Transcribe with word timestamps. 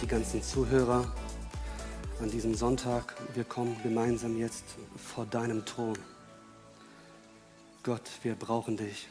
die 0.00 0.06
ganzen 0.06 0.42
Zuhörer 0.42 1.12
an 2.20 2.30
diesem 2.30 2.54
Sonntag. 2.54 3.16
Wir 3.34 3.44
kommen 3.44 3.76
gemeinsam 3.82 4.38
jetzt 4.38 4.64
vor 4.96 5.26
deinem 5.26 5.64
Thron. 5.64 5.98
Gott, 7.82 8.08
wir 8.22 8.34
brauchen 8.34 8.76
dich. 8.76 9.08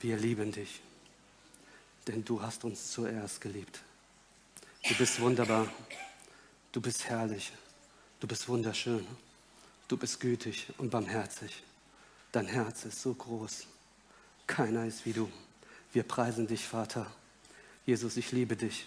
Wir 0.00 0.16
lieben 0.16 0.52
dich, 0.52 0.80
denn 2.06 2.24
du 2.24 2.40
hast 2.42 2.64
uns 2.64 2.92
zuerst 2.92 3.40
geliebt. 3.40 3.80
Du 4.88 4.94
bist 4.94 5.18
wunderbar, 5.20 5.66
du 6.72 6.80
bist 6.80 7.06
herrlich, 7.06 7.52
du 8.20 8.26
bist 8.26 8.48
wunderschön, 8.48 9.06
du 9.88 9.96
bist 9.96 10.20
gütig 10.20 10.68
und 10.78 10.90
barmherzig. 10.90 11.62
Dein 12.32 12.46
Herz 12.46 12.84
ist 12.84 13.00
so 13.00 13.14
groß. 13.14 13.66
Keiner 14.46 14.84
ist 14.84 15.06
wie 15.06 15.14
du. 15.14 15.30
Wir 15.92 16.02
preisen 16.02 16.46
dich, 16.46 16.66
Vater. 16.66 17.10
Jesus, 17.86 18.16
ich 18.16 18.30
liebe 18.30 18.56
dich, 18.56 18.86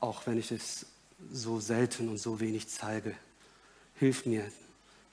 auch 0.00 0.26
wenn 0.26 0.38
ich 0.38 0.50
es 0.50 0.86
so 1.32 1.60
selten 1.60 2.08
und 2.08 2.18
so 2.18 2.40
wenig 2.40 2.68
zeige. 2.68 3.14
Hilf 3.94 4.26
mir, 4.26 4.50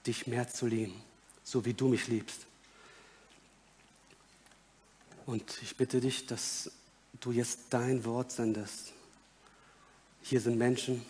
dich 0.06 0.28
mehr 0.28 0.48
zu 0.48 0.68
lieben, 0.68 1.02
so 1.44 1.66
wie 1.66 1.74
du 1.74 1.88
mich 1.88 2.08
liebst. 2.08 2.46
Und 5.26 5.62
ich 5.62 5.78
bitte 5.78 6.02
dich, 6.02 6.26
dass 6.26 6.72
du 7.22 7.32
jetzt 7.32 7.60
dein 7.70 8.04
Wort 8.04 8.32
sendest. 8.32 8.92
Hier 10.22 10.42
sind 10.42 10.58
Menschen, 10.58 11.06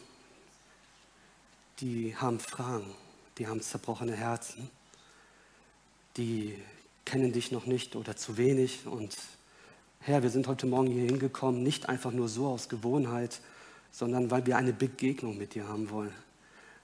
die 1.80 2.16
haben 2.16 2.40
Fragen, 2.40 2.94
die 3.38 3.48
haben 3.48 3.62
zerbrochene 3.62 4.16
Herzen, 4.16 4.70
die 6.18 6.58
kennen 7.06 7.34
dich 7.34 7.52
noch 7.52 7.66
nicht 7.66 7.96
oder 7.96 8.16
zu 8.16 8.38
wenig. 8.38 8.86
Und 8.86 9.16
Herr, 10.00 10.22
wir 10.22 10.30
sind 10.30 10.48
heute 10.48 10.68
Morgen 10.68 10.92
hier 10.92 11.06
hingekommen, 11.06 11.64
nicht 11.64 11.90
einfach 11.90 12.12
nur 12.12 12.30
so 12.30 12.48
aus 12.48 12.70
Gewohnheit, 12.70 13.42
sondern 13.94 14.30
weil 14.30 14.46
wir 14.46 14.58
eine 14.58 14.74
Begegnung 14.74 15.38
mit 15.38 15.56
dir 15.56 15.70
haben 15.70 15.90
wollen. 15.90 16.14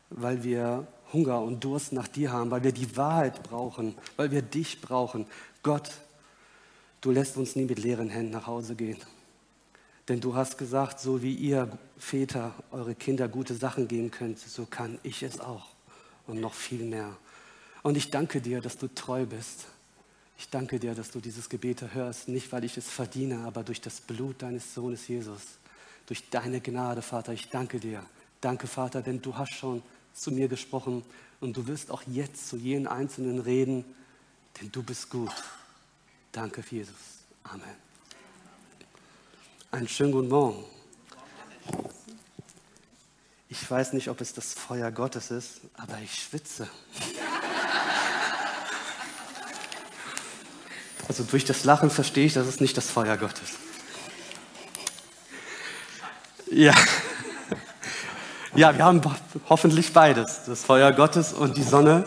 Weil 0.09 0.43
wir 0.45 0.87
Hunger 1.11 1.41
und 1.41 1.61
Durst 1.63 1.91
nach 1.91 2.07
dir 2.07 2.31
haben, 2.31 2.49
weil 2.51 2.63
wir 2.63 2.71
die 2.71 2.95
Wahrheit 2.95 3.43
brauchen, 3.43 3.95
weil 4.15 4.31
wir 4.31 4.41
dich 4.41 4.79
brauchen. 4.79 5.25
Gott, 5.61 5.89
du 7.01 7.11
lässt 7.11 7.35
uns 7.35 7.57
nie 7.57 7.65
mit 7.65 7.79
leeren 7.79 8.09
Händen 8.09 8.31
nach 8.31 8.47
Hause 8.47 8.75
gehen. 8.75 8.99
Denn 10.07 10.21
du 10.21 10.35
hast 10.35 10.57
gesagt, 10.57 11.01
so 11.01 11.21
wie 11.21 11.33
ihr 11.33 11.69
Väter 11.97 12.53
eure 12.71 12.95
Kinder 12.95 13.27
gute 13.27 13.55
Sachen 13.55 13.89
geben 13.89 14.09
könnt, 14.09 14.39
so 14.39 14.65
kann 14.65 14.97
ich 15.03 15.21
es 15.21 15.41
auch 15.41 15.67
und 16.27 16.39
noch 16.39 16.53
viel 16.53 16.85
mehr. 16.85 17.17
Und 17.83 17.97
ich 17.97 18.09
danke 18.09 18.39
dir, 18.39 18.61
dass 18.61 18.77
du 18.77 18.87
treu 18.87 19.25
bist 19.25 19.65
ich 20.39 20.47
danke 20.49 20.79
dir, 20.79 20.95
dass 20.95 21.11
du 21.11 21.19
dieses 21.19 21.49
Gebet 21.49 21.83
hörst, 21.93 22.29
nicht 22.29 22.49
weil 22.53 22.63
ich 22.63 22.77
es 22.77 22.87
verdiene, 22.87 23.39
aber 23.39 23.61
durch 23.61 23.81
das 23.81 23.99
Blut 23.99 24.41
deines 24.41 24.73
Sohnes 24.73 25.05
Jesus, 25.09 25.41
durch 26.09 26.27
deine 26.31 26.59
Gnade, 26.59 27.03
Vater. 27.03 27.33
Ich 27.33 27.49
danke 27.49 27.79
dir. 27.79 28.03
Danke, 28.41 28.65
Vater, 28.65 29.03
denn 29.03 29.21
du 29.21 29.37
hast 29.37 29.53
schon 29.53 29.83
zu 30.11 30.31
mir 30.31 30.47
gesprochen 30.47 31.05
und 31.39 31.55
du 31.55 31.67
wirst 31.67 31.91
auch 31.91 32.01
jetzt 32.07 32.47
zu 32.47 32.57
jeden 32.57 32.87
Einzelnen 32.87 33.37
reden, 33.37 33.85
denn 34.59 34.71
du 34.71 34.81
bist 34.81 35.11
gut. 35.11 35.31
Danke, 36.31 36.63
Jesus. 36.67 36.95
Amen. 37.43 37.75
Einen 39.69 39.87
schönen 39.87 40.11
guten 40.11 40.29
Morgen. 40.29 40.63
Ich 43.47 43.69
weiß 43.69 43.93
nicht, 43.93 44.09
ob 44.09 44.19
es 44.19 44.33
das 44.33 44.55
Feuer 44.55 44.91
Gottes 44.91 45.29
ist, 45.29 45.61
aber 45.75 45.99
ich 45.99 46.23
schwitze. 46.23 46.67
Also 51.07 51.23
durch 51.23 51.45
das 51.45 51.65
Lachen 51.65 51.91
verstehe 51.91 52.25
ich, 52.25 52.33
dass 52.33 52.47
es 52.47 52.59
nicht 52.59 52.75
das 52.75 52.89
Feuer 52.89 53.15
Gottes. 53.15 53.68
Ja. 56.51 56.73
Ja, 58.55 58.75
wir 58.75 58.83
haben 58.83 59.01
hoffentlich 59.47 59.93
beides, 59.93 60.41
das 60.47 60.63
Feuer 60.63 60.91
Gottes 60.91 61.33
und 61.33 61.57
die 61.57 61.63
Sonne. 61.63 62.05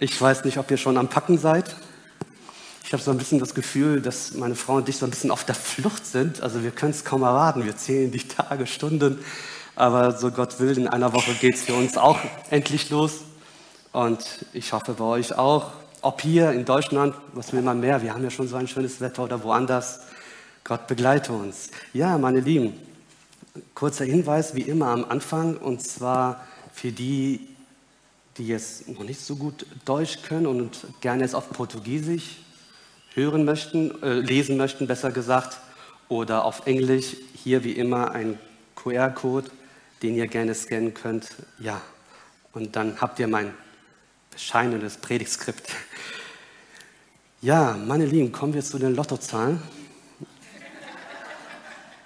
Ich 0.00 0.20
weiß 0.20 0.44
nicht, 0.44 0.58
ob 0.58 0.70
ihr 0.70 0.76
schon 0.76 0.96
am 0.96 1.08
Packen 1.08 1.38
seid. 1.38 1.74
Ich 2.84 2.92
habe 2.92 3.02
so 3.02 3.10
ein 3.10 3.18
bisschen 3.18 3.40
das 3.40 3.54
Gefühl, 3.54 4.00
dass 4.00 4.34
meine 4.34 4.54
Frau 4.54 4.74
und 4.76 4.88
ich 4.88 4.96
so 4.96 5.06
ein 5.06 5.10
bisschen 5.10 5.30
auf 5.30 5.44
der 5.44 5.56
Flucht 5.56 6.06
sind. 6.06 6.40
Also 6.42 6.62
wir 6.62 6.70
können 6.70 6.92
es 6.92 7.04
kaum 7.04 7.22
erwarten. 7.22 7.64
Wir 7.64 7.76
zählen 7.76 8.12
die 8.12 8.26
Tage, 8.26 8.66
Stunden. 8.66 9.18
Aber 9.74 10.16
so 10.16 10.30
Gott 10.30 10.60
will, 10.60 10.78
in 10.78 10.88
einer 10.88 11.12
Woche 11.12 11.34
geht 11.34 11.56
es 11.56 11.62
für 11.62 11.74
uns 11.74 11.96
auch 11.96 12.18
endlich 12.50 12.90
los. 12.90 13.22
Und 13.92 14.24
ich 14.52 14.72
hoffe 14.72 14.94
bei 14.94 15.04
euch 15.04 15.36
auch 15.36 15.72
ob 16.00 16.20
hier 16.20 16.52
in 16.52 16.64
Deutschland, 16.64 17.14
was 17.32 17.52
will 17.52 17.62
man 17.62 17.80
mehr? 17.80 18.02
Wir 18.02 18.14
haben 18.14 18.22
ja 18.22 18.30
schon 18.30 18.46
so 18.46 18.56
ein 18.56 18.68
schönes 18.68 19.00
Wetter 19.00 19.24
oder 19.24 19.42
woanders. 19.42 20.00
Gott 20.68 20.86
begleite 20.86 21.32
uns. 21.32 21.70
Ja, 21.94 22.18
meine 22.18 22.40
Lieben, 22.40 22.74
kurzer 23.72 24.04
Hinweis 24.04 24.54
wie 24.54 24.60
immer 24.60 24.88
am 24.88 25.06
Anfang 25.06 25.56
und 25.56 25.80
zwar 25.80 26.46
für 26.74 26.92
die, 26.92 27.40
die 28.36 28.48
jetzt 28.48 28.86
noch 28.86 29.02
nicht 29.02 29.18
so 29.18 29.36
gut 29.36 29.64
Deutsch 29.86 30.20
können 30.24 30.46
und 30.46 30.86
gerne 31.00 31.24
es 31.24 31.32
auf 31.32 31.48
Portugiesisch 31.48 32.36
hören 33.14 33.46
möchten, 33.46 34.02
äh, 34.02 34.20
lesen 34.20 34.58
möchten, 34.58 34.86
besser 34.86 35.10
gesagt, 35.10 35.56
oder 36.10 36.44
auf 36.44 36.66
Englisch. 36.66 37.16
Hier 37.32 37.64
wie 37.64 37.72
immer 37.72 38.10
ein 38.10 38.38
QR-Code, 38.76 39.50
den 40.02 40.16
ihr 40.16 40.26
gerne 40.26 40.54
scannen 40.54 40.92
könnt. 40.92 41.30
Ja, 41.58 41.80
und 42.52 42.76
dann 42.76 43.00
habt 43.00 43.18
ihr 43.20 43.26
mein 43.26 43.54
bescheidenes 44.30 44.98
Predigtskript. 44.98 45.70
Ja, 47.40 47.74
meine 47.86 48.04
Lieben, 48.04 48.32
kommen 48.32 48.52
wir 48.52 48.62
zu 48.62 48.78
den 48.78 48.94
Lottozahlen. 48.94 49.62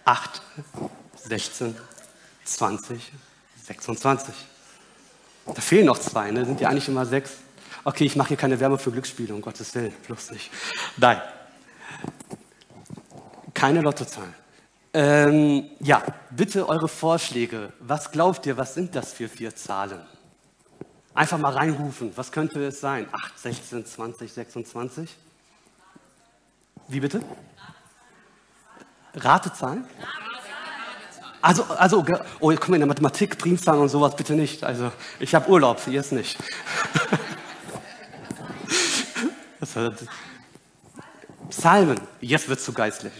8, 0.05 0.43
16, 1.27 1.77
20, 2.45 3.13
26. 3.65 4.35
Da 5.47 5.61
fehlen 5.61 5.87
noch 5.87 5.99
zwei, 5.99 6.31
ne? 6.31 6.45
sind 6.45 6.61
ja 6.61 6.69
eigentlich 6.69 6.89
immer 6.89 7.07
sechs. 7.07 7.33
Okay, 7.85 8.05
ich 8.05 8.17
mache 8.17 8.29
hier 8.29 8.37
keine 8.37 8.59
Werbung 8.61 8.79
für 8.79 8.93
Glücksspiele, 8.93 9.35
um 9.35 9.41
Gottes 9.41 9.75
Willen, 9.75 9.93
bloß 10.07 10.31
nicht. 10.33 10.51
Nein, 10.97 11.21
keine 13.55 13.81
Lottozahlen. 13.81 14.35
Ähm, 14.95 15.71
ja, 15.81 16.03
bitte 16.31 16.69
eure 16.69 16.89
Vorschläge. 16.89 17.73
Was 17.81 18.11
glaubt 18.11 18.45
ihr, 18.47 18.57
was 18.57 18.75
sind 18.75 18.95
das 18.95 19.13
für 19.13 19.29
vier 19.29 19.55
Zahlen? 19.57 20.01
Einfach 21.15 21.39
mal 21.39 21.53
reinrufen. 21.53 22.13
Was 22.17 22.33
könnte 22.33 22.65
es 22.67 22.81
sein? 22.81 23.07
8, 23.11 23.39
16, 23.39 23.87
20, 23.87 24.33
26? 24.33 25.17
Wie 26.89 27.01
bitte? 27.01 27.23
Ratezahlen? 29.15 29.85
Also, 31.41 31.65
also, 31.65 32.05
oh, 32.39 32.55
komm 32.59 32.75
in 32.75 32.81
der 32.81 32.87
Mathematik, 32.87 33.39
Primzahlen 33.39 33.81
und 33.81 33.89
sowas 33.89 34.15
bitte 34.15 34.35
nicht. 34.35 34.63
Also, 34.63 34.93
ich 35.19 35.35
habe 35.35 35.51
Urlaub, 35.51 35.81
ihr 35.89 36.01
es 36.01 36.13
nicht. 36.13 36.39
Psalmen, 41.51 42.01
jetzt 42.21 42.49
wird 42.49 42.59
es 42.59 42.65
zu 42.65 42.73
geistlich. 42.73 43.13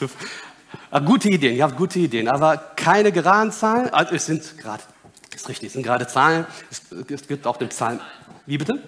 Ah, 0.90 1.00
gute 1.00 1.28
Ideen, 1.28 1.56
ihr 1.56 1.64
habt 1.64 1.76
gute 1.76 1.98
Ideen, 1.98 2.28
aber 2.28 2.56
keine 2.56 3.10
geraden 3.10 3.50
Zahlen. 3.50 3.88
Also 3.92 4.14
es 4.14 4.26
sind 4.26 4.56
gerade 4.58 4.84
ist 5.44 5.48
richtig, 5.48 5.66
es 5.68 5.72
sind 5.74 5.82
gerade 5.82 6.06
Zahlen. 6.06 6.46
Es, 6.70 6.82
es 7.10 7.26
gibt 7.26 7.46
auch 7.46 7.56
den 7.56 7.68
Psalm. 7.68 8.00
Wie 8.46 8.58
bitte? 8.58 8.82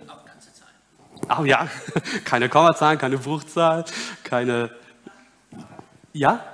Oh 1.29 1.45
ja, 1.45 1.69
keine 2.25 2.49
Kommazahlen, 2.49 2.99
keine 2.99 3.19
Bruchzahl, 3.19 3.85
keine. 4.23 4.71
Ja? 6.13 6.45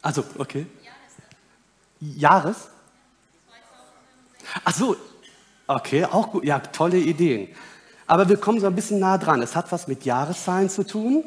Also, 0.00 0.24
okay. 0.38 0.66
Jahres? 2.00 2.68
Ach 4.64 4.74
so, 4.74 4.96
okay, 5.66 6.04
auch 6.04 6.30
gut. 6.32 6.44
Ja, 6.44 6.58
tolle 6.58 6.98
Ideen. 6.98 7.48
Aber 8.06 8.28
wir 8.28 8.36
kommen 8.36 8.60
so 8.60 8.66
ein 8.66 8.74
bisschen 8.74 8.98
nah 8.98 9.18
dran. 9.18 9.40
Es 9.42 9.54
hat 9.54 9.70
was 9.72 9.86
mit 9.88 10.04
Jahreszahlen 10.04 10.68
zu 10.68 10.84
tun. 10.84 11.24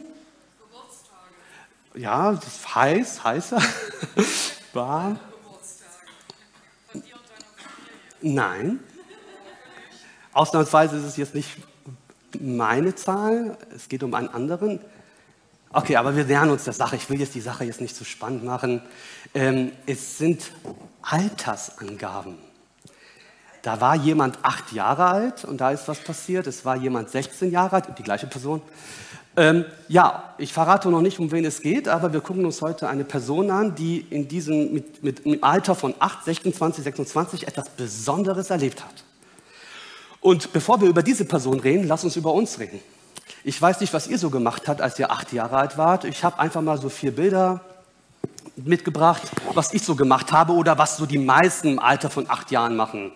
Geburtstage. 0.59 2.01
Ja, 2.01 2.33
das 2.33 2.45
ist 2.45 2.75
heiß, 2.75 3.23
heißer. 3.23 3.61
Warm. 4.73 5.19
Nein. 8.21 8.79
Ausnahmsweise 10.35 10.97
ist 10.97 11.05
es 11.05 11.15
jetzt 11.15 11.33
nicht 11.33 11.49
meine 12.41 12.93
Zahl, 12.93 13.57
es 13.73 13.87
geht 13.87 14.03
um 14.03 14.13
einen 14.13 14.27
anderen. 14.27 14.81
Okay, 15.71 15.95
aber 15.95 16.17
wir 16.17 16.25
nähern 16.25 16.49
uns 16.49 16.65
der 16.65 16.73
Sache. 16.73 16.97
Ich 16.97 17.09
will 17.09 17.17
jetzt 17.21 17.35
die 17.35 17.41
Sache 17.41 17.63
jetzt 17.63 17.79
nicht 17.79 17.95
zu 17.95 18.03
so 18.03 18.09
spannend 18.09 18.43
machen. 18.43 18.81
Ähm, 19.33 19.71
es 19.85 20.17
sind 20.17 20.51
Altersangaben. 21.01 22.35
Da 23.61 23.79
war 23.79 23.95
jemand 23.95 24.39
acht 24.41 24.73
Jahre 24.73 25.05
alt 25.05 25.45
und 25.45 25.61
da 25.61 25.71
ist 25.71 25.87
was 25.87 25.99
passiert. 25.99 26.47
Es 26.47 26.65
war 26.65 26.75
jemand 26.75 27.09
16 27.11 27.49
Jahre 27.49 27.77
alt, 27.77 27.85
die 27.97 28.03
gleiche 28.03 28.27
Person. 28.27 28.61
Ähm, 29.37 29.63
ja, 29.87 30.33
ich 30.37 30.51
verrate 30.51 30.89
noch 30.89 31.01
nicht, 31.01 31.17
um 31.17 31.31
wen 31.31 31.45
es 31.45 31.61
geht, 31.61 31.87
aber 31.87 32.11
wir 32.11 32.19
gucken 32.19 32.43
uns 32.43 32.61
heute 32.61 32.89
eine 32.89 33.05
Person 33.05 33.51
an, 33.51 33.73
die 33.73 34.01
in 34.01 34.27
diesem 34.27 34.73
mit, 34.73 35.01
mit, 35.01 35.21
im 35.21 35.41
Alter 35.45 35.75
von 35.75 35.95
8, 35.97 36.25
16, 36.25 36.53
20, 36.53 36.83
26 36.83 37.47
etwas 37.47 37.69
Besonderes 37.69 38.49
erlebt 38.49 38.83
hat. 38.83 39.05
Und 40.25 40.53
bevor 40.53 40.81
wir 40.81 40.89
über 40.89 41.03
diese 41.03 41.23
Person 41.23 41.59
reden, 41.59 41.87
lass 41.87 42.03
uns 42.03 42.15
über 42.15 42.33
uns 42.33 42.57
reden. 42.57 42.79
Ich 43.43 43.61
weiß 43.61 43.79
nicht, 43.79 43.93
was 43.93 44.07
ihr 44.07 44.17
so 44.17 44.31
gemacht 44.31 44.67
habt, 44.67 44.81
als 44.81 44.97
ihr 44.97 45.11
acht 45.11 45.31
Jahre 45.31 45.55
alt 45.55 45.77
wart. 45.77 46.03
Ich 46.03 46.23
habe 46.23 46.39
einfach 46.39 46.63
mal 46.63 46.81
so 46.81 46.89
vier 46.89 47.15
Bilder 47.15 47.61
mitgebracht, 48.55 49.21
was 49.53 49.71
ich 49.75 49.83
so 49.83 49.93
gemacht 49.95 50.31
habe 50.31 50.53
oder 50.53 50.79
was 50.79 50.97
so 50.97 51.05
die 51.05 51.19
meisten 51.19 51.73
im 51.73 51.79
Alter 51.79 52.09
von 52.09 52.27
acht 52.27 52.49
Jahren 52.49 52.75
machen. 52.75 53.11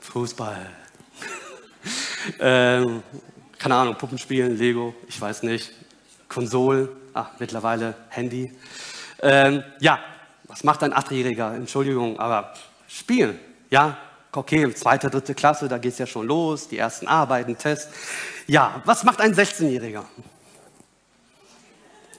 Fußball. 0.00 0.70
ähm, 2.40 3.02
keine 3.58 3.74
Ahnung, 3.74 3.96
Puppenspielen, 3.96 4.56
Lego, 4.56 4.94
ich 5.08 5.20
weiß 5.20 5.42
nicht. 5.42 5.72
Konsole, 6.26 6.88
ach, 7.12 7.32
mittlerweile 7.38 7.94
Handy. 8.08 8.50
Ähm, 9.20 9.62
ja, 9.78 9.98
was 10.44 10.64
macht 10.64 10.82
ein 10.84 10.94
Achtjähriger? 10.94 11.54
Entschuldigung, 11.54 12.18
aber 12.18 12.54
spielen, 12.88 13.38
ja, 13.68 13.98
okay, 14.32 14.72
zweite, 14.74 15.10
dritte 15.10 15.34
Klasse, 15.34 15.68
da 15.68 15.78
geht 15.78 15.92
es 15.92 15.98
ja 15.98 16.06
schon 16.06 16.26
los, 16.26 16.68
die 16.68 16.78
ersten 16.78 17.06
Arbeiten, 17.06 17.56
Tests. 17.56 17.92
Ja, 18.46 18.82
was 18.84 19.04
macht 19.04 19.20
ein 19.20 19.34
16-Jähriger? 19.34 20.04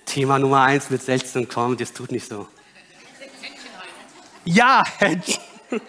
Thema 0.05 0.39
Nummer 0.39 0.63
eins 0.63 0.89
mit 0.89 1.01
16 1.01 1.47
kommt, 1.47 1.81
das 1.81 1.93
tut 1.93 2.11
nicht 2.11 2.27
so. 2.27 2.47
Ja, 4.45 4.83
Händchen. 4.97 5.41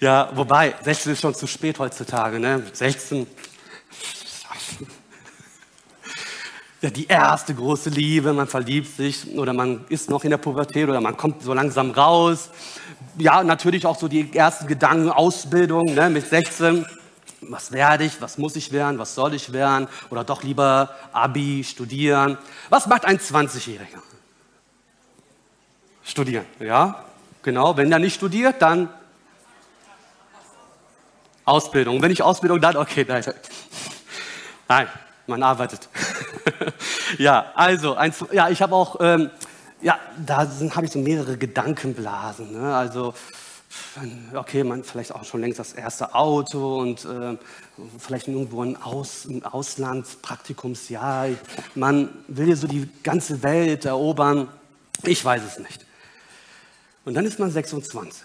Ja, 0.00 0.30
wobei, 0.34 0.74
16 0.82 1.12
ist 1.12 1.20
schon 1.20 1.34
zu 1.34 1.46
spät 1.46 1.78
heutzutage, 1.78 2.40
ne? 2.40 2.62
16. 2.72 3.26
Ja, 6.80 6.88
die 6.88 7.06
erste 7.06 7.54
große 7.54 7.90
Liebe, 7.90 8.32
man 8.32 8.46
verliebt 8.46 8.96
sich 8.96 9.36
oder 9.36 9.52
man 9.52 9.84
ist 9.90 10.08
noch 10.08 10.24
in 10.24 10.30
der 10.30 10.38
Pubertät 10.38 10.88
oder 10.88 11.02
man 11.02 11.14
kommt 11.18 11.42
so 11.42 11.52
langsam 11.52 11.90
raus. 11.90 12.48
Ja, 13.18 13.42
natürlich 13.42 13.86
auch 13.86 13.98
so 13.98 14.08
die 14.08 14.36
ersten 14.36 14.66
Gedanken, 14.66 15.10
Ausbildung 15.10 15.94
ne, 15.94 16.10
mit 16.10 16.28
16 16.28 16.86
was 17.42 17.72
werde 17.72 18.04
ich, 18.04 18.20
was 18.20 18.38
muss 18.38 18.56
ich 18.56 18.70
werden, 18.70 18.98
was 18.98 19.14
soll 19.14 19.34
ich 19.34 19.52
werden 19.52 19.88
oder 20.10 20.24
doch 20.24 20.42
lieber 20.42 20.90
Abi, 21.12 21.64
studieren. 21.64 22.38
Was 22.68 22.86
macht 22.86 23.04
ein 23.04 23.18
20-Jähriger? 23.18 24.02
Studieren, 26.04 26.44
ja, 26.58 27.04
genau. 27.42 27.76
Wenn 27.76 27.90
er 27.90 27.98
nicht 27.98 28.14
studiert, 28.14 28.60
dann 28.60 28.88
Ausbildung. 31.44 32.02
Wenn 32.02 32.10
nicht 32.10 32.22
Ausbildung, 32.22 32.60
dann 32.60 32.76
okay, 32.76 33.04
nein. 33.08 33.24
Nein, 34.68 34.88
man 35.26 35.42
arbeitet. 35.42 35.88
ja, 37.18 37.52
also, 37.54 37.94
ein, 37.94 38.12
ja, 38.32 38.50
ich 38.50 38.60
habe 38.60 38.74
auch, 38.74 38.96
ähm, 39.00 39.30
ja, 39.82 39.98
da 40.24 40.38
habe 40.38 40.86
ich 40.86 40.92
so 40.92 40.98
mehrere 40.98 41.36
Gedankenblasen. 41.36 42.52
Ne? 42.52 42.74
Also, 42.74 43.14
okay, 44.34 44.64
man 44.64 44.84
vielleicht 44.84 45.14
auch 45.14 45.24
schon 45.24 45.40
längst 45.40 45.58
das 45.58 45.72
erste 45.72 46.14
Auto 46.14 46.80
und 46.80 47.04
äh, 47.04 47.36
vielleicht 47.98 48.28
irgendwo 48.28 48.62
ein, 48.62 48.76
Aus, 48.76 49.24
ein 49.26 49.44
Auslandspraktikumsjahr. 49.44 51.28
Man 51.74 52.10
will 52.28 52.48
ja 52.48 52.56
so 52.56 52.66
die 52.66 52.88
ganze 53.02 53.42
Welt 53.42 53.84
erobern. 53.84 54.48
Ich 55.04 55.24
weiß 55.24 55.42
es 55.44 55.58
nicht. 55.58 55.86
Und 57.04 57.14
dann 57.14 57.24
ist 57.24 57.38
man 57.38 57.50
26. 57.50 58.22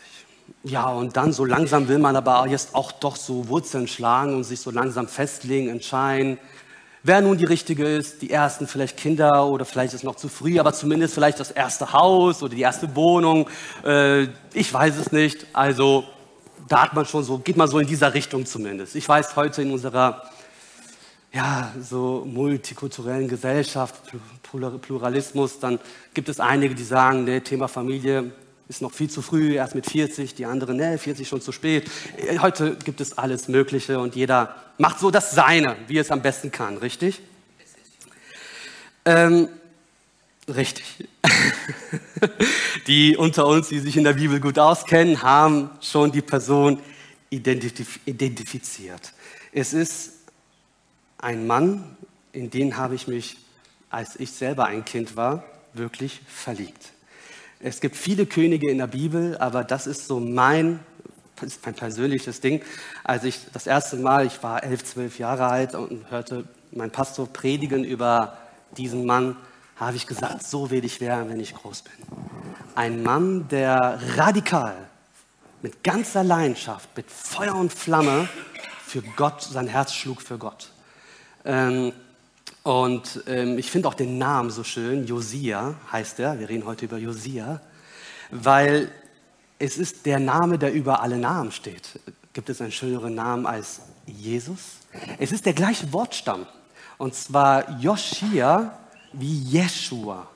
Ja, 0.63 0.89
und 0.89 1.15
dann 1.15 1.31
so 1.31 1.45
langsam 1.45 1.87
will 1.87 1.97
man 1.97 2.15
aber 2.15 2.45
jetzt 2.47 2.75
auch 2.75 2.91
doch 2.91 3.15
so 3.15 3.47
Wurzeln 3.47 3.87
schlagen 3.87 4.35
und 4.35 4.43
sich 4.43 4.59
so 4.59 4.71
langsam 4.71 5.07
festlegen, 5.07 5.69
entscheiden 5.69 6.37
wer 7.05 7.21
nun 7.21 7.37
die 7.37 7.45
richtige 7.45 7.85
ist, 7.85 8.21
die 8.23 8.31
ersten 8.31 8.67
vielleicht 8.67 8.97
Kinder 8.97 9.45
oder 9.45 9.63
vielleicht 9.63 9.93
ist 9.93 10.03
noch 10.03 10.15
zu 10.15 10.27
früh, 10.27 10.59
aber 10.59 10.73
zumindest 10.73 11.13
vielleicht 11.13 11.39
das 11.39 11.51
erste 11.51 11.93
Haus 11.93 12.41
oder 12.41 12.55
die 12.55 12.61
erste 12.61 12.95
Wohnung. 12.95 13.47
Äh, 13.85 14.23
ich 14.53 14.73
weiß 14.73 14.97
es 14.97 15.11
nicht. 15.11 15.45
Also 15.53 16.03
da 16.67 16.81
hat 16.81 16.93
man 16.95 17.05
schon 17.05 17.23
so, 17.23 17.37
geht 17.37 17.57
man 17.57 17.67
so 17.67 17.77
in 17.77 17.87
dieser 17.87 18.13
Richtung 18.13 18.45
zumindest. 18.45 18.95
Ich 18.95 19.07
weiß 19.07 19.35
heute 19.35 19.61
in 19.61 19.71
unserer 19.71 20.23
ja, 21.31 21.71
so 21.79 22.23
multikulturellen 22.25 23.27
Gesellschaft, 23.27 23.95
Pluralismus, 24.81 25.59
dann 25.59 25.79
gibt 26.13 26.29
es 26.29 26.39
einige, 26.39 26.73
die 26.73 26.83
sagen, 26.83 27.25
nee, 27.25 27.41
Thema 27.41 27.67
Familie 27.67 28.31
ist 28.67 28.81
noch 28.81 28.93
viel 28.93 29.09
zu 29.09 29.21
früh, 29.21 29.55
erst 29.55 29.75
mit 29.75 29.85
40, 29.89 30.35
die 30.35 30.45
anderen, 30.45 30.77
ne, 30.77 30.97
40 30.97 31.27
schon 31.27 31.41
zu 31.41 31.51
spät. 31.51 31.89
Heute 32.39 32.75
gibt 32.83 32.99
es 33.01 33.17
alles 33.17 33.47
Mögliche 33.47 33.99
und 33.99 34.15
jeder 34.15 34.55
macht 34.77 34.99
so 34.99 35.11
das 35.11 35.31
Seine, 35.31 35.75
wie 35.87 35.97
es 35.97 36.11
am 36.11 36.21
besten 36.21 36.51
kann, 36.51 36.77
richtig? 36.77 37.21
Ähm, 39.05 39.49
richtig. 40.47 41.07
die 42.87 43.15
unter 43.17 43.45
uns, 43.45 43.69
die 43.69 43.79
sich 43.79 43.97
in 43.97 44.03
der 44.03 44.13
Bibel 44.13 44.39
gut 44.39 44.57
auskennen, 44.57 45.21
haben 45.21 45.69
schon 45.81 46.11
die 46.11 46.21
Person 46.21 46.79
identif 47.29 47.99
identifiziert. 48.05 49.13
Es 49.51 49.73
ist 49.73 50.13
ein 51.17 51.45
Mann, 51.45 51.97
in 52.33 52.49
den 52.49 52.77
habe 52.77 52.95
ich 52.95 53.07
mich, 53.07 53.37
als 53.89 54.15
ich 54.19 54.31
selber 54.31 54.65
ein 54.65 54.85
Kind 54.85 55.15
war, 55.15 55.43
wirklich 55.73 56.21
verliebt. 56.27 56.94
Es 57.67 57.81
gibt 57.81 57.95
viele 57.95 58.27
Könige 58.27 58.69
in 58.69 58.77
der 58.77 58.85
Bibel, 58.85 59.39
aber 59.39 59.63
das 59.63 59.87
ist 59.87 60.05
so 60.05 60.19
mein, 60.19 60.81
ist 61.41 61.65
mein 61.65 61.73
persönliches 61.73 62.39
Ding. 62.39 62.61
Als 63.03 63.23
ich 63.23 63.39
das 63.53 63.65
erste 63.65 63.95
Mal, 63.95 64.27
ich 64.27 64.43
war 64.43 64.63
elf, 64.63 64.83
zwölf 64.83 65.17
Jahre 65.17 65.47
alt 65.47 65.73
und 65.73 66.11
hörte 66.11 66.43
meinen 66.69 66.91
Pastor 66.91 67.25
predigen 67.25 67.83
über 67.83 68.37
diesen 68.77 69.07
Mann, 69.07 69.35
habe 69.77 69.97
ich 69.97 70.05
gesagt, 70.05 70.43
so 70.43 70.69
will 70.69 70.85
ich 70.85 71.01
werden, 71.01 71.27
wenn 71.27 71.39
ich 71.39 71.55
groß 71.55 71.81
bin. 71.81 71.93
Ein 72.75 73.01
Mann, 73.01 73.47
der 73.47 73.99
radikal, 74.15 74.75
mit 75.63 75.83
ganzer 75.83 76.23
Leidenschaft, 76.23 76.95
mit 76.95 77.09
Feuer 77.09 77.55
und 77.55 77.73
Flamme 77.73 78.29
für 78.85 79.01
Gott, 79.15 79.41
sein 79.41 79.67
Herz 79.67 79.91
schlug 79.91 80.21
für 80.21 80.37
Gott. 80.37 80.69
Ähm, 81.43 81.93
und 82.65 83.21
ähm, 83.27 83.59
ich 83.59 83.69
finde 83.69 83.87
auch 83.87 83.93
den 83.93 84.17
Namen 84.17 84.49
so 84.49 84.63
schön, 84.63 85.05
Josia 85.05 85.75
heißt 85.91 86.19
er, 86.19 86.39
wir 86.39 86.49
reden 86.49 86.65
heute 86.65 86.85
über 86.85 86.97
Josia, 86.97 87.61
weil 88.31 88.89
es 89.59 89.77
ist 89.77 90.07
der 90.07 90.17
Name, 90.17 90.57
der 90.57 90.73
über 90.73 91.03
alle 91.03 91.19
Namen 91.19 91.51
steht. 91.51 91.99
Gibt 92.33 92.49
es 92.49 92.61
einen 92.61 92.71
schöneren 92.71 93.13
Namen 93.13 93.45
als 93.45 93.81
Jesus? 94.07 94.79
Es 95.19 95.31
ist 95.31 95.45
der 95.45 95.53
gleiche 95.53 95.93
Wortstamm, 95.93 96.47
und 96.97 97.13
zwar 97.13 97.69
Joschia 97.79 98.75
wie 99.13 99.43
Jeshua. 99.43 100.27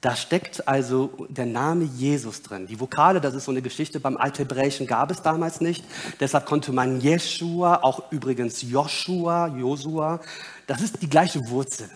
Da 0.00 0.16
steckt 0.16 0.68
also 0.68 1.26
der 1.30 1.46
Name 1.46 1.84
Jesus 1.84 2.42
drin. 2.42 2.66
Die 2.66 2.78
Vokale, 2.78 3.22
das 3.22 3.32
ist 3.32 3.46
so 3.46 3.52
eine 3.52 3.62
Geschichte, 3.62 4.00
beim 4.00 4.18
Althebräischen 4.18 4.86
gab 4.86 5.10
es 5.10 5.22
damals 5.22 5.62
nicht. 5.62 5.82
Deshalb 6.20 6.44
konnte 6.44 6.72
man 6.72 7.00
Jeshua, 7.00 7.76
auch 7.76 8.12
übrigens 8.12 8.60
Joshua, 8.60 9.46
Josua, 9.46 10.20
das 10.66 10.80
ist 10.80 11.02
die 11.02 11.10
gleiche 11.10 11.40
Wurzel. 11.48 11.88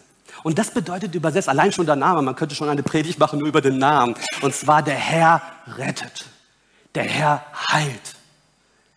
Und 0.43 0.59
das 0.59 0.71
bedeutet 0.71 1.15
übersetzt 1.15 1.49
allein 1.49 1.73
schon 1.73 1.87
der 1.87 1.97
Name. 1.97 2.23
Man 2.23 2.37
könnte 2.37 2.55
schon 2.55 2.69
eine 2.69 2.83
Predigt 2.83 3.19
machen 3.19 3.39
nur 3.39 3.49
über 3.49 3.61
den 3.61 3.79
Namen. 3.79 4.15
Und 4.41 4.55
zwar 4.55 4.83
der 4.83 4.95
Herr 4.95 5.43
rettet. 5.77 6.27
Der 6.95 7.05
Herr 7.05 7.45
heilt. 7.71 8.15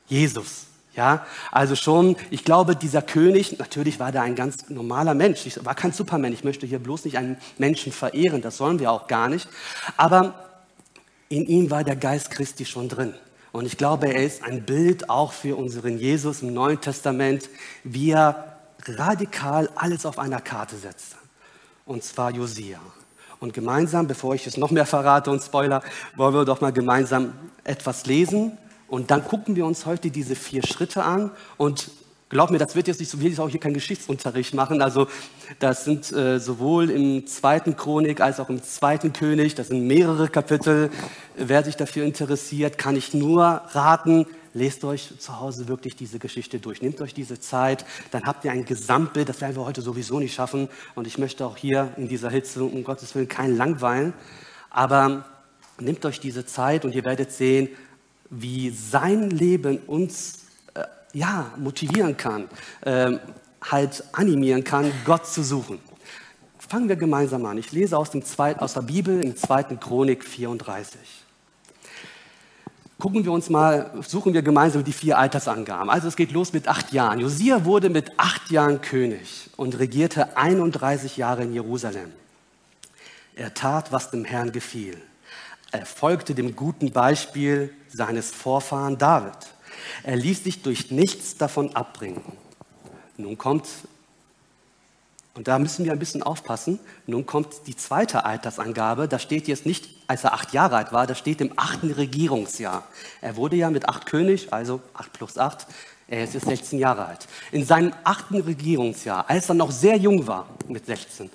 Jesus. 0.07 0.65
Ja, 0.93 1.25
also 1.51 1.75
schon, 1.75 2.17
ich 2.31 2.43
glaube, 2.43 2.75
dieser 2.75 3.01
König, 3.01 3.57
natürlich 3.57 3.97
war 3.99 4.11
der 4.11 4.23
ein 4.23 4.35
ganz 4.35 4.69
normaler 4.69 5.13
Mensch, 5.13 5.45
ich 5.45 5.63
war 5.63 5.73
kein 5.73 5.93
Superman, 5.93 6.33
ich 6.33 6.43
möchte 6.43 6.65
hier 6.67 6.79
bloß 6.79 7.05
nicht 7.05 7.17
einen 7.17 7.37
Menschen 7.57 7.93
verehren, 7.93 8.41
das 8.41 8.57
sollen 8.57 8.77
wir 8.79 8.91
auch 8.91 9.07
gar 9.07 9.29
nicht, 9.29 9.47
aber 9.95 10.49
in 11.29 11.45
ihm 11.45 11.71
war 11.71 11.85
der 11.85 11.95
Geist 11.95 12.29
Christi 12.29 12.65
schon 12.65 12.89
drin. 12.89 13.13
Und 13.53 13.65
ich 13.65 13.77
glaube, 13.77 14.13
er 14.13 14.21
ist 14.23 14.43
ein 14.43 14.63
Bild 14.65 15.09
auch 15.09 15.31
für 15.31 15.55
unseren 15.55 15.97
Jesus 15.97 16.41
im 16.41 16.53
Neuen 16.53 16.81
Testament, 16.81 17.49
wie 17.85 18.11
er 18.11 18.50
radikal 18.87 19.69
alles 19.75 20.05
auf 20.05 20.19
einer 20.19 20.41
Karte 20.41 20.77
setzte. 20.77 21.15
Und 21.85 22.03
zwar 22.03 22.31
Josia. 22.31 22.79
Und 23.39 23.53
gemeinsam, 23.53 24.07
bevor 24.07 24.35
ich 24.35 24.45
es 24.45 24.57
noch 24.57 24.69
mehr 24.69 24.85
verrate 24.85 25.31
und 25.31 25.41
Spoiler, 25.41 25.81
wollen 26.15 26.33
wir 26.33 26.45
doch 26.45 26.61
mal 26.61 26.71
gemeinsam 26.71 27.33
etwas 27.63 28.05
lesen. 28.05 28.57
Und 28.87 29.09
dann 29.09 29.25
gucken 29.25 29.55
wir 29.55 29.65
uns 29.65 29.85
heute 29.85 30.11
diese 30.11 30.35
vier 30.35 30.61
Schritte 30.63 31.03
an. 31.03 31.31
Und 31.57 31.89
glaub 32.29 32.51
mir, 32.51 32.59
das 32.59 32.75
wird 32.75 32.87
jetzt 32.87 32.99
nicht 32.99 33.09
so, 33.09 33.19
will 33.19 33.31
ich 33.31 33.39
auch 33.39 33.49
hier 33.49 33.59
keinen 33.59 33.73
Geschichtsunterricht 33.73 34.53
machen. 34.53 34.81
Also, 34.81 35.07
das 35.59 35.85
sind 35.85 36.11
äh, 36.11 36.39
sowohl 36.39 36.89
im 36.91 37.25
zweiten 37.25 37.75
Chronik 37.75 38.21
als 38.21 38.39
auch 38.39 38.49
im 38.49 38.61
zweiten 38.61 39.11
König, 39.11 39.55
das 39.55 39.69
sind 39.69 39.87
mehrere 39.87 40.27
Kapitel. 40.27 40.91
Wer 41.35 41.63
sich 41.63 41.77
dafür 41.77 42.05
interessiert, 42.05 42.77
kann 42.77 42.95
ich 42.95 43.13
nur 43.13 43.43
raten, 43.43 44.27
lest 44.53 44.83
euch 44.83 45.13
zu 45.19 45.39
Hause 45.39 45.67
wirklich 45.67 45.95
diese 45.95 46.19
Geschichte 46.19 46.59
durch. 46.59 46.81
Nehmt 46.81 47.01
euch 47.01 47.13
diese 47.13 47.39
Zeit, 47.39 47.85
dann 48.11 48.23
habt 48.23 48.45
ihr 48.45 48.51
ein 48.51 48.65
Gesamtbild, 48.65 49.29
das 49.29 49.41
werden 49.41 49.55
wir 49.55 49.65
heute 49.65 49.81
sowieso 49.81 50.19
nicht 50.19 50.33
schaffen. 50.33 50.69
Und 50.95 51.07
ich 51.07 51.17
möchte 51.17 51.45
auch 51.45 51.57
hier 51.57 51.93
in 51.97 52.07
dieser 52.07 52.29
Hitze, 52.29 52.63
um 52.63 52.83
Gottes 52.83 53.15
Willen, 53.15 53.27
keinen 53.27 53.55
langweilen. 53.55 54.13
Aber 54.69 55.25
nehmt 55.79 56.05
euch 56.05 56.19
diese 56.19 56.45
Zeit 56.45 56.85
und 56.85 56.95
ihr 56.95 57.03
werdet 57.05 57.31
sehen, 57.31 57.69
wie 58.29 58.69
sein 58.69 59.29
Leben 59.29 59.77
uns 59.87 60.45
äh, 60.73 60.83
ja, 61.13 61.51
motivieren 61.57 62.15
kann, 62.15 62.47
äh, 62.81 63.17
halt 63.61 64.03
animieren 64.13 64.63
kann, 64.63 64.91
Gott 65.05 65.27
zu 65.27 65.43
suchen. 65.43 65.79
Fangen 66.57 66.87
wir 66.87 66.95
gemeinsam 66.95 67.45
an. 67.45 67.57
Ich 67.57 67.73
lese 67.73 67.97
aus, 67.97 68.11
dem 68.11 68.23
Zweit, 68.23 68.59
aus 68.59 68.75
der 68.75 68.81
Bibel 68.81 69.21
im 69.21 69.35
2. 69.35 69.63
Chronik 69.75 70.23
34. 70.23 71.20
gucken 73.01 73.25
wir 73.25 73.31
uns 73.31 73.49
mal, 73.49 73.89
suchen 74.07 74.35
wir 74.35 74.43
gemeinsam 74.43 74.83
die 74.83 74.93
vier 74.93 75.17
Altersangaben. 75.17 75.89
Also 75.89 76.07
es 76.07 76.15
geht 76.15 76.31
los 76.31 76.53
mit 76.53 76.67
acht 76.67 76.93
Jahren. 76.93 77.19
Josia 77.19 77.65
wurde 77.65 77.89
mit 77.89 78.11
acht 78.17 78.51
Jahren 78.51 78.79
König 78.79 79.49
und 79.57 79.79
regierte 79.79 80.37
31 80.37 81.17
Jahre 81.17 81.41
in 81.41 81.51
Jerusalem. 81.51 82.11
Er 83.35 83.55
tat, 83.55 83.91
was 83.91 84.11
dem 84.11 84.23
Herrn 84.23 84.51
gefiel. 84.51 85.01
Er 85.71 85.87
folgte 85.87 86.35
dem 86.35 86.55
guten 86.55 86.91
Beispiel 86.91 87.73
seines 87.89 88.29
Vorfahren 88.29 88.99
David. 88.99 89.37
Er 90.03 90.15
ließ 90.15 90.43
sich 90.43 90.61
durch 90.61 90.91
nichts 90.91 91.35
davon 91.37 91.75
abbringen. 91.75 92.21
Nun 93.17 93.35
kommt, 93.35 93.67
und 95.33 95.47
da 95.47 95.59
müssen 95.59 95.85
wir 95.85 95.93
ein 95.93 95.99
bisschen 95.99 96.23
aufpassen, 96.23 96.79
nun 97.07 97.25
kommt 97.25 97.67
die 97.67 97.75
zweite 97.75 98.25
Altersangabe. 98.25 99.07
Da 99.07 99.17
steht 99.17 99.47
jetzt 99.47 99.65
nicht, 99.65 99.87
als 100.07 100.25
er 100.25 100.33
acht 100.33 100.51
Jahre 100.51 100.75
alt 100.75 100.91
war, 100.91 101.07
da 101.07 101.15
steht 101.15 101.39
im 101.39 101.53
achten 101.55 101.91
Regierungsjahr. 101.91 102.83
Er 103.21 103.37
wurde 103.37 103.55
ja 103.55 103.69
mit 103.69 103.87
acht 103.87 104.05
König, 104.05 104.51
also 104.51 104.81
acht 104.93 105.13
plus 105.13 105.37
acht, 105.37 105.67
er 106.11 106.25
ist 106.25 106.33
jetzt 106.33 106.47
16 106.47 106.79
Jahre 106.79 107.05
alt. 107.05 107.27
In 107.53 107.65
seinem 107.65 107.93
achten 108.03 108.41
Regierungsjahr, 108.41 109.29
als 109.29 109.47
er 109.47 109.55
noch 109.55 109.71
sehr 109.71 109.95
jung 109.95 110.27
war, 110.27 110.47
mit 110.67 110.85
16, 110.85 111.29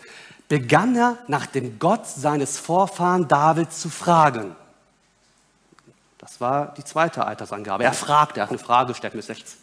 begann 0.49 0.95
er 0.95 1.17
nach 1.29 1.47
dem 1.47 1.79
Gott 1.79 2.07
seines 2.07 2.59
Vorfahren 2.59 3.27
David 3.27 3.73
zu 3.73 3.89
fragen. 3.89 4.55
Das 6.19 6.41
war 6.43 6.75
die 6.75 6.85
zweite 6.85 7.27
Altersangabe. 7.27 7.85
Er 7.85 7.95
fragte, 7.95 8.41
er 8.41 8.43
hat 8.45 8.51
eine 8.51 8.59
Frage 8.59 8.89
gestellt 8.89 9.15
mit 9.15 9.25
16. 9.25 9.59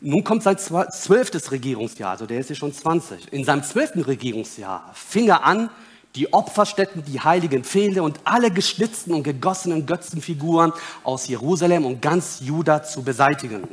Nun 0.00 0.24
kommt 0.24 0.42
sein 0.42 0.58
zwölftes 0.58 1.50
Regierungsjahr, 1.52 2.10
also 2.10 2.26
der 2.26 2.40
ist 2.40 2.50
ja 2.50 2.56
schon 2.56 2.72
20. 2.72 3.32
In 3.32 3.44
seinem 3.44 3.62
zwölften 3.62 4.02
Regierungsjahr 4.02 4.90
fing 4.94 5.28
er 5.28 5.44
an, 5.44 5.70
die 6.14 6.32
Opferstätten, 6.32 7.02
die 7.04 7.20
heiligen 7.20 7.64
Pfähle 7.64 8.02
und 8.02 8.20
alle 8.24 8.50
geschnitzten 8.50 9.14
und 9.14 9.22
gegossenen 9.22 9.86
Götzenfiguren 9.86 10.72
aus 11.02 11.28
Jerusalem 11.28 11.84
und 11.86 12.02
ganz 12.02 12.40
Juda 12.40 12.82
zu 12.82 13.02
beseitigen. 13.02 13.68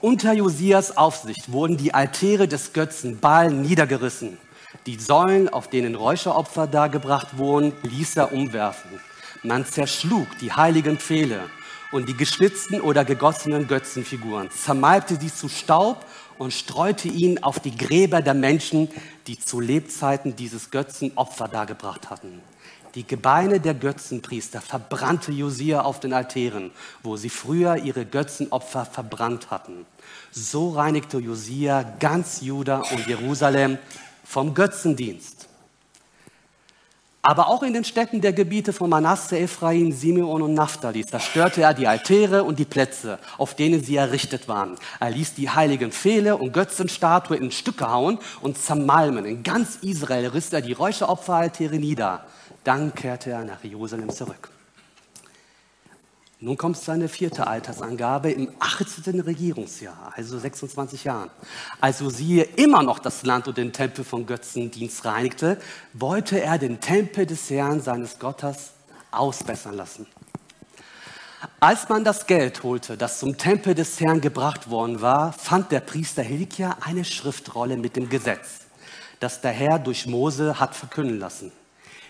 Unter 0.00 0.32
Josias 0.32 0.96
Aufsicht 0.96 1.50
wurden 1.52 1.76
die 1.76 1.94
Altäre 1.94 2.48
des 2.48 2.72
Götzen 2.72 3.20
Baal 3.20 3.52
niedergerissen. 3.52 4.38
Die 4.86 4.98
Säulen, 4.98 5.48
auf 5.48 5.68
denen 5.68 5.94
Räucheropfer 5.94 6.66
dargebracht 6.66 7.38
wurden, 7.38 7.72
ließ 7.82 8.16
er 8.16 8.32
umwerfen. 8.32 8.90
Man 9.44 9.64
zerschlug 9.64 10.26
die 10.40 10.52
heiligen 10.52 10.98
Pfähle 10.98 11.42
und 11.92 12.08
die 12.08 12.16
geschnitzten 12.16 12.80
oder 12.80 13.04
gegossenen 13.04 13.68
Götzenfiguren, 13.68 14.50
zermalmte 14.50 15.18
sie 15.20 15.32
zu 15.32 15.48
Staub 15.48 16.04
und 16.38 16.52
streute 16.52 17.08
ihn 17.08 17.42
auf 17.42 17.60
die 17.60 17.76
Gräber 17.76 18.22
der 18.22 18.34
Menschen, 18.34 18.88
die 19.26 19.38
zu 19.38 19.60
Lebzeiten 19.60 20.34
dieses 20.34 20.70
Götzenopfer 20.70 21.46
dargebracht 21.46 22.10
hatten. 22.10 22.40
Die 22.94 23.06
Gebeine 23.06 23.58
der 23.60 23.74
Götzenpriester 23.74 24.60
verbrannte 24.60 25.32
Josia 25.32 25.82
auf 25.82 26.00
den 26.00 26.12
Altären, 26.12 26.72
wo 27.02 27.16
sie 27.16 27.30
früher 27.30 27.76
ihre 27.76 28.04
Götzenopfer 28.04 28.84
verbrannt 28.84 29.50
hatten. 29.50 29.86
So 30.30 30.70
reinigte 30.70 31.18
Josia 31.18 31.84
ganz 32.00 32.42
Juda 32.42 32.82
und 32.90 33.06
Jerusalem 33.06 33.78
vom 34.24 34.52
Götzendienst. 34.52 35.48
Aber 37.24 37.46
auch 37.46 37.62
in 37.62 37.72
den 37.72 37.84
Städten 37.84 38.20
der 38.20 38.32
Gebiete 38.32 38.72
von 38.72 38.90
Manasse, 38.90 39.38
Ephraim, 39.38 39.92
Simeon 39.92 40.42
und 40.42 40.54
Naphtali 40.54 41.06
zerstörte 41.06 41.62
er 41.62 41.72
die 41.72 41.86
Altäre 41.86 42.42
und 42.42 42.58
die 42.58 42.64
Plätze, 42.64 43.20
auf 43.38 43.54
denen 43.54 43.80
sie 43.80 43.94
errichtet 43.94 44.48
waren. 44.48 44.74
Er 44.98 45.10
ließ 45.10 45.34
die 45.34 45.48
heiligen 45.48 45.92
Pfähle 45.92 46.36
und 46.36 46.52
Götzenstatuen 46.52 47.40
in 47.40 47.52
Stücke 47.52 47.88
hauen 47.88 48.18
und 48.40 48.58
zermalmen. 48.58 49.24
In 49.24 49.44
ganz 49.44 49.76
Israel 49.82 50.26
riss 50.30 50.52
er 50.52 50.62
die 50.62 50.72
Räucheropferaltäre 50.72 51.76
nieder. 51.76 52.26
Dann 52.64 52.92
kehrte 52.92 53.30
er 53.30 53.44
nach 53.44 53.62
Jerusalem 53.62 54.10
zurück. 54.10 54.50
Nun 56.44 56.56
kommt 56.56 56.76
seine 56.76 57.08
vierte 57.08 57.46
Altersangabe 57.46 58.32
im 58.32 58.50
18. 58.58 59.20
Regierungsjahr, 59.20 60.12
also 60.16 60.36
26 60.36 61.04
Jahren. 61.04 61.30
Also 61.80 62.10
siehe 62.10 62.42
immer 62.42 62.82
noch 62.82 62.98
das 62.98 63.24
Land 63.24 63.46
und 63.46 63.58
den 63.58 63.72
Tempel 63.72 64.04
von 64.04 64.26
Götzendienst 64.26 65.04
reinigte, 65.04 65.56
wollte 65.92 66.42
er 66.42 66.58
den 66.58 66.80
Tempel 66.80 67.26
des 67.26 67.48
Herrn 67.48 67.80
seines 67.80 68.18
Gottes 68.18 68.72
ausbessern 69.12 69.76
lassen. 69.76 70.08
Als 71.60 71.88
man 71.88 72.02
das 72.02 72.26
Geld 72.26 72.64
holte, 72.64 72.96
das 72.96 73.20
zum 73.20 73.38
Tempel 73.38 73.76
des 73.76 74.00
Herrn 74.00 74.20
gebracht 74.20 74.68
worden 74.68 75.00
war, 75.00 75.32
fand 75.32 75.70
der 75.70 75.78
Priester 75.78 76.24
Hilkia 76.24 76.76
eine 76.80 77.04
Schriftrolle 77.04 77.76
mit 77.76 77.94
dem 77.94 78.08
Gesetz, 78.08 78.62
das 79.20 79.42
der 79.42 79.52
Herr 79.52 79.78
durch 79.78 80.08
Mose 80.08 80.58
hat 80.58 80.74
verkünden 80.74 81.20
lassen. 81.20 81.52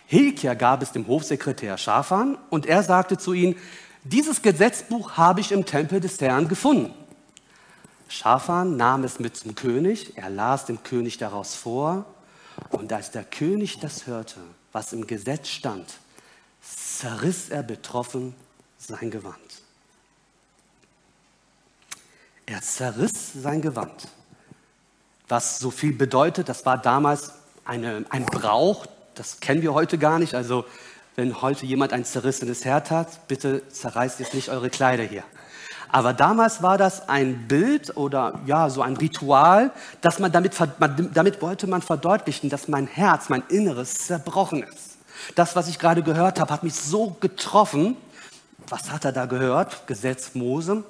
Hilkia 0.06 0.54
gab 0.54 0.80
es 0.80 0.92
dem 0.92 1.06
Hofsekretär 1.06 1.76
Schafan 1.76 2.38
und 2.48 2.64
er 2.64 2.82
sagte 2.82 3.18
zu 3.18 3.34
ihm, 3.34 3.56
dieses 4.04 4.42
Gesetzbuch 4.42 5.12
habe 5.12 5.40
ich 5.40 5.52
im 5.52 5.64
Tempel 5.64 6.00
des 6.00 6.20
Herrn 6.20 6.48
gefunden. 6.48 6.92
Schafan 8.08 8.76
nahm 8.76 9.04
es 9.04 9.20
mit 9.20 9.36
zum 9.36 9.54
König, 9.54 10.16
er 10.16 10.28
las 10.28 10.66
dem 10.66 10.82
König 10.82 11.18
daraus 11.18 11.54
vor, 11.54 12.04
und 12.70 12.92
als 12.92 13.10
der 13.10 13.24
König 13.24 13.80
das 13.80 14.06
hörte, 14.06 14.40
was 14.72 14.92
im 14.92 15.06
Gesetz 15.06 15.48
stand, 15.48 15.86
zerriss 16.60 17.48
er 17.48 17.62
betroffen 17.62 18.34
sein 18.78 19.10
Gewand. 19.10 19.36
Er 22.46 22.60
zerriss 22.60 23.32
sein 23.32 23.62
Gewand. 23.62 24.08
Was 25.28 25.58
so 25.58 25.70
viel 25.70 25.94
bedeutet, 25.94 26.48
das 26.48 26.66
war 26.66 26.76
damals 26.76 27.32
eine, 27.64 28.04
ein 28.10 28.26
Brauch, 28.26 28.86
das 29.14 29.40
kennen 29.40 29.62
wir 29.62 29.72
heute 29.72 29.96
gar 29.96 30.18
nicht. 30.18 30.34
Also 30.34 30.64
wenn 31.16 31.42
heute 31.42 31.66
jemand 31.66 31.92
ein 31.92 32.04
zerrissenes 32.04 32.64
Herz 32.64 32.90
hat, 32.90 33.28
bitte 33.28 33.68
zerreißt 33.68 34.20
jetzt 34.20 34.34
nicht 34.34 34.48
eure 34.48 34.70
Kleider 34.70 35.04
hier. 35.04 35.24
Aber 35.90 36.14
damals 36.14 36.62
war 36.62 36.78
das 36.78 37.10
ein 37.10 37.46
Bild 37.48 37.98
oder 37.98 38.40
ja, 38.46 38.70
so 38.70 38.80
ein 38.80 38.96
Ritual, 38.96 39.70
dass 40.00 40.18
man 40.18 40.32
damit, 40.32 40.54
damit 41.12 41.42
wollte 41.42 41.66
man 41.66 41.82
verdeutlichen, 41.82 42.48
dass 42.48 42.66
mein 42.66 42.86
Herz, 42.86 43.28
mein 43.28 43.42
Inneres 43.48 44.06
zerbrochen 44.06 44.62
ist. 44.62 44.96
Das, 45.34 45.54
was 45.54 45.68
ich 45.68 45.78
gerade 45.78 46.02
gehört 46.02 46.40
habe, 46.40 46.52
hat 46.52 46.62
mich 46.62 46.74
so 46.74 47.16
getroffen. 47.20 47.96
Was 48.68 48.90
hat 48.90 49.04
er 49.04 49.12
da 49.12 49.26
gehört? 49.26 49.86
Gesetz 49.86 50.34
Mose. 50.34 50.82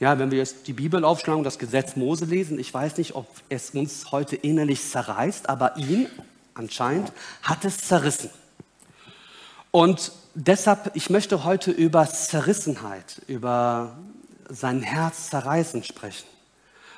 Ja, 0.00 0.18
wenn 0.18 0.30
wir 0.30 0.38
jetzt 0.38 0.66
die 0.66 0.72
Bibel 0.72 1.04
aufschlagen 1.04 1.40
und 1.40 1.44
das 1.44 1.58
Gesetz 1.58 1.94
Mose 1.94 2.24
lesen, 2.24 2.58
ich 2.58 2.72
weiß 2.72 2.96
nicht, 2.96 3.14
ob 3.14 3.26
es 3.50 3.70
uns 3.70 4.12
heute 4.12 4.36
innerlich 4.36 4.82
zerreißt, 4.82 5.48
aber 5.50 5.76
ihn 5.76 6.08
anscheinend 6.54 7.12
hat 7.42 7.66
es 7.66 7.78
zerrissen. 7.78 8.30
Und 9.76 10.12
deshalb, 10.34 10.92
ich 10.94 11.10
möchte 11.10 11.44
heute 11.44 11.70
über 11.70 12.08
Zerrissenheit, 12.08 13.20
über 13.26 13.98
sein 14.48 14.80
Herz 14.80 15.28
zerreißen 15.28 15.84
sprechen. 15.84 16.26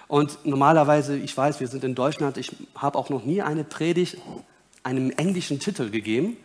Und 0.06 0.46
normalerweise, 0.46 1.16
ich 1.16 1.36
weiß, 1.36 1.58
wir 1.58 1.66
sind 1.66 1.82
in 1.82 1.96
Deutschland, 1.96 2.36
ich 2.36 2.54
habe 2.76 2.96
auch 2.96 3.10
noch 3.10 3.24
nie 3.24 3.42
eine 3.42 3.64
Predigt 3.64 4.18
einem 4.84 5.10
englischen 5.10 5.58
Titel 5.58 5.90
gegeben. 5.90 6.36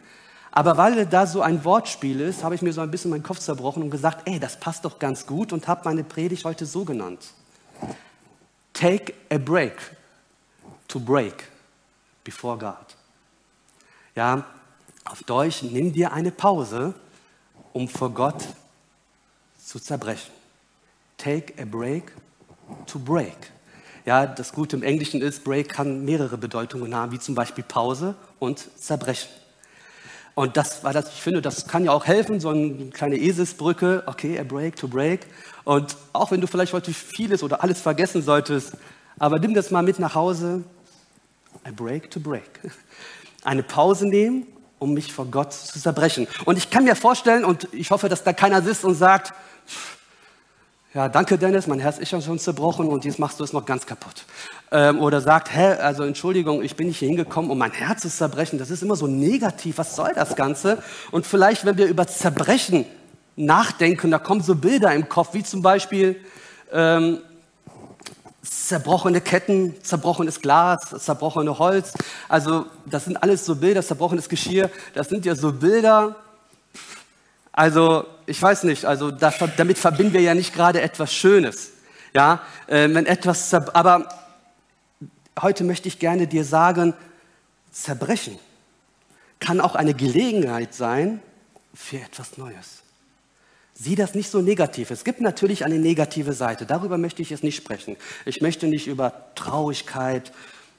Aber 0.49 0.75
weil 0.75 1.05
da 1.05 1.27
so 1.27 1.43
ein 1.43 1.63
Wortspiel 1.65 2.19
ist, 2.19 2.43
habe 2.43 2.55
ich 2.55 2.63
mir 2.63 2.73
so 2.73 2.81
ein 2.81 2.89
bisschen 2.89 3.11
meinen 3.11 3.21
Kopf 3.21 3.37
zerbrochen 3.37 3.83
und 3.83 3.91
gesagt, 3.91 4.27
ey, 4.27 4.39
das 4.39 4.59
passt 4.59 4.85
doch 4.85 4.97
ganz 4.97 5.27
gut 5.27 5.53
und 5.53 5.67
habe 5.67 5.81
meine 5.85 6.03
Predigt 6.03 6.45
heute 6.45 6.65
so 6.65 6.83
genannt. 6.83 7.27
Take 8.73 9.13
a 9.29 9.37
break 9.37 9.77
to 10.87 10.99
break 10.99 11.47
before 12.23 12.57
God. 12.57 12.95
Ja, 14.15 14.43
auf 15.05 15.23
Deutsch, 15.23 15.63
nimm 15.63 15.93
dir 15.93 16.13
eine 16.13 16.31
Pause, 16.31 16.93
um 17.73 17.87
vor 17.87 18.09
Gott 18.11 18.43
zu 19.63 19.79
zerbrechen. 19.79 20.31
Take 21.17 21.53
a 21.61 21.65
break 21.65 22.11
to 22.87 22.99
break. 22.99 23.51
Ja, 24.05 24.25
das 24.25 24.51
Gute 24.51 24.75
im 24.75 24.83
Englischen 24.83 25.21
ist, 25.21 25.45
Break 25.45 25.69
kann 25.69 26.03
mehrere 26.03 26.37
Bedeutungen 26.37 26.93
haben, 26.93 27.13
wie 27.13 27.19
zum 27.19 27.35
Beispiel 27.35 27.63
Pause 27.63 28.15
und 28.37 28.67
Zerbrechen. 28.77 29.29
Und 30.35 30.57
das, 30.57 30.83
weil 30.83 30.93
das, 30.93 31.09
ich 31.09 31.21
finde, 31.21 31.41
das 31.41 31.67
kann 31.67 31.85
ja 31.85 31.91
auch 31.91 32.05
helfen, 32.05 32.39
so 32.39 32.49
eine 32.49 32.89
kleine 32.89 33.17
Eselsbrücke, 33.17 34.03
okay, 34.07 34.37
a 34.39 34.43
break 34.43 34.75
to 34.75 34.87
break. 34.87 35.27
Und 35.63 35.95
auch 36.11 36.31
wenn 36.31 36.41
du 36.41 36.47
vielleicht 36.47 36.73
heute 36.73 36.93
vieles 36.93 37.43
oder 37.43 37.63
alles 37.63 37.79
vergessen 37.79 38.21
solltest, 38.21 38.73
aber 39.19 39.39
nimm 39.39 39.53
das 39.53 39.71
mal 39.71 39.83
mit 39.83 39.99
nach 39.99 40.15
Hause, 40.15 40.63
a 41.63 41.71
break 41.71 42.11
to 42.11 42.19
break. 42.19 42.59
Eine 43.43 43.63
Pause 43.63 44.07
nehmen 44.07 44.47
um 44.79 44.93
mich 44.93 45.13
vor 45.13 45.25
Gott 45.25 45.53
zu 45.53 45.79
zerbrechen. 45.79 46.27
Und 46.45 46.57
ich 46.57 46.69
kann 46.69 46.83
mir 46.83 46.95
vorstellen, 46.95 47.45
und 47.45 47.67
ich 47.71 47.91
hoffe, 47.91 48.09
dass 48.09 48.23
da 48.23 48.33
keiner 48.33 48.61
sitzt 48.61 48.83
und 48.83 48.95
sagt, 48.95 49.33
ja, 50.93 51.09
danke 51.09 51.39
Dennis, 51.39 51.65
mein 51.65 51.79
Herz 51.79 51.97
ist 51.97 52.09
schon 52.09 52.37
zerbrochen 52.37 52.87
und 52.87 53.03
jetzt 53.03 53.17
machst 53.17 53.39
du 53.39 53.43
es 53.43 53.51
noch 53.51 53.65
ganz 53.65 53.87
kaputt. 53.87 54.25
Ähm, 54.71 54.99
oder 54.99 55.21
sagt, 55.21 55.51
hä, 55.51 55.73
also 55.73 56.03
Entschuldigung, 56.03 56.61
ich 56.61 56.75
bin 56.75 56.87
nicht 56.87 56.99
hier 56.99 57.07
hingekommen, 57.07 57.49
um 57.49 57.57
mein 57.57 57.71
Herz 57.71 58.01
zu 58.01 58.09
zerbrechen. 58.09 58.59
Das 58.59 58.69
ist 58.69 58.83
immer 58.83 58.95
so 58.95 59.07
negativ, 59.07 59.79
was 59.79 59.95
soll 59.95 60.11
das 60.13 60.35
Ganze? 60.35 60.83
Und 61.09 61.25
vielleicht, 61.25 61.65
wenn 61.65 61.79
wir 61.79 61.87
über 61.87 62.05
Zerbrechen 62.05 62.85
nachdenken, 63.35 64.11
da 64.11 64.19
kommen 64.19 64.43
so 64.43 64.53
Bilder 64.53 64.93
im 64.93 65.09
Kopf, 65.09 65.33
wie 65.33 65.43
zum 65.43 65.63
Beispiel, 65.63 66.15
ähm, 66.71 67.19
zerbrochene 68.43 69.21
Ketten, 69.21 69.81
zerbrochenes 69.83 70.41
Glas, 70.41 70.93
zerbrochene 70.99 71.57
Holz. 71.57 71.93
Also 72.27 72.65
das 72.85 73.05
sind 73.05 73.17
alles 73.17 73.45
so 73.45 73.55
Bilder, 73.55 73.81
zerbrochenes 73.81 74.27
Geschirr. 74.27 74.69
Das 74.93 75.09
sind 75.09 75.25
ja 75.25 75.35
so 75.35 75.51
Bilder. 75.53 76.15
Also, 77.51 78.05
ich 78.25 78.41
weiß 78.41 78.63
nicht, 78.63 78.85
also 78.85 79.11
das, 79.11 79.35
damit 79.57 79.77
verbinden 79.77 80.13
wir 80.13 80.21
ja 80.21 80.33
nicht 80.33 80.55
gerade 80.55 80.81
etwas 80.81 81.13
Schönes. 81.13 81.71
Ja, 82.13 82.41
äh, 82.67 82.89
wenn 82.93 83.05
etwas, 83.05 83.53
aber 83.53 84.09
heute 85.39 85.63
möchte 85.63 85.87
ich 85.87 85.99
gerne 85.99 86.27
dir 86.27 86.45
sagen, 86.45 86.93
Zerbrechen 87.71 88.39
kann 89.39 89.61
auch 89.61 89.75
eine 89.75 89.93
Gelegenheit 89.93 90.73
sein 90.73 91.21
für 91.73 91.97
etwas 91.97 92.37
Neues. 92.37 92.82
Sieh 93.75 93.95
das 93.95 94.13
nicht 94.13 94.29
so 94.29 94.41
negativ. 94.41 94.91
Es 94.91 95.03
gibt 95.03 95.19
natürlich 95.19 95.65
eine 95.65 95.79
negative 95.79 96.33
Seite. 96.33 96.65
Darüber 96.65 96.97
möchte 96.97 97.21
ich 97.21 97.31
jetzt 97.31 97.43
nicht 97.43 97.55
sprechen. 97.55 97.97
Ich 98.25 98.39
möchte 98.41 98.67
nicht 98.67 98.87
über 98.87 99.33
Traurigkeit, 99.35 100.31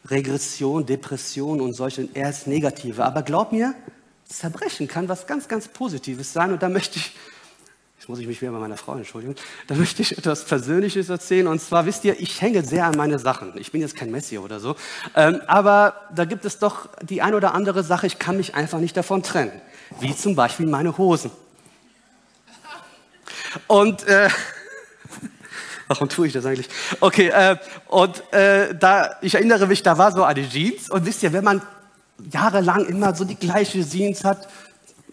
Regression, 0.06 0.86
Depression 0.86 1.60
und 1.60 1.74
solche 1.74 2.08
erst 2.14 2.46
negative. 2.46 3.04
Aber 3.04 3.22
glaub 3.22 3.52
mir, 3.52 3.74
Zerbrechen 4.28 4.86
kann 4.86 5.08
was 5.08 5.26
ganz, 5.26 5.48
ganz 5.48 5.68
Positives 5.68 6.32
sein. 6.32 6.52
Und 6.52 6.62
da 6.62 6.68
möchte 6.68 6.98
ich, 6.98 7.16
jetzt 7.98 8.08
muss 8.08 8.20
ich 8.20 8.28
mich 8.28 8.40
wieder 8.40 8.52
bei 8.52 8.58
meiner 8.58 8.76
Frau 8.76 8.94
entschuldigen, 8.94 9.34
da 9.66 9.74
möchte 9.74 10.02
ich 10.02 10.16
etwas 10.16 10.44
Persönliches 10.44 11.08
erzählen. 11.08 11.48
Und 11.48 11.60
zwar 11.60 11.86
wisst 11.86 12.04
ihr, 12.04 12.20
ich 12.20 12.40
hänge 12.40 12.62
sehr 12.62 12.86
an 12.86 12.96
meine 12.96 13.18
Sachen. 13.18 13.58
Ich 13.58 13.72
bin 13.72 13.80
jetzt 13.80 13.96
kein 13.96 14.12
Messi 14.12 14.38
oder 14.38 14.60
so. 14.60 14.76
Ähm, 15.16 15.40
aber 15.48 15.94
da 16.14 16.26
gibt 16.26 16.44
es 16.44 16.60
doch 16.60 16.88
die 17.02 17.22
ein 17.22 17.34
oder 17.34 17.54
andere 17.54 17.82
Sache, 17.82 18.06
ich 18.06 18.20
kann 18.20 18.36
mich 18.36 18.54
einfach 18.54 18.78
nicht 18.78 18.96
davon 18.96 19.24
trennen. 19.24 19.60
Wie 20.00 20.14
zum 20.14 20.36
Beispiel 20.36 20.66
meine 20.66 20.96
Hosen. 20.96 21.32
Und 23.66 24.06
äh, 24.06 24.28
warum 25.88 26.08
tue 26.08 26.26
ich 26.26 26.32
das 26.32 26.46
eigentlich? 26.46 26.68
Okay, 27.00 27.28
äh, 27.28 27.56
und 27.88 28.22
äh, 28.32 28.74
da, 28.74 29.16
ich 29.20 29.34
erinnere 29.34 29.66
mich, 29.66 29.82
da 29.82 29.98
war 29.98 30.12
so 30.12 30.24
eine 30.24 30.48
Jeans 30.48 30.90
und 30.90 31.06
wisst 31.06 31.22
ihr, 31.22 31.32
wenn 31.32 31.44
man 31.44 31.62
jahrelang 32.30 32.86
immer 32.86 33.14
so 33.14 33.24
die 33.24 33.36
gleiche 33.36 33.86
Jeans 33.88 34.24
hat, 34.24 34.48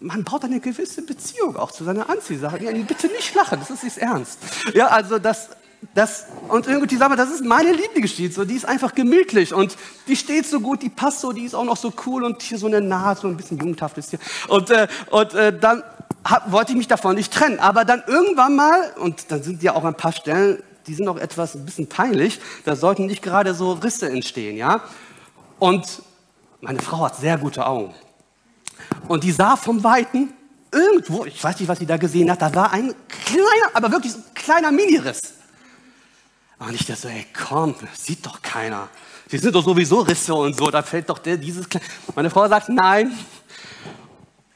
man 0.02 0.24
baut 0.24 0.44
eine 0.44 0.60
gewisse 0.60 1.02
Beziehung 1.02 1.56
auch 1.56 1.70
zu 1.70 1.84
seiner 1.84 2.10
Anziehsache. 2.10 2.62
Ja, 2.62 2.72
bitte 2.72 3.06
nicht 3.06 3.34
lachen, 3.34 3.60
das 3.60 3.70
ist 3.70 3.84
nicht 3.84 3.98
ernst. 3.98 4.38
Ja, 4.74 4.88
also 4.88 5.18
das, 5.18 5.50
das, 5.94 6.26
und 6.48 6.66
irgendwie 6.66 6.96
sag 6.96 7.08
mal, 7.08 7.16
das 7.16 7.30
ist 7.30 7.44
meine 7.44 7.72
Lieblingsjeans, 7.72 8.34
so, 8.34 8.44
die 8.44 8.54
ist 8.54 8.64
einfach 8.64 8.94
gemütlich 8.94 9.54
und 9.54 9.76
die 10.08 10.16
steht 10.16 10.46
so 10.46 10.60
gut, 10.60 10.82
die 10.82 10.88
passt 10.88 11.20
so, 11.20 11.32
die 11.32 11.44
ist 11.44 11.54
auch 11.54 11.64
noch 11.64 11.76
so 11.76 11.92
cool 12.06 12.24
und 12.24 12.42
hier 12.42 12.58
so 12.58 12.66
eine 12.66 12.80
Nase, 12.80 13.22
so 13.22 13.28
ein 13.28 13.36
bisschen 13.36 13.58
jugendhaft 13.58 13.98
ist 13.98 14.10
hier. 14.10 14.18
Und, 14.48 14.70
äh, 14.70 14.88
und 15.10 15.34
äh, 15.34 15.56
dann 15.56 15.82
hab, 16.24 16.52
wollte 16.52 16.72
ich 16.72 16.78
mich 16.78 16.88
davon 16.88 17.14
nicht 17.16 17.32
trennen. 17.32 17.58
Aber 17.58 17.84
dann 17.84 18.02
irgendwann 18.06 18.56
mal, 18.56 18.92
und 18.96 19.30
dann 19.30 19.42
sind 19.42 19.62
ja 19.62 19.74
auch 19.74 19.84
ein 19.84 19.96
paar 19.96 20.12
Stellen, 20.12 20.62
die 20.86 20.94
sind 20.94 21.08
auch 21.08 21.16
etwas 21.16 21.54
ein 21.54 21.64
bisschen 21.64 21.88
peinlich, 21.88 22.40
da 22.64 22.76
sollten 22.76 23.06
nicht 23.06 23.22
gerade 23.22 23.54
so 23.54 23.72
Risse 23.72 24.08
entstehen, 24.08 24.56
ja. 24.56 24.82
Und 25.58 26.02
meine 26.60 26.80
Frau 26.80 27.04
hat 27.04 27.16
sehr 27.16 27.38
gute 27.38 27.66
Augen. 27.66 27.94
Und 29.08 29.24
die 29.24 29.32
sah 29.32 29.56
vom 29.56 29.82
Weiten 29.84 30.32
irgendwo, 30.72 31.24
ich 31.24 31.42
weiß 31.42 31.60
nicht, 31.60 31.68
was 31.68 31.78
sie 31.78 31.86
da 31.86 31.96
gesehen 31.96 32.30
hat, 32.30 32.42
da 32.42 32.54
war 32.54 32.72
ein 32.72 32.94
kleiner, 33.08 33.70
aber 33.74 33.92
wirklich 33.92 34.14
ein 34.14 34.24
kleiner 34.34 34.72
Miniriss. 34.72 35.20
Und 36.58 36.74
ich 36.74 36.86
dachte 36.86 37.02
so, 37.02 37.08
ey, 37.08 37.26
komm, 37.32 37.74
das 37.80 38.04
sieht 38.04 38.24
doch 38.24 38.40
keiner. 38.40 38.88
Die 39.30 39.38
sind 39.38 39.54
doch 39.54 39.64
sowieso 39.64 40.00
Risse 40.00 40.34
und 40.34 40.56
so, 40.56 40.70
da 40.70 40.82
fällt 40.82 41.08
doch 41.08 41.18
der, 41.18 41.36
dieses 41.36 41.68
kleine. 41.68 41.86
Meine 42.14 42.30
Frau 42.30 42.48
sagt, 42.48 42.68
nein, 42.68 43.12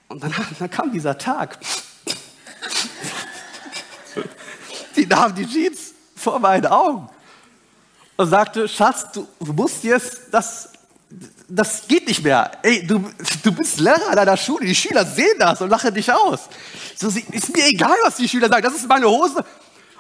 und 0.09 0.23
dann, 0.23 0.35
dann 0.59 0.71
kam 0.71 0.93
dieser 0.93 1.17
Tag. 1.17 1.59
Die 4.97 5.07
nahm 5.07 5.35
die 5.35 5.47
Jeans 5.47 5.93
vor 6.15 6.39
meinen 6.39 6.67
Augen 6.67 7.09
und 8.17 8.29
sagte, 8.29 8.67
Schatz, 8.69 9.07
du 9.13 9.27
musst 9.53 9.85
jetzt, 9.85 10.23
das, 10.31 10.71
das 11.49 11.87
geht 11.87 12.09
nicht 12.09 12.23
mehr. 12.23 12.51
Ey, 12.63 12.87
du, 12.87 13.11
du 13.43 13.53
bist 13.53 13.79
Lehrer 13.79 14.11
an 14.11 14.19
einer 14.19 14.37
Schule, 14.37 14.67
die 14.67 14.75
Schüler 14.75 15.05
sehen 15.05 15.39
das 15.39 15.61
und 15.61 15.69
lachen 15.69 15.95
dich 15.95 16.11
aus. 16.11 16.49
So, 16.97 17.09
ist 17.09 17.55
mir 17.55 17.67
egal, 17.67 17.97
was 18.05 18.17
die 18.17 18.29
Schüler 18.29 18.49
sagen, 18.49 18.63
das 18.63 18.75
ist 18.75 18.89
meine 18.89 19.07
Hose. 19.07 19.45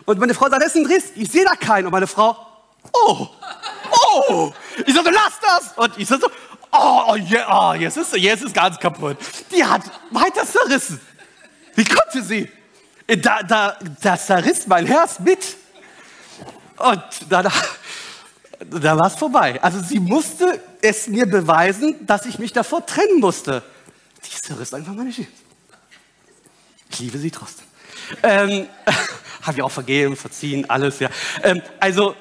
Und 0.06 0.18
meine 0.18 0.34
Frau 0.34 0.48
sagt, 0.48 0.62
das 0.62 0.74
ist 0.74 0.76
ein 0.76 0.84
Driss, 0.84 1.04
ich 1.14 1.30
sehe 1.30 1.44
da 1.44 1.54
keinen. 1.54 1.86
Und 1.86 1.92
meine 1.92 2.06
Frau, 2.06 2.36
oh, 2.92 3.28
oh. 3.90 4.52
Ich 4.86 4.94
so, 4.94 5.02
lass 5.02 5.40
das. 5.42 5.72
Und 5.76 5.98
ich 5.98 6.08
so, 6.08 6.16
oh, 6.78 7.16
yeah, 7.16 7.70
oh 7.70 7.74
jetzt, 7.74 7.96
ist, 7.96 8.16
jetzt 8.16 8.44
ist 8.44 8.54
ganz 8.54 8.78
kaputt. 8.78 9.16
Die 9.54 9.64
hat 9.64 9.82
weiter 10.10 10.44
zerrissen. 10.44 11.00
Wie 11.74 11.84
konnte 11.84 12.22
sie? 12.22 12.50
Da, 13.06 13.42
da, 13.42 13.78
das 14.02 14.26
zerriss 14.26 14.66
mein 14.66 14.86
Herz 14.86 15.20
mit. 15.20 15.56
Und 16.78 17.02
danach, 17.28 17.68
da 18.70 18.98
war 18.98 19.06
es 19.06 19.14
vorbei. 19.14 19.62
Also 19.62 19.80
sie 19.80 20.00
musste 20.00 20.60
es 20.82 21.06
mir 21.06 21.26
beweisen, 21.26 22.06
dass 22.06 22.26
ich 22.26 22.38
mich 22.38 22.52
davor 22.52 22.84
trennen 22.84 23.20
musste. 23.20 23.62
Die 24.24 24.42
zerriss 24.42 24.74
einfach 24.74 24.92
meine 24.92 25.10
Jeans. 25.10 25.28
Ich 26.90 26.98
liebe 27.00 27.18
sie 27.18 27.30
trotzdem. 27.30 27.66
Ähm, 28.22 28.66
habe 29.42 29.58
ich 29.58 29.62
auch 29.62 29.70
vergeben, 29.70 30.16
verziehen, 30.16 30.68
alles, 30.68 30.98
ja. 30.98 31.08
Ähm, 31.42 31.62
also, 31.78 32.14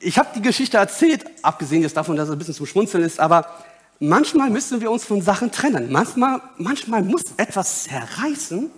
ich 0.00 0.18
habe 0.18 0.30
die 0.34 0.42
Geschichte 0.42 0.78
erzählt, 0.78 1.24
abgesehen 1.42 1.82
jetzt 1.82 1.96
davon, 1.96 2.16
dass 2.16 2.28
es 2.28 2.32
ein 2.32 2.38
bisschen 2.38 2.54
zum 2.54 2.66
Schmunzeln 2.66 3.04
ist, 3.04 3.20
aber 3.20 3.64
manchmal 4.02 4.50
müssen 4.50 4.80
wir 4.80 4.90
uns 4.90 5.04
von 5.04 5.22
Sachen 5.22 5.50
trennen. 5.50 5.90
Manchmal, 5.90 6.42
manchmal 6.58 7.02
muss 7.02 7.22
etwas 7.36 7.84
zerreißen, 7.84 8.70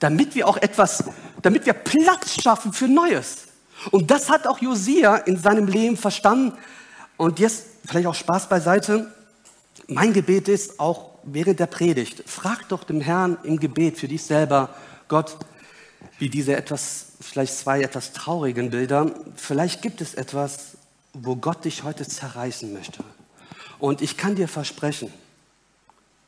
damit 0.00 0.34
wir 0.34 0.48
auch 0.48 0.56
etwas, 0.56 1.04
damit 1.42 1.66
wir 1.66 1.72
Platz 1.72 2.42
schaffen 2.42 2.72
für 2.72 2.88
Neues. 2.88 3.46
Und 3.92 4.10
das 4.10 4.28
hat 4.28 4.46
auch 4.46 4.58
Josia 4.58 5.16
in 5.16 5.38
seinem 5.38 5.66
Leben 5.66 5.96
verstanden. 5.96 6.52
Und 7.16 7.38
jetzt 7.38 7.64
vielleicht 7.86 8.06
auch 8.06 8.14
Spaß 8.14 8.48
beiseite. 8.48 9.12
Mein 9.86 10.12
Gebet 10.12 10.48
ist 10.48 10.80
auch 10.80 11.10
während 11.22 11.60
der 11.60 11.66
Predigt, 11.66 12.22
frag 12.26 12.68
doch 12.68 12.84
dem 12.84 13.00
Herrn 13.00 13.38
im 13.44 13.58
Gebet 13.58 13.98
für 13.98 14.08
dich 14.08 14.22
selber, 14.22 14.70
Gott, 15.08 15.36
wie 16.18 16.28
diese 16.28 16.56
etwas, 16.56 17.06
vielleicht 17.20 17.56
zwei 17.56 17.82
etwas 17.82 18.12
traurigen 18.12 18.70
Bilder, 18.70 19.10
vielleicht 19.36 19.82
gibt 19.82 20.00
es 20.00 20.14
etwas, 20.14 20.76
wo 21.12 21.36
Gott 21.36 21.64
dich 21.64 21.82
heute 21.82 22.06
zerreißen 22.06 22.72
möchte. 22.72 23.04
Und 23.78 24.02
ich 24.02 24.16
kann 24.16 24.34
dir 24.34 24.48
versprechen, 24.48 25.12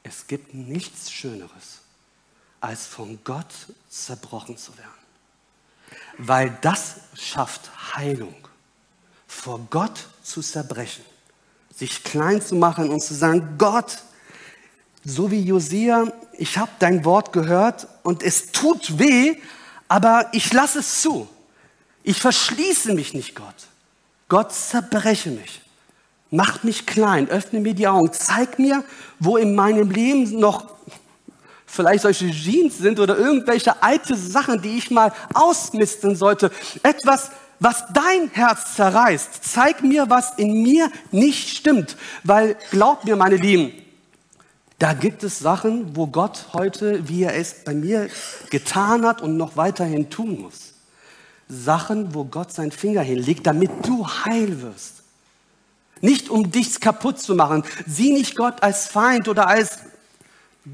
es 0.02 0.26
gibt 0.26 0.54
nichts 0.54 1.10
Schöneres, 1.10 1.80
als 2.60 2.86
von 2.86 3.18
Gott 3.24 3.52
zerbrochen 3.88 4.56
zu 4.56 4.76
werden. 4.76 4.90
Weil 6.18 6.56
das 6.60 6.96
schafft 7.14 7.70
Heilung. 7.96 8.34
Vor 9.26 9.66
Gott 9.70 10.06
zu 10.22 10.40
zerbrechen, 10.40 11.04
sich 11.74 12.02
klein 12.02 12.42
zu 12.42 12.54
machen 12.54 12.90
und 12.90 13.00
zu 13.00 13.14
sagen, 13.14 13.56
Gott, 13.58 13.98
so 15.04 15.30
wie 15.30 15.40
Josia, 15.42 16.12
ich 16.32 16.58
habe 16.58 16.70
dein 16.78 17.04
Wort 17.04 17.32
gehört 17.32 17.86
und 18.02 18.22
es 18.22 18.52
tut 18.52 18.98
weh, 18.98 19.36
aber 19.86 20.28
ich 20.32 20.52
lasse 20.52 20.80
es 20.80 21.02
zu. 21.02 21.28
Ich 22.02 22.20
verschließe 22.20 22.94
mich 22.94 23.14
nicht, 23.14 23.34
Gott. 23.34 23.54
Gott 24.28 24.52
zerbreche 24.52 25.30
mich. 25.30 25.60
Mach 26.30 26.62
mich 26.62 26.86
klein, 26.86 27.28
öffne 27.28 27.60
mir 27.60 27.74
die 27.74 27.88
Augen, 27.88 28.12
zeig 28.12 28.58
mir, 28.58 28.84
wo 29.18 29.36
in 29.36 29.54
meinem 29.54 29.90
Leben 29.90 30.38
noch 30.38 30.66
vielleicht 31.66 32.02
solche 32.02 32.30
Jeans 32.30 32.78
sind 32.78 32.98
oder 33.00 33.16
irgendwelche 33.16 33.82
alte 33.82 34.16
Sachen, 34.16 34.60
die 34.60 34.76
ich 34.76 34.90
mal 34.90 35.12
ausmisten 35.34 36.16
sollte. 36.16 36.50
Etwas, 36.82 37.30
was 37.60 37.84
dein 37.92 38.30
Herz 38.32 38.74
zerreißt. 38.74 39.40
Zeig 39.42 39.82
mir, 39.82 40.10
was 40.10 40.32
in 40.36 40.62
mir 40.62 40.90
nicht 41.12 41.56
stimmt. 41.56 41.96
Weil, 42.24 42.56
glaub 42.70 43.04
mir, 43.04 43.16
meine 43.16 43.36
Lieben, 43.36 43.72
da 44.78 44.92
gibt 44.92 45.24
es 45.24 45.38
Sachen, 45.38 45.96
wo 45.96 46.06
Gott 46.06 46.46
heute, 46.52 47.08
wie 47.08 47.24
er 47.24 47.34
es 47.34 47.64
bei 47.64 47.74
mir 47.74 48.08
getan 48.50 49.04
hat 49.04 49.22
und 49.22 49.36
noch 49.36 49.56
weiterhin 49.56 50.08
tun 50.08 50.40
muss. 50.40 50.74
Sachen, 51.48 52.14
wo 52.14 52.24
Gott 52.24 52.52
seinen 52.52 52.70
Finger 52.70 53.02
hinlegt, 53.02 53.46
damit 53.46 53.70
du 53.86 54.06
heil 54.06 54.62
wirst. 54.62 54.97
Nicht 56.00 56.28
um 56.28 56.50
dich 56.50 56.80
kaputt 56.80 57.18
zu 57.20 57.34
machen. 57.34 57.64
Sieh 57.86 58.12
nicht 58.12 58.36
Gott 58.36 58.62
als 58.62 58.86
Feind 58.86 59.28
oder 59.28 59.48
als 59.48 59.78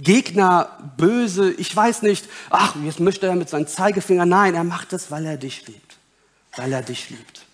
Gegner, 0.02 0.92
böse, 0.96 1.52
ich 1.52 1.74
weiß 1.74 2.02
nicht, 2.02 2.28
ach, 2.50 2.74
jetzt 2.84 3.00
möchte 3.00 3.26
er 3.26 3.36
mit 3.36 3.48
seinem 3.48 3.66
Zeigefinger. 3.66 4.26
Nein, 4.26 4.54
er 4.54 4.64
macht 4.64 4.92
es, 4.92 5.10
weil 5.10 5.24
er 5.24 5.36
dich 5.36 5.66
liebt. 5.66 5.96
Weil 6.56 6.72
er 6.72 6.82
dich 6.82 7.10
liebt. 7.10 7.44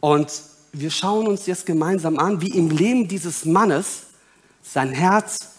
Und 0.00 0.30
wir 0.72 0.90
schauen 0.90 1.26
uns 1.26 1.46
jetzt 1.46 1.66
gemeinsam 1.66 2.18
an, 2.18 2.40
wie 2.40 2.50
im 2.50 2.70
Leben 2.70 3.08
dieses 3.08 3.44
Mannes 3.44 4.04
sein 4.62 4.92
Herz 4.92 5.50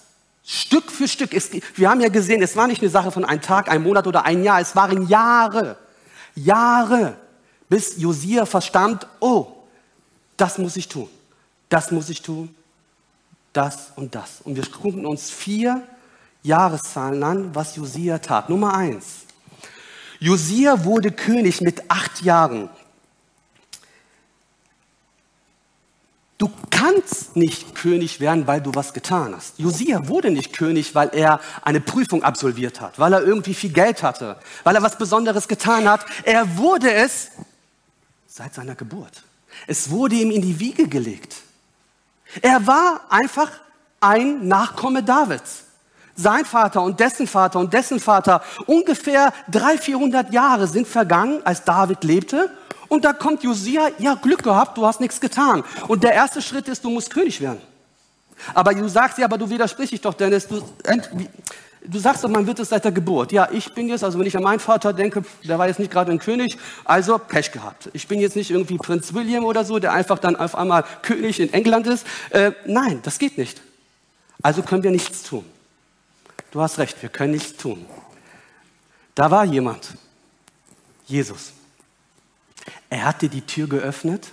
Stück 0.43 0.91
für 0.91 1.07
Stück 1.07 1.33
ist. 1.33 1.53
Wir 1.77 1.89
haben 1.89 2.01
ja 2.01 2.09
gesehen, 2.09 2.41
es 2.41 2.55
war 2.55 2.67
nicht 2.67 2.81
eine 2.81 2.89
Sache 2.89 3.11
von 3.11 3.23
einem 3.23 3.41
Tag, 3.41 3.69
einem 3.69 3.83
Monat 3.83 4.07
oder 4.07 4.25
ein 4.25 4.43
Jahr, 4.43 4.59
es 4.59 4.75
waren 4.75 5.07
Jahre, 5.07 5.77
Jahre, 6.35 7.15
bis 7.69 7.97
Josia 7.97 8.45
verstand, 8.45 9.07
oh, 9.19 9.47
das 10.41 10.57
muss 10.57 10.75
ich 10.75 10.87
tun, 10.87 11.07
das 11.69 11.91
muss 11.91 12.09
ich 12.09 12.23
tun, 12.23 12.53
das 13.53 13.91
und 13.95 14.15
das. 14.15 14.41
Und 14.43 14.55
wir 14.55 14.65
gucken 14.65 15.05
uns 15.05 15.29
vier 15.29 15.87
Jahreszahlen 16.41 17.21
an, 17.23 17.53
was 17.53 17.75
Josia 17.75 18.17
tat. 18.17 18.49
Nummer 18.49 18.73
eins. 18.73 19.25
Josia 20.19 20.83
wurde 20.83 21.11
König 21.11 21.61
mit 21.61 21.91
acht 21.91 22.23
Jahren. 22.23 22.69
Du 26.39 26.49
kannst 26.71 27.35
nicht 27.35 27.75
König 27.75 28.19
werden, 28.19 28.47
weil 28.47 28.61
du 28.61 28.73
was 28.73 28.93
getan 28.93 29.35
hast. 29.35 29.59
Josia 29.59 30.07
wurde 30.07 30.31
nicht 30.31 30.53
König, 30.53 30.95
weil 30.95 31.09
er 31.13 31.39
eine 31.61 31.81
Prüfung 31.81 32.23
absolviert 32.23 32.81
hat, 32.81 32.97
weil 32.97 33.13
er 33.13 33.21
irgendwie 33.21 33.53
viel 33.53 33.71
Geld 33.71 34.01
hatte, 34.01 34.37
weil 34.63 34.75
er 34.75 34.81
was 34.81 34.97
Besonderes 34.97 35.47
getan 35.47 35.87
hat. 35.87 36.03
Er 36.23 36.57
wurde 36.57 36.91
es 36.91 37.29
seit 38.25 38.55
seiner 38.55 38.73
Geburt. 38.73 39.23
Es 39.67 39.89
wurde 39.89 40.15
ihm 40.15 40.31
in 40.31 40.41
die 40.41 40.59
Wiege 40.59 40.87
gelegt. 40.87 41.35
Er 42.41 42.65
war 42.65 43.01
einfach 43.09 43.51
ein 43.99 44.47
Nachkomme 44.47 45.03
Davids. 45.03 45.63
Sein 46.15 46.45
Vater 46.45 46.81
und 46.81 46.99
dessen 46.99 47.27
Vater 47.27 47.59
und 47.59 47.73
dessen 47.73 47.99
Vater, 47.99 48.43
ungefähr 48.67 49.33
300, 49.49 49.83
400 49.83 50.33
Jahre 50.33 50.67
sind 50.67 50.87
vergangen, 50.87 51.41
als 51.45 51.63
David 51.63 52.03
lebte. 52.03 52.51
Und 52.89 53.05
da 53.05 53.13
kommt 53.13 53.43
Josia, 53.43 53.89
ja, 53.99 54.15
Glück 54.15 54.43
gehabt, 54.43 54.77
du 54.77 54.85
hast 54.85 54.99
nichts 54.99 55.21
getan. 55.21 55.63
Und 55.87 56.03
der 56.03 56.13
erste 56.13 56.41
Schritt 56.41 56.67
ist, 56.67 56.83
du 56.83 56.89
musst 56.89 57.09
König 57.09 57.39
werden. 57.39 57.61
Aber 58.53 58.73
du 58.73 58.87
sagst 58.87 59.17
ja, 59.17 59.25
aber 59.25 59.37
du 59.37 59.49
widersprichst 59.49 59.93
dich 59.93 60.01
doch, 60.01 60.13
Dennis. 60.13 60.47
Du, 60.47 60.61
du 61.85 61.99
sagst 61.99 62.23
doch, 62.23 62.29
man 62.29 62.47
wird 62.47 62.59
es 62.59 62.69
seit 62.69 62.83
der 62.85 62.91
Geburt. 62.91 63.31
Ja, 63.31 63.49
ich 63.51 63.73
bin 63.73 63.87
jetzt, 63.87 64.03
also 64.03 64.19
wenn 64.19 64.27
ich 64.27 64.37
an 64.37 64.43
meinen 64.43 64.59
Vater 64.59 64.93
denke, 64.93 65.23
der 65.43 65.59
war 65.59 65.67
jetzt 65.67 65.79
nicht 65.79 65.91
gerade 65.91 66.11
ein 66.11 66.19
König, 66.19 66.57
also 66.85 67.17
Pech 67.17 67.51
gehabt. 67.51 67.89
Ich 67.93 68.07
bin 68.07 68.19
jetzt 68.19 68.35
nicht 68.35 68.51
irgendwie 68.51 68.77
Prinz 68.77 69.13
William 69.13 69.43
oder 69.43 69.65
so, 69.65 69.79
der 69.79 69.93
einfach 69.93 70.19
dann 70.19 70.35
auf 70.35 70.55
einmal 70.55 70.83
König 71.01 71.39
in 71.39 71.53
England 71.53 71.87
ist. 71.87 72.05
Äh, 72.29 72.51
nein, 72.65 72.99
das 73.03 73.19
geht 73.19 73.37
nicht. 73.37 73.61
Also 74.41 74.63
können 74.63 74.83
wir 74.83 74.91
nichts 74.91 75.23
tun. 75.23 75.45
Du 76.51 76.61
hast 76.61 76.77
recht, 76.79 77.01
wir 77.01 77.09
können 77.09 77.31
nichts 77.31 77.55
tun. 77.55 77.85
Da 79.15 79.31
war 79.31 79.45
jemand, 79.45 79.89
Jesus. 81.05 81.53
Er 82.89 83.05
hat 83.05 83.21
dir 83.21 83.29
die 83.29 83.41
Tür 83.41 83.67
geöffnet, 83.67 84.31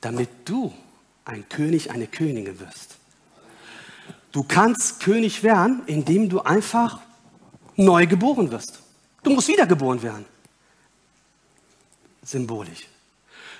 damit 0.00 0.28
du 0.44 0.72
ein 1.24 1.48
König, 1.48 1.90
eine 1.90 2.06
Königin 2.06 2.60
wirst. 2.60 2.96
Du 4.32 4.42
kannst 4.42 5.00
König 5.00 5.42
werden, 5.42 5.82
indem 5.86 6.28
du 6.28 6.40
einfach 6.40 7.00
neu 7.76 8.06
geboren 8.06 8.50
wirst. 8.50 8.80
Du 9.22 9.30
musst 9.30 9.48
wiedergeboren 9.48 10.02
werden. 10.02 10.24
Symbolisch. 12.22 12.86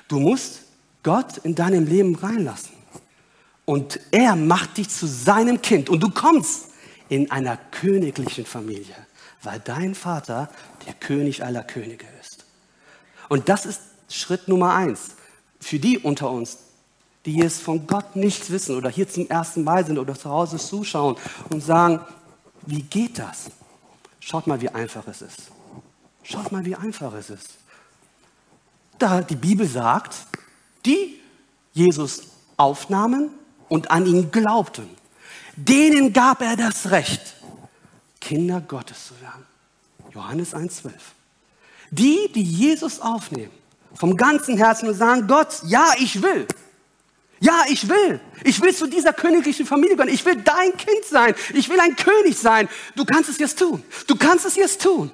Du 0.08 0.18
musst 0.18 0.62
Gott 1.02 1.38
in 1.38 1.54
deinem 1.54 1.86
Leben 1.86 2.14
reinlassen. 2.14 2.72
Und 3.64 4.00
er 4.10 4.34
macht 4.36 4.78
dich 4.78 4.88
zu 4.88 5.06
seinem 5.06 5.60
Kind. 5.60 5.88
Und 5.88 6.00
du 6.00 6.10
kommst 6.10 6.68
in 7.08 7.30
einer 7.30 7.56
königlichen 7.70 8.46
Familie, 8.46 8.94
weil 9.42 9.60
dein 9.60 9.94
Vater 9.94 10.50
der 10.86 10.94
König 10.94 11.44
aller 11.44 11.62
Könige 11.62 12.06
ist. 12.20 12.44
Und 13.28 13.48
das 13.48 13.66
ist 13.66 13.80
Schritt 14.08 14.48
Nummer 14.48 14.74
eins. 14.74 15.16
Für 15.60 15.78
die 15.78 15.98
unter 15.98 16.30
uns, 16.30 16.58
die 17.28 17.36
jetzt 17.36 17.60
von 17.60 17.86
Gott 17.86 18.16
nichts 18.16 18.48
wissen 18.48 18.74
oder 18.74 18.88
hier 18.88 19.06
zum 19.06 19.28
ersten 19.28 19.62
Mal 19.62 19.84
sind 19.84 19.98
oder 19.98 20.14
zu 20.14 20.30
Hause 20.30 20.56
zuschauen 20.56 21.14
und 21.50 21.62
sagen, 21.62 22.00
wie 22.64 22.80
geht 22.80 23.18
das? 23.18 23.50
Schaut 24.18 24.46
mal, 24.46 24.58
wie 24.62 24.70
einfach 24.70 25.06
es 25.06 25.20
ist. 25.20 25.50
Schaut 26.22 26.50
mal, 26.52 26.64
wie 26.64 26.74
einfach 26.74 27.12
es 27.12 27.28
ist. 27.28 27.50
Da 28.98 29.20
die 29.20 29.36
Bibel 29.36 29.68
sagt, 29.68 30.14
die 30.86 31.20
Jesus 31.74 32.22
aufnahmen 32.56 33.28
und 33.68 33.90
an 33.90 34.06
ihn 34.06 34.30
glaubten, 34.30 34.88
denen 35.54 36.14
gab 36.14 36.40
er 36.40 36.56
das 36.56 36.90
Recht, 36.90 37.34
Kinder 38.22 38.62
Gottes 38.62 39.08
zu 39.08 39.20
werden. 39.20 39.44
Johannes 40.14 40.54
1,12. 40.54 40.92
Die, 41.90 42.32
die 42.34 42.42
Jesus 42.42 43.02
aufnehmen, 43.02 43.52
vom 43.92 44.16
ganzen 44.16 44.56
Herzen 44.56 44.88
und 44.88 44.94
sagen, 44.94 45.26
Gott, 45.26 45.60
ja, 45.66 45.90
ich 45.98 46.22
will. 46.22 46.46
Ja, 47.40 47.64
ich 47.68 47.88
will. 47.88 48.20
Ich 48.44 48.60
will 48.60 48.74
zu 48.74 48.86
dieser 48.86 49.12
königlichen 49.12 49.64
Familie 49.64 49.96
gehören. 49.96 50.12
Ich 50.12 50.24
will 50.24 50.36
dein 50.36 50.76
Kind 50.76 51.04
sein. 51.08 51.34
Ich 51.54 51.68
will 51.68 51.78
ein 51.78 51.94
König 51.94 52.36
sein. 52.36 52.68
Du 52.96 53.04
kannst 53.04 53.28
es 53.28 53.38
jetzt 53.38 53.58
tun. 53.58 53.82
Du 54.06 54.16
kannst 54.16 54.44
es 54.44 54.56
jetzt 54.56 54.82
tun. 54.82 55.10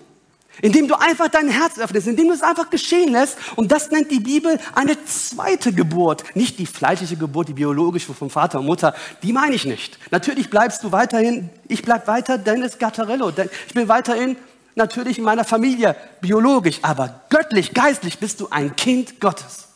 Indem 0.63 0.87
du 0.87 0.95
einfach 0.95 1.29
dein 1.29 1.49
Herz 1.49 1.79
öffnest, 1.79 2.07
indem 2.07 2.29
du 2.29 2.35
es 2.35 2.43
einfach 2.43 2.71
geschehen 2.71 3.13
lässt. 3.13 3.37
Und 3.57 3.73
das 3.73 3.91
nennt 3.91 4.11
die 4.11 4.21
Bibel 4.21 4.59
eine 4.75 5.05
zweite 5.05 5.73
Geburt. 5.73 6.25
Nicht 6.37 6.59
die 6.59 6.67
fleischliche 6.67 7.17
Geburt, 7.17 7.49
die 7.49 7.55
biologische 7.55 8.15
von 8.15 8.31
Vater 8.31 8.61
und 8.61 8.67
Mutter. 8.67 8.95
Die 9.23 9.33
meine 9.33 9.55
ich 9.57 9.65
nicht. 9.65 9.99
Natürlich 10.11 10.51
bleibst 10.51 10.85
du 10.85 10.93
weiterhin, 10.93 11.51
ich 11.69 11.83
bleib 11.83 12.07
weiter 12.07 12.39
Dennis 12.39 12.79
Gattarello. 12.79 13.33
Ich 13.67 13.75
bin 13.75 13.89
weiterhin 13.89 14.37
natürlich 14.77 15.19
in 15.19 15.25
meiner 15.25 15.45
Familie 15.45 15.97
biologisch, 16.21 16.79
aber 16.83 17.23
göttlich, 17.31 17.75
geistlich 17.75 18.19
bist 18.19 18.41
du 18.41 18.49
ein 18.51 18.77
Kind 18.77 19.21
Gottes. 19.21 19.69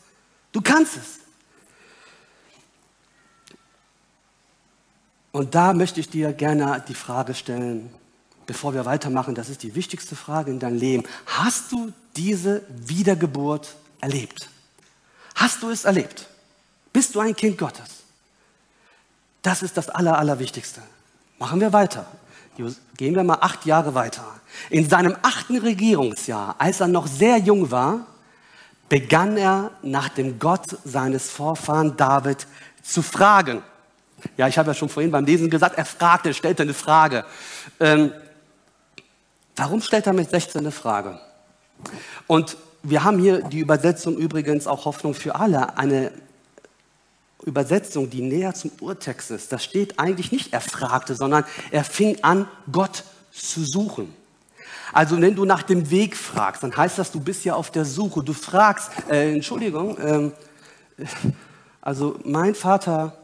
Du 0.53 0.61
kannst 0.61 0.97
es. 0.97 1.19
Und 5.39 5.55
da 5.55 5.73
möchte 5.73 6.01
ich 6.01 6.11
dir 6.11 6.33
gerne 6.33 6.83
die 6.89 6.97
Frage 6.97 7.33
stellen, 7.33 7.91
bevor 8.45 8.75
wir 8.75 8.85
weitermachen, 8.87 9.37
das 9.37 9.49
ist 9.49 9.63
die 9.63 9.77
wichtigste 9.77 10.17
Frage 10.17 10.51
in 10.51 10.59
deinem 10.59 10.79
Leben. 10.79 11.05
Hast 11.27 11.71
du 11.71 11.93
diese 12.17 12.63
Wiedergeburt 12.69 13.77
erlebt? 14.01 14.51
Hast 15.37 15.63
du 15.63 15.71
es 15.71 15.85
erlebt? 15.85 16.27
Bist 16.93 17.15
du 17.15 17.21
ein 17.21 17.37
Kind 17.37 17.57
Gottes? 17.57 18.03
Das 19.41 19.63
ist 19.63 19.77
das 19.77 19.89
Aller, 19.89 20.19
Allerwichtigste. 20.19 20.83
Machen 21.39 21.61
wir 21.61 21.73
weiter. 21.73 22.07
Gehen 22.97 23.15
wir 23.15 23.23
mal 23.23 23.39
acht 23.41 23.65
Jahre 23.65 23.95
weiter. 23.95 24.25
In 24.71 24.89
seinem 24.89 25.15
achten 25.23 25.59
Regierungsjahr, 25.59 26.57
als 26.59 26.81
er 26.81 26.89
noch 26.89 27.07
sehr 27.07 27.39
jung 27.39 27.71
war, 27.71 28.09
begann 28.89 29.37
er 29.37 29.71
nach 29.83 30.09
dem 30.09 30.41
Gott 30.41 30.67
seines 30.85 31.31
Vorfahren 31.31 31.97
David 31.97 32.49
zu 32.83 33.03
fragen. 33.03 33.63
Ja, 34.37 34.49
ich 34.49 34.59
habe 34.59 34.71
ja 34.71 34.75
schon 34.75 34.89
vorhin 34.89 35.11
beim 35.11 35.25
Lesen 35.25 35.51
gesagt, 35.51 35.79
er 35.79 35.85
fragte, 35.85 36.35
stellte 36.35 36.63
eine 36.63 36.75
Frage. 36.75 37.25
Ähm, 37.81 38.13
warum 39.57 39.81
stellt 39.81 40.07
er 40.07 40.13
mit 40.13 40.31
16 40.31 40.61
eine 40.61 40.73
Frage? 40.73 41.21
Und 42.27 42.57
wir 42.83 43.05
haben 43.05 43.19
hier 43.19 43.43
die 43.43 43.61
Übersetzung 43.61 44.17
übrigens 44.17 44.67
auch 44.67 44.85
Hoffnung 44.85 45.15
für 45.15 45.37
alle, 45.37 45.77
eine 45.79 46.13
Übersetzung, 47.45 48.11
die 48.11 48.23
näher 48.23 48.55
zum 48.55 48.71
Urtext 48.81 49.31
ist. 49.31 49.53
Da 49.53 49.59
steht 49.59 49.99
eigentlich 49.99 50.33
nicht 50.33 50.53
er 50.53 50.61
fragte, 50.61 51.15
sondern 51.15 51.45
er 51.71 51.85
fing 51.85 52.19
an, 52.23 52.49
Gott 52.71 53.05
zu 53.33 53.65
suchen. 53.65 54.15
Also 54.93 55.21
wenn 55.21 55.35
du 55.35 55.45
nach 55.45 55.63
dem 55.63 55.91
Weg 55.91 56.17
fragst, 56.17 56.63
dann 56.63 56.77
heißt 56.77 56.99
das, 56.99 57.13
du 57.13 57.21
bist 57.21 57.45
ja 57.45 57.55
auf 57.55 57.71
der 57.71 57.85
Suche. 57.85 58.23
Du 58.23 58.33
fragst, 58.33 58.91
äh, 59.11 59.33
Entschuldigung, 59.33 59.99
äh, 59.99 60.31
also 61.81 62.19
mein 62.25 62.55
Vater 62.55 63.17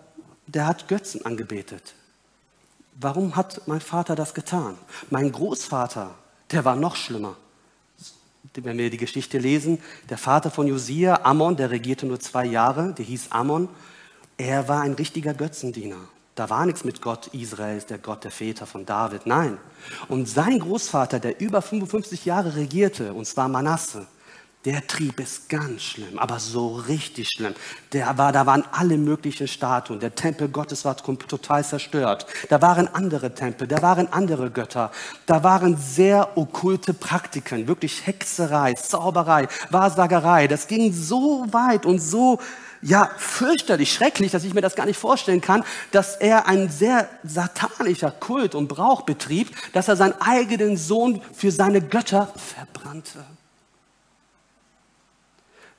der 0.46 0.66
hat 0.66 0.88
Götzen 0.88 1.24
angebetet. 1.24 1.94
Warum 2.94 3.36
hat 3.36 3.66
mein 3.66 3.80
Vater 3.80 4.14
das 4.14 4.34
getan? 4.34 4.76
Mein 5.10 5.32
Großvater, 5.32 6.14
der 6.50 6.64
war 6.64 6.76
noch 6.76 6.96
schlimmer. 6.96 7.36
Wenn 8.54 8.78
wir 8.78 8.90
die 8.90 8.98
Geschichte 8.98 9.38
lesen, 9.38 9.80
der 10.10 10.18
Vater 10.18 10.50
von 10.50 10.66
Josia, 10.68 11.24
Ammon, 11.24 11.56
der 11.56 11.70
regierte 11.70 12.06
nur 12.06 12.20
zwei 12.20 12.44
Jahre, 12.44 12.92
der 12.92 13.04
hieß 13.04 13.32
Ammon, 13.32 13.68
er 14.36 14.68
war 14.68 14.82
ein 14.82 14.92
richtiger 14.92 15.34
Götzendiener. 15.34 16.08
Da 16.34 16.50
war 16.50 16.66
nichts 16.66 16.84
mit 16.84 17.00
Gott 17.00 17.28
Israels, 17.28 17.86
der 17.86 17.98
Gott 17.98 18.24
der 18.24 18.30
Väter 18.30 18.66
von 18.66 18.84
David, 18.84 19.26
nein. 19.26 19.58
Und 20.08 20.28
sein 20.28 20.58
Großvater, 20.58 21.20
der 21.20 21.40
über 21.40 21.62
55 21.62 22.24
Jahre 22.24 22.56
regierte, 22.56 23.12
und 23.12 23.24
zwar 23.26 23.48
Manasse, 23.48 24.06
der 24.64 24.86
Trieb 24.86 25.20
ist 25.20 25.50
ganz 25.50 25.82
schlimm, 25.82 26.18
aber 26.18 26.38
so 26.38 26.76
richtig 26.76 27.28
schlimm. 27.28 27.54
Der 27.92 28.16
war, 28.16 28.32
da 28.32 28.46
waren 28.46 28.64
alle 28.72 28.96
möglichen 28.96 29.46
Statuen. 29.46 30.00
Der 30.00 30.14
Tempel 30.14 30.48
Gottes 30.48 30.86
war 30.86 30.96
total 30.96 31.64
zerstört. 31.64 32.26
Da 32.48 32.62
waren 32.62 32.88
andere 32.88 33.34
Tempel, 33.34 33.68
da 33.68 33.82
waren 33.82 34.10
andere 34.10 34.50
Götter. 34.50 34.90
Da 35.26 35.42
waren 35.42 35.76
sehr 35.76 36.38
okkulte 36.38 36.94
Praktiken, 36.94 37.68
wirklich 37.68 38.06
Hexerei, 38.06 38.72
Zauberei, 38.72 39.48
Wahrsagerei. 39.70 40.48
Das 40.48 40.66
ging 40.66 40.92
so 40.94 41.44
weit 41.50 41.84
und 41.84 41.98
so 41.98 42.40
ja, 42.80 43.10
fürchterlich, 43.16 43.92
schrecklich, 43.92 44.32
dass 44.32 44.44
ich 44.44 44.54
mir 44.54 44.60
das 44.60 44.74
gar 44.74 44.86
nicht 44.86 44.98
vorstellen 44.98 45.40
kann, 45.40 45.64
dass 45.90 46.16
er 46.16 46.46
ein 46.46 46.70
sehr 46.70 47.08
satanischer 47.22 48.10
Kult 48.10 48.54
und 48.54 48.68
Brauch 48.68 49.02
betrieb, 49.02 49.54
dass 49.72 49.88
er 49.88 49.96
seinen 49.96 50.20
eigenen 50.20 50.76
Sohn 50.76 51.22
für 51.34 51.50
seine 51.50 51.80
Götter 51.80 52.32
verbrannte. 52.36 53.24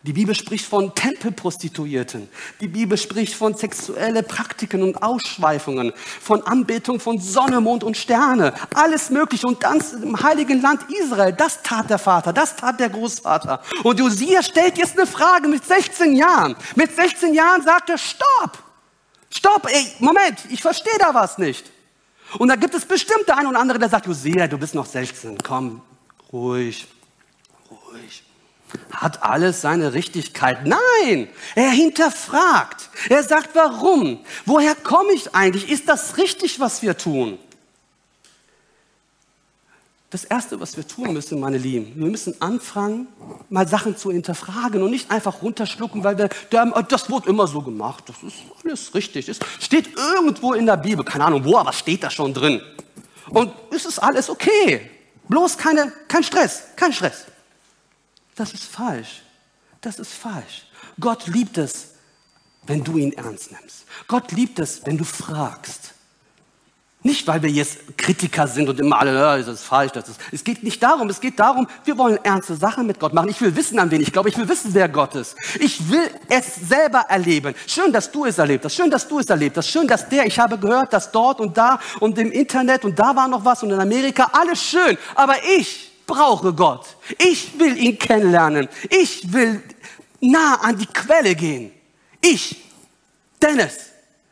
Die 0.05 0.13
Bibel 0.13 0.35
spricht 0.35 0.65
von 0.65 0.93
Tempelprostituierten. 0.93 2.29
Die 2.61 2.67
Bibel 2.67 2.95
spricht 2.95 3.33
von 3.33 3.55
sexuellen 3.55 4.23
Praktiken 4.23 4.83
und 4.83 5.01
Ausschweifungen, 5.01 5.93
von 6.21 6.43
Anbetung 6.43 6.99
von 6.99 7.19
Sonne, 7.19 7.59
Mond 7.59 7.83
und 7.83 7.97
Sterne. 7.97 8.53
Alles 8.75 9.09
Mögliche. 9.09 9.47
Und 9.47 9.63
dann 9.63 9.81
im 10.03 10.21
heiligen 10.21 10.61
Land 10.61 10.83
Israel. 10.91 11.33
Das 11.33 11.63
tat 11.63 11.89
der 11.89 11.97
Vater, 11.97 12.33
das 12.33 12.55
tat 12.55 12.79
der 12.79 12.89
Großvater. 12.89 13.63
Und 13.81 13.99
Josia 13.99 14.43
stellt 14.43 14.77
jetzt 14.77 14.95
eine 14.95 15.07
Frage 15.07 15.47
mit 15.47 15.65
16 15.65 16.15
Jahren. 16.15 16.55
Mit 16.75 16.95
16 16.95 17.33
Jahren 17.33 17.63
sagt 17.63 17.89
er, 17.89 17.97
stopp! 17.97 18.59
Stopp! 19.31 19.67
Ey, 19.71 19.87
Moment, 19.97 20.37
ich 20.51 20.61
verstehe 20.61 20.99
da 20.99 21.15
was 21.15 21.39
nicht. 21.39 21.71
Und 22.37 22.49
da 22.49 22.55
gibt 22.55 22.75
es 22.75 22.85
bestimmt 22.85 23.27
der 23.27 23.39
eine 23.39 23.49
oder 23.49 23.59
andere, 23.59 23.79
der 23.79 23.89
sagt, 23.89 24.05
Josia, 24.05 24.47
du 24.47 24.59
bist 24.59 24.75
noch 24.75 24.85
16. 24.85 25.39
Komm, 25.43 25.81
ruhig, 26.31 26.87
ruhig. 27.71 28.24
Hat 28.91 29.23
alles 29.23 29.61
seine 29.61 29.93
Richtigkeit? 29.93 30.65
Nein, 30.65 31.27
er 31.55 31.69
hinterfragt. 31.69 32.89
Er 33.09 33.23
sagt, 33.23 33.49
warum? 33.53 34.19
Woher 34.45 34.75
komme 34.75 35.13
ich 35.13 35.33
eigentlich? 35.35 35.69
Ist 35.69 35.87
das 35.87 36.17
richtig, 36.17 36.59
was 36.59 36.81
wir 36.81 36.97
tun? 36.97 37.37
Das 40.09 40.23
Erste, 40.23 40.59
was 40.61 40.77
wir 40.77 40.87
tun 40.87 41.11
müssen, 41.13 41.39
meine 41.39 41.57
Lieben, 41.57 41.91
wir 41.95 42.09
müssen 42.09 42.39
anfangen, 42.41 43.07
mal 43.49 43.67
Sachen 43.67 43.97
zu 43.97 44.11
hinterfragen 44.11 44.81
und 44.81 44.91
nicht 44.91 45.11
einfach 45.11 45.41
runterschlucken, 45.41 46.03
weil 46.03 46.17
wir, 46.17 46.29
das 46.87 47.09
wurde 47.09 47.27
immer 47.27 47.47
so 47.47 47.61
gemacht, 47.61 48.05
das 48.07 48.23
ist 48.23 48.37
alles 48.63 48.93
richtig. 48.93 49.27
Es 49.27 49.39
steht 49.59 49.89
irgendwo 49.97 50.53
in 50.53 50.67
der 50.67 50.77
Bibel, 50.77 51.03
keine 51.03 51.25
Ahnung 51.25 51.43
wo, 51.43 51.57
aber 51.57 51.73
steht 51.73 52.03
da 52.03 52.09
schon 52.09 52.33
drin. 52.33 52.61
Und 53.29 53.51
es 53.71 53.85
ist 53.85 53.99
alles 53.99 54.29
okay. 54.29 54.89
Bloß 55.27 55.57
keine, 55.57 55.91
kein 56.07 56.23
Stress, 56.23 56.63
kein 56.75 56.93
Stress. 56.93 57.25
Das 58.35 58.53
ist 58.53 58.65
falsch. 58.65 59.21
Das 59.81 59.99
ist 59.99 60.13
falsch. 60.13 60.67
Gott 60.99 61.27
liebt 61.27 61.57
es, 61.57 61.89
wenn 62.67 62.83
du 62.83 62.97
ihn 62.97 63.13
ernst 63.13 63.51
nimmst. 63.51 63.85
Gott 64.07 64.31
liebt 64.31 64.59
es, 64.59 64.85
wenn 64.85 64.97
du 64.97 65.03
fragst. 65.03 65.93
Nicht, 67.03 67.27
weil 67.27 67.39
wir 67.43 67.51
jetzt 67.51 67.95
Kritiker 67.99 68.47
sind 68.47 68.67
und 68.67 68.79
immer 68.79 68.99
alle, 68.99 69.13
ja, 69.13 69.37
das 69.37 69.47
ist 69.47 69.63
falsch. 69.63 69.91
Das 69.91 70.09
ist. 70.09 70.19
Es 70.31 70.43
geht 70.43 70.63
nicht 70.63 70.81
darum, 70.81 71.07
es 71.07 71.21
geht 71.21 71.39
darum, 71.39 71.67
wir 71.83 71.95
wollen 71.99 72.17
ernste 72.23 72.55
Sachen 72.55 72.87
mit 72.87 72.99
Gott 72.99 73.13
machen. 73.13 73.29
Ich 73.29 73.39
will 73.41 73.55
wissen, 73.55 73.77
an 73.77 73.91
wen 73.91 74.01
ich 74.01 74.11
glaube. 74.11 74.29
Ich 74.29 74.37
will 74.39 74.49
wissen, 74.49 74.73
wer 74.73 74.89
Gott 74.89 75.13
ist. 75.13 75.35
Ich 75.59 75.87
will 75.91 76.09
es 76.29 76.55
selber 76.55 77.01
erleben. 77.07 77.53
Schön, 77.67 77.93
dass 77.93 78.11
du 78.11 78.25
es 78.25 78.39
erlebt 78.39 78.65
hast. 78.65 78.73
Schön, 78.73 78.89
dass 78.89 79.07
du 79.07 79.19
es 79.19 79.27
erlebt 79.27 79.55
hast. 79.55 79.69
Schön, 79.69 79.87
dass 79.87 80.09
der, 80.09 80.25
ich 80.25 80.39
habe 80.39 80.57
gehört, 80.57 80.93
dass 80.93 81.11
dort 81.11 81.39
und 81.39 81.55
da 81.55 81.79
und 81.99 82.17
im 82.17 82.31
Internet 82.31 82.83
und 82.83 82.97
da 82.97 83.15
war 83.15 83.27
noch 83.27 83.45
was 83.45 83.61
und 83.61 83.69
in 83.69 83.79
Amerika, 83.79 84.31
alles 84.33 84.63
schön. 84.63 84.97
Aber 85.13 85.35
ich 85.59 85.91
brauche 86.05 86.53
Gott. 86.53 86.95
Ich 87.17 87.57
will 87.59 87.77
ihn 87.77 87.97
kennenlernen. 87.97 88.69
Ich 88.89 89.31
will 89.31 89.61
nah 90.21 90.55
an 90.55 90.77
die 90.77 90.85
Quelle 90.85 91.35
gehen. 91.35 91.71
Ich, 92.21 92.55
Dennis, 93.41 93.77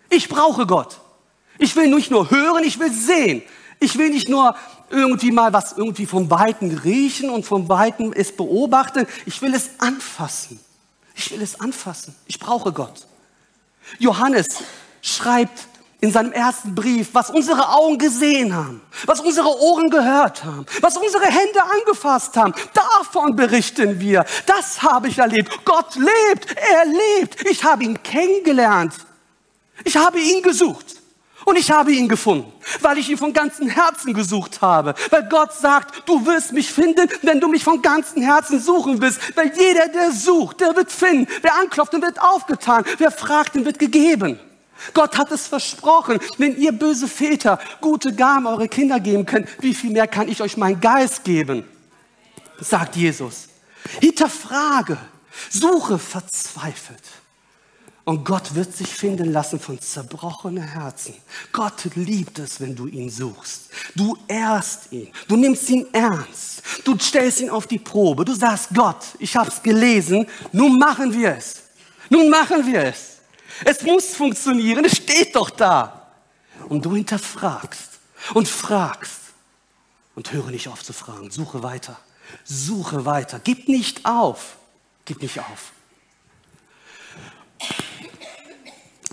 ich 0.09 0.29
brauche 0.29 0.65
Gott. 0.65 0.99
Ich 1.57 1.75
will 1.75 1.87
nicht 1.87 2.11
nur 2.11 2.29
hören, 2.29 2.63
ich 2.63 2.79
will 2.79 2.91
sehen. 2.91 3.43
Ich 3.79 3.97
will 3.97 4.09
nicht 4.09 4.29
nur 4.29 4.55
irgendwie 4.89 5.31
mal 5.31 5.53
was 5.53 5.73
irgendwie 5.73 6.05
vom 6.05 6.29
Weiten 6.29 6.77
riechen 6.77 7.29
und 7.29 7.45
vom 7.45 7.67
Weiten 7.69 8.13
es 8.13 8.35
beobachten. 8.35 9.07
Ich 9.25 9.41
will 9.41 9.53
es 9.53 9.71
anfassen. 9.79 10.59
Ich 11.15 11.31
will 11.31 11.41
es 11.41 11.59
anfassen. 11.59 12.15
Ich 12.27 12.39
brauche 12.39 12.71
Gott. 12.71 13.07
Johannes 13.99 14.47
schreibt 15.01 15.67
in 16.03 16.11
seinem 16.11 16.33
ersten 16.33 16.75
Brief, 16.75 17.11
was 17.13 17.29
unsere 17.29 17.69
Augen 17.69 17.97
gesehen 17.97 18.53
haben, 18.53 18.81
was 19.05 19.21
unsere 19.21 19.47
Ohren 19.47 19.89
gehört 19.89 20.43
haben, 20.43 20.65
was 20.81 20.97
unsere 20.97 21.23
Hände 21.23 21.63
angefasst 21.63 22.35
haben. 22.35 22.53
Davon 22.73 23.37
berichten 23.37 24.01
wir. 24.01 24.25
Das 24.45 24.83
habe 24.83 25.07
ich 25.07 25.19
erlebt. 25.19 25.63
Gott 25.63 25.95
lebt. 25.95 26.57
Er 26.57 26.85
lebt. 26.85 27.49
Ich 27.49 27.63
habe 27.63 27.85
ihn 27.85 28.03
kennengelernt. 28.03 28.93
Ich 29.85 29.95
habe 29.95 30.19
ihn 30.19 30.43
gesucht. 30.43 30.87
Und 31.45 31.57
ich 31.57 31.71
habe 31.71 31.93
ihn 31.93 32.09
gefunden, 32.09 32.51
weil 32.81 32.97
ich 32.97 33.09
ihn 33.09 33.17
von 33.17 33.31
ganzem 33.31 33.69
Herzen 33.69 34.13
gesucht 34.13 34.61
habe. 34.61 34.95
Weil 35.09 35.23
Gott 35.29 35.53
sagt, 35.53 36.05
du 36.05 36.25
wirst 36.25 36.51
mich 36.51 36.69
finden, 36.69 37.07
wenn 37.21 37.39
du 37.39 37.47
mich 37.47 37.63
von 37.63 37.81
ganzem 37.81 38.21
Herzen 38.21 38.59
suchen 38.59 39.01
willst. 39.01 39.37
Weil 39.37 39.53
jeder, 39.57 39.87
der 39.87 40.11
sucht, 40.11 40.59
der 40.59 40.75
wird 40.75 40.91
finden. 40.91 41.31
Wer 41.41 41.55
anklopft, 41.55 41.93
der 41.93 42.01
wird 42.01 42.21
aufgetan. 42.21 42.83
Wer 42.97 43.11
fragt, 43.11 43.55
dem 43.55 43.63
wird 43.63 43.79
gegeben. 43.79 44.37
Gott 44.93 45.17
hat 45.17 45.31
es 45.31 45.47
versprochen. 45.47 46.19
Wenn 46.37 46.57
ihr 46.57 46.71
böse 46.71 47.07
Väter 47.07 47.59
gute 47.81 48.13
Gaben 48.13 48.47
eure 48.47 48.67
Kinder 48.67 48.99
geben 48.99 49.25
könnt, 49.25 49.47
wie 49.61 49.73
viel 49.73 49.91
mehr 49.91 50.07
kann 50.07 50.27
ich 50.27 50.41
euch 50.41 50.57
meinen 50.57 50.81
Geist 50.81 51.23
geben? 51.23 51.65
Sagt 52.59 52.95
Jesus. 52.95 53.47
Hinterfrage, 53.99 54.97
suche 55.49 55.97
verzweifelt. 55.97 57.03
Und 58.05 58.25
Gott 58.25 58.53
wird 58.53 58.75
sich 58.75 58.89
finden 58.89 59.31
lassen 59.31 59.59
von 59.59 59.79
zerbrochenen 59.79 60.63
Herzen. 60.63 61.13
Gott 61.53 61.85
liebt 61.95 62.37
es, 62.37 62.59
wenn 62.59 62.75
du 62.75 62.87
ihn 62.87 63.09
suchst. 63.09 63.69
Du 63.95 64.17
ehrst 64.27 64.91
ihn. 64.91 65.07
Du 65.29 65.37
nimmst 65.37 65.69
ihn 65.69 65.87
ernst. 65.93 66.61
Du 66.83 66.97
stellst 66.99 67.39
ihn 67.39 67.49
auf 67.49 67.65
die 67.65 67.79
Probe. 67.79 68.25
Du 68.25 68.33
sagst, 68.33 68.69
Gott, 68.73 69.05
ich 69.19 69.33
habe 69.37 69.49
es 69.49 69.63
gelesen. 69.63 70.27
Nun 70.51 70.77
machen 70.77 71.13
wir 71.13 71.37
es. 71.37 71.61
Nun 72.09 72.29
machen 72.29 72.65
wir 72.65 72.83
es. 72.83 73.12
Es 73.65 73.81
muss 73.83 74.15
funktionieren. 74.15 74.85
Es 74.85 74.97
steht 74.97 75.35
doch 75.35 75.49
da. 75.49 76.11
Und 76.69 76.85
du 76.85 76.95
hinterfragst 76.95 77.99
und 78.33 78.47
fragst. 78.47 79.19
Und 80.15 80.31
höre 80.31 80.51
nicht 80.51 80.67
auf 80.67 80.83
zu 80.83 80.93
fragen. 80.93 81.31
Suche 81.31 81.63
weiter. 81.63 81.99
Suche 82.43 83.05
weiter. 83.05 83.39
Gib 83.43 83.67
nicht 83.67 84.05
auf. 84.05 84.57
Gib 85.05 85.21
nicht 85.21 85.39
auf. 85.39 85.73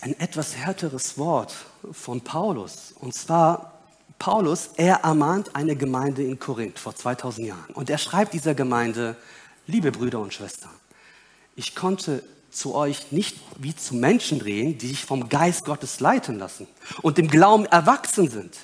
ein 0.01 0.19
etwas 0.19 0.57
härteres 0.57 1.19
Wort 1.19 1.55
von 1.93 2.23
Paulus. 2.23 2.93
Und 2.99 3.15
zwar, 3.15 3.81
Paulus, 4.19 4.71
er 4.77 4.97
ermahnt 4.97 5.55
eine 5.55 5.77
Gemeinde 5.77 6.23
in 6.23 6.39
Korinth 6.39 6.79
vor 6.79 6.95
2000 6.95 7.47
Jahren. 7.49 7.75
Und 7.75 7.91
er 7.91 7.99
schreibt 7.99 8.33
dieser 8.33 8.55
Gemeinde, 8.55 9.17
liebe 9.67 9.93
Brüder 9.93 10.21
und 10.21 10.33
Schwestern, 10.33 10.71
ich 11.57 11.75
konnte 11.75 12.23
zu 12.51 12.75
euch 12.75 13.13
nicht 13.13 13.37
wie 13.59 13.75
zu 13.75 13.95
Menschen 13.95 14.41
reden, 14.41 14.79
die 14.79 14.89
sich 14.89 15.05
vom 15.05 15.29
Geist 15.29 15.65
Gottes 15.65 16.01
leiten 16.01 16.39
lassen 16.39 16.67
und 17.03 17.19
dem 17.19 17.29
Glauben 17.29 17.67
erwachsen 17.67 18.29
sind. 18.29 18.57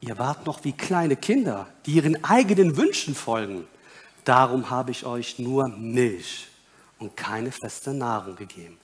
Ihr 0.00 0.18
wart 0.18 0.46
noch 0.46 0.64
wie 0.64 0.72
kleine 0.72 1.16
Kinder, 1.16 1.66
die 1.86 1.92
ihren 1.92 2.22
eigenen 2.24 2.76
Wünschen 2.76 3.14
folgen. 3.14 3.66
Darum 4.24 4.70
habe 4.70 4.92
ich 4.92 5.04
euch 5.04 5.38
nur 5.38 5.68
Milch 5.68 6.46
und 6.98 7.16
keine 7.16 7.50
feste 7.50 7.92
Nahrung 7.92 8.36
gegeben 8.36 8.78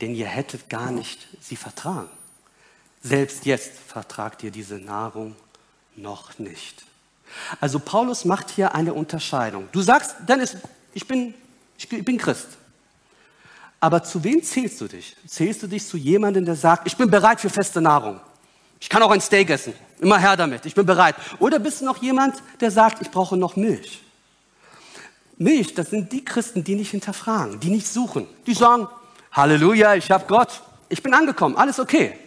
denn 0.00 0.14
ihr 0.14 0.26
hättet 0.26 0.68
gar 0.68 0.90
nicht 0.90 1.26
sie 1.40 1.56
vertragen. 1.56 2.10
Selbst 3.02 3.46
jetzt 3.46 3.72
vertragt 3.72 4.42
ihr 4.42 4.50
diese 4.50 4.76
Nahrung 4.76 5.36
noch 5.96 6.38
nicht. 6.38 6.84
Also 7.60 7.78
Paulus 7.78 8.24
macht 8.24 8.50
hier 8.50 8.74
eine 8.74 8.94
Unterscheidung. 8.94 9.68
Du 9.72 9.80
sagst, 9.80 10.16
Dennis, 10.28 10.56
ich 10.92 11.06
bin, 11.06 11.34
ich 11.78 11.88
bin 11.88 12.18
Christ. 12.18 12.48
Aber 13.84 14.02
zu 14.02 14.24
wem 14.24 14.42
zählst 14.42 14.80
du 14.80 14.88
dich? 14.88 15.14
Zählst 15.26 15.62
du 15.62 15.66
dich 15.66 15.86
zu 15.86 15.98
jemandem, 15.98 16.46
der 16.46 16.56
sagt, 16.56 16.86
ich 16.86 16.96
bin 16.96 17.10
bereit 17.10 17.38
für 17.38 17.50
feste 17.50 17.82
Nahrung. 17.82 18.18
Ich 18.80 18.88
kann 18.88 19.02
auch 19.02 19.10
ein 19.10 19.20
Steak 19.20 19.50
essen. 19.50 19.74
Immer 20.00 20.18
her 20.18 20.38
damit. 20.38 20.64
Ich 20.64 20.74
bin 20.74 20.86
bereit. 20.86 21.14
Oder 21.38 21.58
bist 21.58 21.82
du 21.82 21.84
noch 21.84 22.00
jemand, 22.00 22.34
der 22.62 22.70
sagt, 22.70 23.02
ich 23.02 23.10
brauche 23.10 23.36
noch 23.36 23.56
Milch? 23.56 24.02
Milch, 25.36 25.74
das 25.74 25.90
sind 25.90 26.10
die 26.12 26.24
Christen, 26.24 26.64
die 26.64 26.76
nicht 26.76 26.92
hinterfragen, 26.92 27.60
die 27.60 27.68
nicht 27.68 27.86
suchen. 27.86 28.26
Die 28.46 28.54
sagen, 28.54 28.88
Halleluja, 29.32 29.96
ich 29.96 30.10
habe 30.10 30.24
Gott, 30.28 30.62
ich 30.88 31.02
bin 31.02 31.12
angekommen, 31.12 31.54
alles 31.54 31.78
okay. 31.78 32.18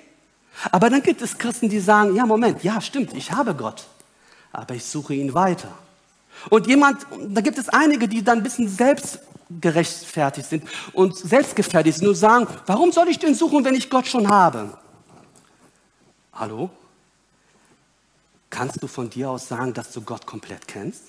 Aber 0.72 0.91
dann 0.91 1.02
gibt 1.02 1.24
es 1.24 1.39
Christen, 1.39 1.70
die 1.70 1.80
sagen, 1.80 2.15
ja, 2.15 2.28
Moment, 2.28 2.63
ja, 2.63 2.80
stimmt, 2.80 3.15
ich 3.15 3.32
habe 3.32 3.56
Gott, 3.56 3.88
aber 4.52 4.76
ich 4.76 4.86
suche 4.86 5.15
ihn 5.15 5.34
weiter. 5.34 5.76
Und 6.50 6.67
jemand, 6.67 7.06
da 7.30 7.41
gibt 7.41 7.58
es 7.58 7.69
einige, 7.69 8.08
die 8.08 8.23
dann 8.23 8.39
ein 8.39 8.43
bisschen 8.43 8.67
selbstgerechtfertigt 8.69 10.50
sind 10.50 10.63
und 10.93 11.17
selbstgefährdet 11.17 11.95
sind 11.95 12.08
und 12.08 12.15
sagen, 12.15 12.47
warum 12.65 12.91
soll 12.91 13.08
ich 13.10 13.19
den 13.19 13.36
suchen, 13.36 13.63
wenn 13.65 13.76
ich 13.76 13.89
Gott 13.89 14.08
schon 14.08 14.30
habe? 14.30 14.78
Hallo? 16.34 16.69
Kannst 18.50 18.82
du 18.82 18.88
von 18.88 19.10
dir 19.10 19.30
aus 19.30 19.47
sagen, 19.47 19.73
dass 19.73 19.91
du 19.91 20.02
Gott 20.02 20.26
komplett 20.26 20.67
kennst? 20.67 21.04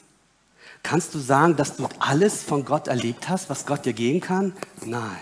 Kannst 0.82 1.14
du 1.14 1.18
sagen, 1.18 1.56
dass 1.56 1.76
du 1.76 1.88
alles 1.98 2.42
von 2.42 2.64
Gott 2.64 2.88
erlebt 2.88 3.28
hast, 3.28 3.48
was 3.48 3.64
Gott 3.66 3.84
dir 3.84 3.92
geben 3.92 4.20
kann? 4.20 4.54
Nein 4.84 5.16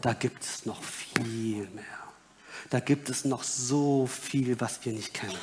da 0.00 0.12
gibt 0.14 0.42
es 0.42 0.66
noch 0.66 0.82
viel 0.82 1.68
mehr. 1.74 1.84
Da 2.70 2.80
gibt 2.80 3.10
es 3.10 3.24
noch 3.24 3.42
so 3.42 4.06
viel, 4.06 4.60
was 4.60 4.84
wir 4.84 4.92
nicht 4.92 5.12
kennen. 5.12 5.38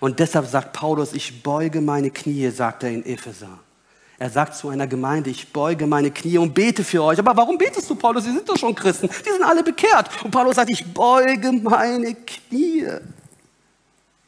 Und 0.00 0.18
deshalb 0.18 0.46
sagt 0.46 0.72
Paulus, 0.72 1.12
ich 1.12 1.42
beuge 1.42 1.80
meine 1.80 2.10
Knie, 2.10 2.50
sagt 2.50 2.82
er 2.82 2.90
in 2.90 3.04
Epheser. 3.04 3.58
Er 4.18 4.30
sagt 4.30 4.56
zu 4.56 4.70
einer 4.70 4.86
Gemeinde, 4.86 5.28
ich 5.28 5.52
beuge 5.52 5.86
meine 5.86 6.10
Knie 6.10 6.38
und 6.38 6.54
bete 6.54 6.82
für 6.84 7.02
euch. 7.02 7.18
Aber 7.18 7.36
warum 7.36 7.58
betest 7.58 7.88
du, 7.90 7.94
Paulus? 7.94 8.24
Sie 8.24 8.32
sind 8.32 8.48
doch 8.48 8.56
schon 8.56 8.74
Christen. 8.74 9.08
Die 9.08 9.30
sind 9.30 9.42
alle 9.42 9.62
bekehrt. 9.62 10.08
Und 10.24 10.30
Paulus 10.30 10.56
sagt, 10.56 10.70
ich 10.70 10.84
beuge 10.92 11.52
meine 11.52 12.14
Knie. 12.14 12.86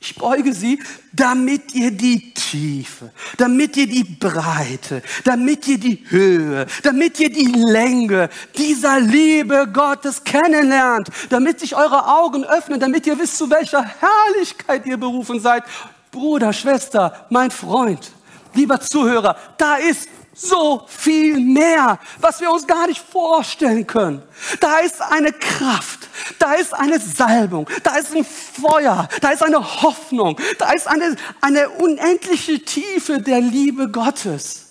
Ich 0.01 0.15
beuge 0.15 0.55
sie, 0.55 0.81
damit 1.13 1.75
ihr 1.75 1.91
die 1.91 2.33
Tiefe, 2.33 3.11
damit 3.37 3.77
ihr 3.77 3.89
die 3.89 4.05
Breite, 4.05 5.03
damit 5.25 5.67
ihr 5.67 5.79
die 5.79 6.05
Höhe, 6.09 6.67
damit 6.85 7.19
ihr 7.19 7.31
die 7.31 7.53
Länge 7.53 8.29
dieser 8.57 9.01
Liebe 9.01 9.69
Gottes 9.73 10.23
kennenlernt, 10.23 11.09
damit 11.31 11.59
sich 11.59 11.75
eure 11.75 12.07
Augen 12.07 12.45
öffnen, 12.45 12.79
damit 12.79 13.09
ihr 13.09 13.19
wisst, 13.19 13.39
zu 13.39 13.51
welcher 13.51 13.83
Herrlichkeit 13.83 14.87
ihr 14.87 14.99
berufen 14.99 15.41
seid. 15.41 15.65
Bruder, 16.13 16.53
Schwester, 16.53 17.27
mein 17.29 17.51
Freund, 17.51 18.13
lieber 18.55 18.81
Zuhörer, 18.81 19.37
da 19.59 19.77
ist 19.77 20.09
so 20.38 20.85
viel 20.87 21.40
mehr, 21.40 21.98
was 22.20 22.40
wir 22.40 22.51
uns 22.51 22.66
gar 22.66 22.87
nicht 22.87 23.03
vorstellen 23.03 23.87
können. 23.87 24.22
Da 24.61 24.79
ist 24.79 25.03
eine 25.03 25.33
Kraft, 25.33 26.09
da 26.38 26.55
ist 26.55 26.72
eine 26.72 27.01
Salbung, 27.01 27.68
da 27.83 27.96
ist 27.96 28.14
ein 28.14 28.24
Feuer, 28.24 29.09
da 29.20 29.31
ist 29.31 29.42
eine 29.42 29.83
Hoffnung, 29.83 30.38
da 30.59 30.70
ist 30.72 30.87
eine, 30.87 31.16
eine 31.40 31.68
unendliche 31.70 32.61
Tiefe 32.64 33.20
der 33.20 33.40
Liebe 33.40 33.88
Gottes. 33.88 34.66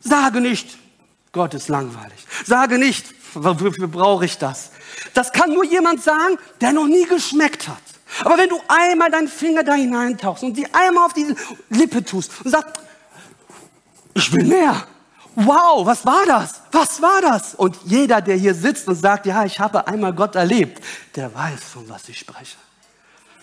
Sage 0.00 0.40
nicht, 0.40 0.76
Gott 1.32 1.54
ist 1.54 1.68
langweilig. 1.68 2.26
Sage 2.44 2.78
nicht, 2.78 3.06
wofür 3.34 3.88
brauche 3.88 4.24
ich 4.24 4.38
das? 4.38 4.70
Das 5.14 5.32
kann 5.32 5.52
nur 5.52 5.64
jemand 5.64 6.02
sagen, 6.02 6.36
der 6.60 6.72
noch 6.72 6.86
nie 6.86 7.06
geschmeckt 7.06 7.68
hat. 7.68 7.78
Aber 8.24 8.38
wenn 8.38 8.48
du 8.48 8.60
einmal 8.68 9.10
deinen 9.10 9.28
Finger 9.28 9.64
da 9.64 9.74
hineintauchst 9.74 10.42
und 10.44 10.56
sie 10.56 10.66
einmal 10.72 11.06
auf 11.06 11.14
die 11.14 11.34
Lippe 11.70 12.04
tust 12.04 12.32
und 12.44 12.50
sagst, 12.50 12.83
ich 14.14 14.32
will 14.32 14.44
mehr. 14.44 14.86
Wow, 15.36 15.84
was 15.84 16.06
war 16.06 16.24
das? 16.26 16.62
Was 16.70 17.02
war 17.02 17.20
das? 17.20 17.54
Und 17.56 17.76
jeder, 17.84 18.20
der 18.20 18.36
hier 18.36 18.54
sitzt 18.54 18.86
und 18.86 18.94
sagt, 18.94 19.26
ja, 19.26 19.44
ich 19.44 19.58
habe 19.58 19.86
einmal 19.86 20.12
Gott 20.12 20.36
erlebt, 20.36 20.82
der 21.16 21.34
weiß, 21.34 21.60
von 21.64 21.88
was 21.88 22.08
ich 22.08 22.18
spreche. 22.18 22.56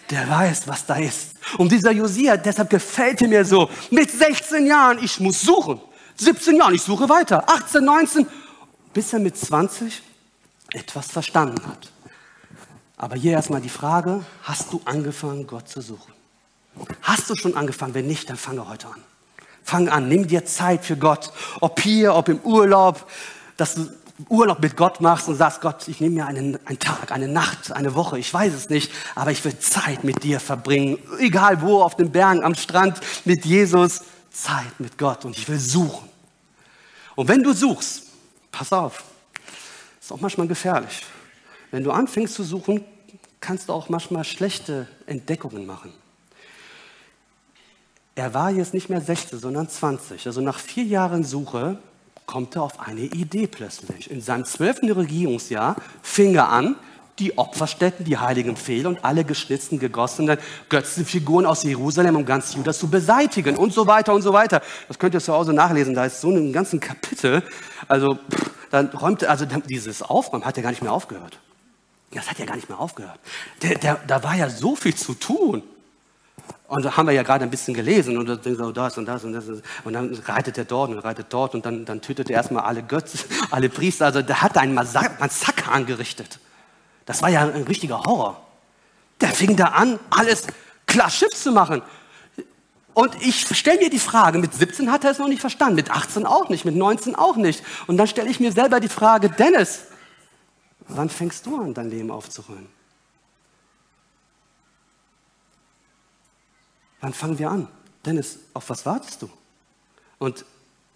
Der 0.10 0.30
weiß, 0.30 0.68
was 0.68 0.86
da 0.86 0.96
ist. 0.96 1.36
Und 1.58 1.72
dieser 1.72 1.92
Josia, 1.92 2.38
deshalb 2.38 2.70
gefällt 2.70 3.22
er 3.22 3.28
mir 3.28 3.46
so. 3.46 3.70
Mit 3.90 4.10
16 4.10 4.66
Jahren, 4.66 5.04
ich 5.04 5.20
muss 5.20 5.42
suchen. 5.42 5.82
17 6.16 6.56
Jahren, 6.56 6.76
ich 6.76 6.82
suche 6.82 7.08
weiter. 7.10 7.44
18, 7.50 7.84
19, 7.84 8.28
bis 8.94 9.14
er 9.14 9.20
mit 9.20 9.38
20 9.38 10.02
etwas 10.74 11.08
verstanden 11.08 11.66
hat. 11.68 11.92
Aber 12.98 13.16
hier 13.16 13.34
erstmal 13.34 13.62
die 13.62 13.70
Frage, 13.70 14.24
hast 14.44 14.72
du 14.72 14.82
angefangen, 14.86 15.48
Gott 15.48 15.68
zu 15.68 15.82
suchen? 15.82 16.14
Hast 17.02 17.30
du 17.30 17.36
schon 17.36 17.58
angefangen? 17.58 17.94
Wenn 17.94 18.08
nicht, 18.08 18.30
dann 18.30 18.38
fange 18.38 18.68
heute 18.68 18.88
an. 18.88 19.04
Fang 19.64 19.90
an, 19.90 20.08
nimm 20.08 20.28
dir 20.28 20.46
Zeit 20.46 20.86
für 20.86 20.98
Gott. 20.98 21.32
Ob 21.60 21.80
hier, 21.80 22.16
ob 22.16 22.30
im 22.30 22.40
Urlaub, 22.42 23.08
dass 23.58 23.76
du 23.76 23.88
Urlaub 24.30 24.60
mit 24.60 24.78
Gott 24.78 25.02
machst 25.02 25.28
und 25.28 25.36
sagst, 25.36 25.62
Gott, 25.62 25.88
ich 25.88 26.00
nehme 26.00 26.16
mir 26.16 26.26
einen, 26.26 26.60
einen 26.66 26.80
Tag, 26.80 27.12
eine 27.12 27.28
Nacht, 27.28 27.72
eine 27.72 27.96
Woche, 27.96 28.20
ich 28.20 28.34
weiß 28.34 28.54
es 28.54 28.70
nicht, 28.70 28.92
aber 29.16 29.32
ich 29.32 29.44
will 29.44 29.58
Zeit 29.58 30.04
mit 30.04 30.24
dir 30.24 30.40
verbringen. 30.40 30.98
Egal 31.20 31.62
wo, 31.62 31.82
auf 31.82 31.96
den 31.96 32.12
Bergen, 32.12 32.44
am 32.44 32.56
Strand, 32.56 33.00
mit 33.26 33.46
Jesus. 33.46 34.02
Zeit 34.32 34.80
mit 34.80 34.98
Gott 34.98 35.26
und 35.26 35.38
ich 35.38 35.48
will 35.50 35.60
suchen. 35.60 36.08
Und 37.16 37.28
wenn 37.28 37.44
du 37.44 37.54
suchst, 37.54 38.04
pass 38.52 38.72
auf, 38.72 39.04
ist 40.00 40.12
auch 40.12 40.22
manchmal 40.22 40.48
gefährlich. 40.48 41.06
Wenn 41.70 41.84
du 41.84 41.92
anfängst 41.92 42.36
zu 42.36 42.44
suchen, 42.44 42.84
kannst 43.42 43.70
du 43.70 43.74
auch 43.74 43.90
manchmal 43.90 44.24
schlechte 44.24 44.88
Entdeckungen 45.06 45.66
machen. 45.66 45.94
Er 48.16 48.34
war 48.34 48.52
jetzt 48.52 48.74
nicht 48.74 48.90
mehr 48.90 49.02
16, 49.02 49.40
sondern 49.40 49.70
20. 49.70 50.26
Also 50.28 50.42
nach 50.42 50.60
vier 50.60 50.84
Jahren 50.84 51.24
Suche 51.24 51.78
kommt 52.26 52.56
er 52.56 52.64
auf 52.64 52.80
eine 52.80 53.02
Idee 53.02 53.48
plötzlich. 53.48 54.12
In 54.12 54.22
seinem 54.22 54.46
zwölften 54.46 54.92
Regierungsjahr 54.92 55.76
fing 56.02 56.36
er 56.36 56.50
an, 56.50 56.76
die 57.20 57.38
Opferstätten, 57.38 58.04
die 58.04 58.18
heiligen 58.18 58.58
Pfähle 58.58 58.90
und 58.90 59.06
alle 59.06 59.24
geschnitzten, 59.24 59.80
gegossenen 59.80 60.38
Götzenfiguren 60.70 61.46
aus 61.46 61.64
Jerusalem 61.64 62.16
und 62.16 62.26
ganz 62.26 62.54
Juda 62.54 62.74
zu 62.74 62.90
beseitigen 62.90 63.58
und 63.58 63.74
so 63.74 63.86
weiter 63.86 64.14
und 64.14 64.22
so 64.22 64.34
weiter. 64.34 64.62
Das 64.88 64.98
könnt 64.98 65.14
ihr 65.14 65.20
zu 65.20 65.34
Hause 65.34 65.54
nachlesen, 65.54 65.94
da 65.94 66.06
ist 66.06 66.22
so 66.22 66.32
ein 66.32 66.52
ganzen 66.52 66.80
Kapitel. 66.80 67.44
Also, 67.88 68.18
dann 68.72 68.88
räumte, 68.88 69.30
also 69.30 69.46
dieses 69.46 70.02
Aufräumen 70.02 70.46
hat 70.46 70.58
er 70.58 70.64
gar 70.64 70.72
nicht 70.72 70.82
mehr 70.82 70.94
aufgehört. 70.94 71.38
Das 72.12 72.30
hat 72.30 72.40
ja 72.40 72.46
gar 72.46 72.56
nicht 72.56 72.70
mehr 72.70 72.80
aufgehört. 72.80 73.20
Der, 73.62 73.78
der, 73.78 74.00
da 74.08 74.24
war 74.24 74.36
ja 74.36 74.50
so 74.50 74.76
viel 74.76 74.96
zu 74.96 75.14
tun. 75.14 75.64
Und 76.72 76.86
da 76.86 76.96
haben 76.96 77.06
wir 77.06 77.14
ja 77.14 77.24
gerade 77.24 77.44
ein 77.44 77.50
bisschen 77.50 77.74
gelesen 77.74 78.18
und 78.18 78.28
dann 78.28 78.56
so 78.56 78.72
das 78.72 78.98
und 78.98 79.06
das 79.06 79.26
und 79.26 79.34
das. 79.34 79.44
Und 79.84 79.92
dann 79.92 80.16
reitet 80.26 80.58
er 80.58 80.64
dort 80.64 80.90
und 80.90 81.00
reitet 81.00 81.26
dort 81.30 81.54
und 81.54 81.66
dann, 81.66 81.84
dann 81.84 82.00
tötet 82.00 82.30
er 82.30 82.38
erstmal 82.38 82.64
alle 82.64 82.82
Götzen, 82.82 83.20
alle 83.52 83.68
Priester. 83.68 84.06
Also 84.06 84.22
der 84.22 84.42
hat 84.42 84.58
einen 84.58 84.74
Massaker 84.74 85.70
angerichtet. 85.70 86.40
Das 87.06 87.22
war 87.22 87.28
ja 87.28 87.42
ein 87.42 87.64
richtiger 87.64 88.02
Horror. 88.06 88.42
Der 89.20 89.32
fing 89.32 89.58
da 89.58 89.66
an, 89.66 90.00
alles 90.12 90.48
klar 90.88 91.10
Schiff 91.10 91.34
zu 91.36 91.52
machen. 91.52 91.82
Und 92.94 93.22
ich 93.22 93.46
stelle 93.54 93.80
mir 93.80 93.90
die 93.90 94.00
Frage, 94.00 94.38
mit 94.38 94.54
17 94.54 94.94
hat 94.94 95.04
er 95.04 95.12
es 95.12 95.20
noch 95.20 95.28
nicht 95.28 95.42
verstanden, 95.42 95.76
mit 95.76 95.92
18 95.92 96.26
auch 96.26 96.48
nicht, 96.48 96.64
mit 96.64 96.78
19 96.78 97.16
auch 97.16 97.36
nicht. 97.36 97.66
Und 97.88 97.98
dann 97.98 98.08
stelle 98.08 98.30
ich 98.30 98.40
mir 98.40 98.54
selber 98.54 98.80
die 98.80 98.88
Frage, 98.88 99.30
Dennis, 99.30 99.88
wann 100.88 101.10
fängst 101.10 101.46
du 101.46 101.62
an, 101.62 101.74
dein 101.74 101.90
Leben 101.90 102.12
aufzuräumen? 102.12 102.70
Wann 107.02 107.14
fangen 107.14 107.40
wir 107.40 107.50
an? 107.50 107.68
Dennis, 108.06 108.40
auf 108.54 108.70
was 108.70 108.86
wartest 108.86 109.22
du? 109.24 109.30
Und 110.20 110.46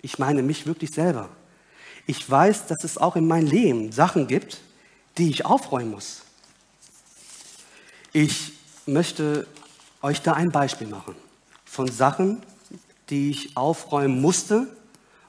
ich 0.02 0.20
meine 0.20 0.44
mich 0.44 0.66
wirklich 0.68 0.92
selber. 0.92 1.30
Ich 2.08 2.30
weiß, 2.30 2.68
dass 2.68 2.84
es 2.84 2.98
auch 2.98 3.16
in 3.16 3.28
meinem 3.28 3.48
Leben 3.48 3.92
Sachen 3.92 4.28
gibt, 4.28 4.62
die 5.18 5.30
ich 5.30 5.46
aufräumen 5.46 5.92
muss. 5.92 6.22
Ich 8.14 8.54
möchte 8.86 9.48
euch 10.02 10.22
da 10.22 10.34
ein 10.34 10.52
Beispiel 10.52 10.88
machen 10.88 11.16
von 11.66 11.92
Sachen, 11.92 12.42
die 13.10 13.32
ich 13.32 13.58
aufräumen 13.58 14.22
musste. 14.22 14.68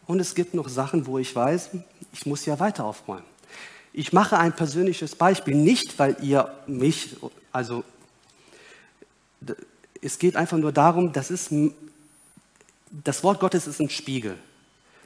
Und 0.07 0.21
es 0.21 0.35
gibt 0.35 0.55
noch 0.55 0.69
Sachen, 0.69 1.07
wo 1.07 1.19
ich 1.19 1.35
weiß, 1.35 1.71
ich 2.13 2.27
muss 2.27 2.45
ja 2.45 2.61
weiter 2.61 2.85
aufräumen. 2.85 3.25
Ich 3.93 4.13
mache 4.13 4.39
ein 4.39 4.55
persönliches 4.55 5.17
Beispiel, 5.17 5.57
nicht 5.57 5.99
weil 5.99 6.17
ihr 6.23 6.55
mich, 6.67 7.17
also 7.51 7.83
es 10.07 10.19
geht 10.19 10.37
einfach 10.37 10.57
nur 10.57 10.73
darum, 10.73 11.13
das, 11.13 11.31
ist, 11.31 11.51
das 12.91 13.23
Wort 13.25 13.41
Gottes 13.41 13.67
ist 13.67 13.81
ein 13.81 13.91
Spiegel. 13.91 14.39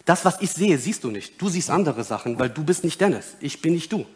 Das, 0.04 0.24
was 0.24 0.40
ich 0.40 0.50
sehe, 0.50 0.78
siehst 0.78 1.04
du 1.04 1.10
nicht. 1.10 1.40
Du 1.40 1.48
siehst 1.48 1.70
andere 1.70 2.04
Sachen, 2.04 2.38
weil 2.38 2.50
du 2.50 2.62
bist 2.62 2.84
nicht 2.84 3.00
Dennis. 3.00 3.36
Ich 3.40 3.60
bin 3.60 3.74
nicht 3.74 3.92
du. 3.92 4.06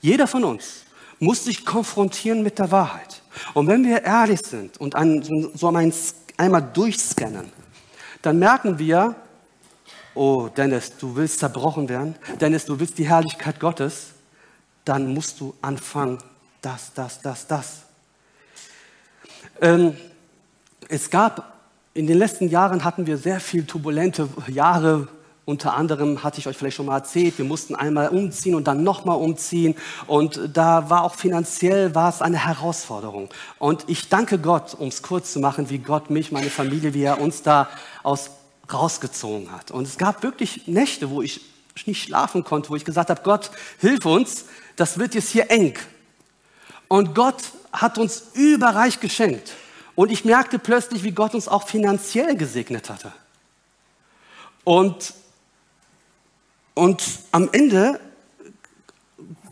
Jeder 0.00 0.26
von 0.26 0.44
uns 0.44 0.84
muss 1.18 1.44
sich 1.44 1.64
konfrontieren 1.64 2.42
mit 2.42 2.58
der 2.58 2.70
Wahrheit. 2.70 3.22
Und 3.54 3.66
wenn 3.66 3.84
wir 3.84 4.04
ehrlich 4.04 4.40
sind 4.40 4.78
und 4.78 4.94
an, 4.94 5.22
so 5.54 5.68
einmal 6.36 6.62
durchscannen, 6.72 7.50
dann 8.22 8.38
merken 8.38 8.78
wir, 8.78 9.16
oh 10.14 10.48
Dennis, 10.48 10.92
du 10.98 11.16
willst 11.16 11.40
zerbrochen 11.40 11.88
werden, 11.88 12.14
Dennis, 12.40 12.64
du 12.64 12.78
willst 12.78 12.98
die 12.98 13.08
Herrlichkeit 13.08 13.58
Gottes, 13.58 14.08
dann 14.84 15.12
musst 15.12 15.40
du 15.40 15.54
anfangen, 15.62 16.18
das, 16.62 16.92
das, 16.94 17.20
das, 17.20 17.46
das. 17.46 17.82
Ähm, 19.60 19.96
es 20.88 21.10
gab, 21.10 21.58
in 21.94 22.06
den 22.06 22.18
letzten 22.18 22.48
Jahren 22.48 22.84
hatten 22.84 23.06
wir 23.06 23.18
sehr 23.18 23.40
viel 23.40 23.64
turbulente 23.64 24.28
Jahre, 24.48 25.08
unter 25.44 25.74
anderem 25.74 26.22
hatte 26.22 26.40
ich 26.40 26.46
euch 26.46 26.58
vielleicht 26.58 26.76
schon 26.76 26.86
mal 26.86 26.96
erzählt, 26.96 27.38
wir 27.38 27.44
mussten 27.46 27.74
einmal 27.74 28.08
umziehen 28.10 28.54
und 28.54 28.68
dann 28.68 28.82
nochmal 28.84 29.16
umziehen. 29.16 29.74
Und 30.06 30.38
da 30.52 30.90
war 30.90 31.04
auch 31.04 31.14
finanziell 31.14 31.94
war 31.94 32.10
es 32.10 32.20
eine 32.20 32.44
Herausforderung. 32.44 33.30
Und 33.58 33.84
ich 33.86 34.10
danke 34.10 34.38
Gott, 34.38 34.74
um 34.74 34.88
es 34.88 35.00
kurz 35.00 35.32
zu 35.32 35.40
machen, 35.40 35.70
wie 35.70 35.78
Gott 35.78 36.10
mich, 36.10 36.32
meine 36.32 36.50
Familie, 36.50 36.92
wie 36.92 37.02
er 37.02 37.18
uns 37.18 37.42
da 37.42 37.68
aus 38.02 38.30
rausgezogen 38.70 39.50
hat. 39.50 39.70
Und 39.70 39.86
es 39.86 39.96
gab 39.96 40.22
wirklich 40.22 40.66
Nächte, 40.66 41.08
wo 41.08 41.22
ich 41.22 41.40
nicht 41.86 42.02
schlafen 42.02 42.44
konnte, 42.44 42.68
wo 42.68 42.76
ich 42.76 42.84
gesagt 42.84 43.08
habe, 43.08 43.22
Gott, 43.22 43.50
hilf 43.78 44.04
uns, 44.04 44.44
das 44.76 44.98
wird 44.98 45.14
jetzt 45.14 45.30
hier 45.30 45.50
eng. 45.50 45.78
Und 46.88 47.14
Gott 47.14 47.42
hat 47.72 47.96
uns 47.96 48.24
überreich 48.34 49.00
geschenkt. 49.00 49.54
Und 49.98 50.12
ich 50.12 50.24
merkte 50.24 50.60
plötzlich, 50.60 51.02
wie 51.02 51.10
Gott 51.10 51.34
uns 51.34 51.48
auch 51.48 51.66
finanziell 51.66 52.36
gesegnet 52.36 52.88
hatte. 52.88 53.10
Und 54.62 55.12
und 56.74 57.02
am 57.32 57.48
Ende, 57.50 57.98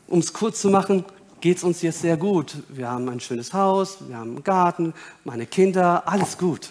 um 0.06 0.20
es 0.20 0.32
kurz 0.32 0.60
zu 0.60 0.70
machen, 0.70 1.04
geht 1.40 1.56
es 1.56 1.64
uns 1.64 1.82
jetzt 1.82 2.00
sehr 2.00 2.16
gut. 2.16 2.58
Wir 2.68 2.88
haben 2.88 3.08
ein 3.08 3.18
schönes 3.18 3.52
Haus, 3.52 3.98
wir 4.06 4.18
haben 4.18 4.36
einen 4.36 4.44
Garten, 4.44 4.94
meine 5.24 5.46
Kinder, 5.46 6.04
alles 6.06 6.38
gut. 6.38 6.70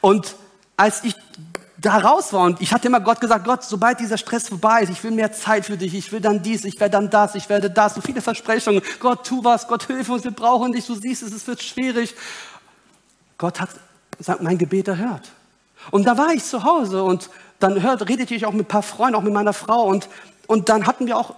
Und 0.00 0.36
als 0.76 1.02
ich 1.02 1.16
da 1.80 1.98
raus 1.98 2.32
war 2.32 2.42
und 2.42 2.60
ich 2.60 2.72
hatte 2.72 2.88
immer 2.88 3.00
Gott 3.00 3.20
gesagt, 3.20 3.44
Gott, 3.44 3.62
sobald 3.62 4.00
dieser 4.00 4.18
Stress 4.18 4.48
vorbei 4.48 4.82
ist, 4.82 4.90
ich 4.90 5.02
will 5.04 5.12
mehr 5.12 5.32
Zeit 5.32 5.64
für 5.64 5.76
dich, 5.76 5.94
ich 5.94 6.10
will 6.10 6.20
dann 6.20 6.42
dies, 6.42 6.64
ich 6.64 6.78
werde 6.80 6.92
dann 6.92 7.08
das, 7.08 7.36
ich 7.36 7.48
werde 7.48 7.70
das, 7.70 7.94
so 7.94 8.00
viele 8.00 8.20
Versprechungen. 8.20 8.82
Gott, 8.98 9.24
tu 9.24 9.44
was, 9.44 9.68
Gott, 9.68 9.86
hilf 9.86 10.08
uns, 10.08 10.24
wir 10.24 10.32
brauchen 10.32 10.72
dich, 10.72 10.86
du 10.86 10.94
siehst 10.94 11.22
es, 11.22 11.32
es 11.32 11.46
wird 11.46 11.62
schwierig. 11.62 12.14
Gott 13.38 13.60
hat 13.60 13.70
sagt, 14.18 14.42
mein 14.42 14.58
Gebet 14.58 14.88
erhört. 14.88 15.30
Und 15.90 16.06
da 16.06 16.18
war 16.18 16.32
ich 16.32 16.44
zu 16.44 16.64
Hause 16.64 17.02
und 17.02 17.30
dann 17.60 17.82
hört, 17.82 18.08
redete 18.08 18.34
ich 18.34 18.46
auch 18.46 18.52
mit 18.52 18.66
ein 18.66 18.68
paar 18.68 18.82
Freunden, 18.82 19.14
auch 19.14 19.22
mit 19.22 19.32
meiner 19.32 19.52
Frau 19.52 19.84
und, 19.84 20.08
und 20.46 20.68
dann 20.68 20.86
hatten 20.86 21.06
wir 21.06 21.16
auch 21.16 21.34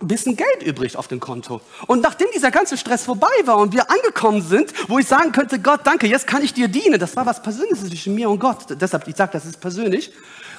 ein 0.00 0.08
bisschen 0.08 0.36
Geld 0.36 0.62
übrig 0.62 0.96
auf 0.96 1.06
dem 1.06 1.20
Konto. 1.20 1.60
Und 1.86 2.02
nachdem 2.02 2.26
dieser 2.34 2.50
ganze 2.50 2.76
Stress 2.76 3.04
vorbei 3.04 3.28
war 3.44 3.58
und 3.58 3.72
wir 3.72 3.90
angekommen 3.90 4.42
sind, 4.42 4.72
wo 4.88 4.98
ich 4.98 5.06
sagen 5.06 5.32
könnte, 5.32 5.60
Gott, 5.60 5.80
danke, 5.84 6.06
jetzt 6.06 6.26
kann 6.26 6.42
ich 6.42 6.52
dir 6.52 6.68
dienen, 6.68 6.98
das 6.98 7.14
war 7.16 7.26
was 7.26 7.42
Persönliches 7.42 7.86
zwischen 7.88 8.14
mir 8.14 8.28
und 8.28 8.38
Gott, 8.38 8.66
deshalb, 8.80 9.06
ich 9.06 9.16
sage, 9.16 9.32
das 9.32 9.44
ist 9.44 9.60
persönlich, 9.60 10.12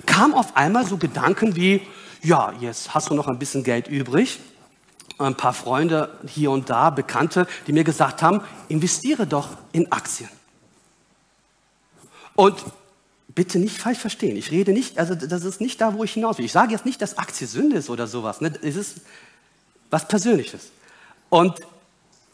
kam 0.05 0.33
auf 0.33 0.55
einmal 0.55 0.85
so 0.85 0.97
Gedanken 0.97 1.55
wie, 1.55 1.81
ja, 2.21 2.53
jetzt 2.59 2.93
hast 2.93 3.09
du 3.09 3.13
noch 3.13 3.27
ein 3.27 3.37
bisschen 3.37 3.63
Geld 3.63 3.87
übrig, 3.87 4.39
ein 5.17 5.35
paar 5.35 5.53
Freunde 5.53 6.17
hier 6.27 6.51
und 6.51 6.69
da, 6.69 6.89
Bekannte, 6.89 7.47
die 7.67 7.73
mir 7.73 7.83
gesagt 7.83 8.21
haben, 8.21 8.41
investiere 8.69 9.27
doch 9.27 9.49
in 9.71 9.91
Aktien. 9.91 10.29
Und 12.35 12.63
bitte 13.33 13.59
nicht 13.59 13.77
falsch 13.77 13.99
verstehen. 13.99 14.35
Ich 14.37 14.51
rede 14.51 14.71
nicht, 14.71 14.97
also 14.97 15.15
das 15.15 15.43
ist 15.43 15.61
nicht 15.61 15.79
da, 15.81 15.93
wo 15.93 16.03
ich 16.03 16.13
hinaus 16.13 16.37
will. 16.37 16.45
Ich 16.45 16.51
sage 16.51 16.71
jetzt 16.71 16.85
nicht, 16.85 17.01
dass 17.01 17.17
Aktie 17.17 17.47
Sünde 17.47 17.77
ist 17.77 17.89
oder 17.89 18.07
sowas. 18.07 18.41
Ne? 18.41 18.53
Es 18.61 18.75
ist 18.75 19.01
was 19.89 20.07
Persönliches. 20.07 20.69
Und, 21.29 21.59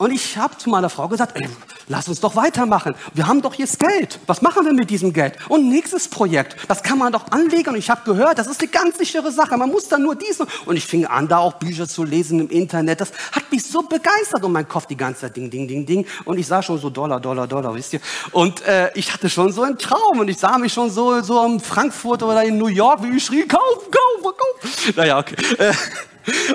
Und 0.02 0.10
ich 0.10 0.36
habe 0.36 0.58
zu 0.58 0.72
meiner 0.72 0.90
Frau 0.90 1.08
gesagt, 1.08 1.40
ey, 1.40 1.48
lass 1.88 2.08
uns 2.08 2.20
doch 2.20 2.36
weitermachen. 2.36 2.96
Wir 3.14 3.28
haben 3.28 3.44
doch 3.44 3.54
jetzt 3.54 3.78
Geld. 3.78 4.18
Was 4.26 4.42
machen 4.42 4.66
wir 4.66 4.74
mit 4.74 4.90
diesem 4.90 5.14
Geld? 5.14 5.38
Und 5.48 5.70
nächstes 5.70 6.08
Projekt, 6.08 6.56
das 6.68 6.82
kann 6.82 6.98
man 6.98 7.14
doch 7.14 7.32
anlegen. 7.32 7.70
Und 7.70 7.76
ich 7.76 7.88
habe 7.88 8.02
gehört, 8.04 8.40
das 8.40 8.48
ist 8.48 8.62
eine 8.62 8.72
ganz 8.72 8.98
sichere 8.98 9.32
Sache. 9.32 9.56
Man 9.58 9.70
muss 9.70 9.90
dann 9.90 10.02
nur 10.02 10.16
diesen. 10.16 10.48
Und 10.66 10.76
ich 10.76 10.88
fing 10.88 11.06
an, 11.06 11.28
da 11.28 11.38
auch 11.38 11.54
Bücher 11.54 11.88
zu 11.88 12.04
lesen 12.04 12.40
im 12.40 12.50
Internet. 12.50 13.00
Das 13.00 13.12
hat 13.32 13.52
mich 13.52 13.64
so 13.64 13.84
begeistert 13.84 14.44
und 14.44 14.54
mein 14.54 14.68
Kopf 14.68 14.88
die 14.88 14.98
ganze 14.98 15.22
Zeit 15.22 15.36
ding, 15.36 15.52
ding, 15.52 15.68
ding, 15.68 15.86
ding. 15.86 16.08
Und 16.26 16.40
ich 16.40 16.48
sah 16.48 16.64
schon 16.64 16.80
so 16.80 16.90
Dollar, 16.90 17.20
Dollar, 17.20 17.46
Dollar, 17.46 17.76
wisst 17.76 17.94
ihr. 17.94 18.02
Und 18.32 18.64
äh, 18.64 18.90
ich 18.96 19.14
hatte 19.14 19.30
schon 19.30 19.52
so 19.52 19.62
einen 19.62 19.78
Traum 19.78 20.20
und 20.20 20.28
ich 20.30 20.40
sah 20.40 20.58
mich 20.58 20.74
schon 20.74 20.90
so, 20.90 21.22
so 21.22 21.46
in 21.46 21.60
Frankfurt 21.60 22.24
oder 22.24 22.44
in 22.44 22.58
New 22.58 22.70
York, 22.70 23.04
wie 23.04 23.18
ich 23.18 23.24
schrie, 23.24 23.48
kauf, 23.48 23.62
kauf, 23.92 24.36
kauf. 24.36 24.96
Naja, 24.96 25.20
okay. 25.20 25.36
Äh, 25.60 25.74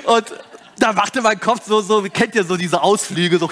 und 0.03 0.33
da 0.79 0.93
machte 0.93 1.21
mein 1.21 1.39
Kopf 1.39 1.65
so, 1.65 1.81
so, 1.81 2.01
kennt 2.03 2.35
ihr 2.35 2.43
so 2.43 2.57
diese 2.57 2.81
Ausflüge, 2.81 3.39
so, 3.39 3.49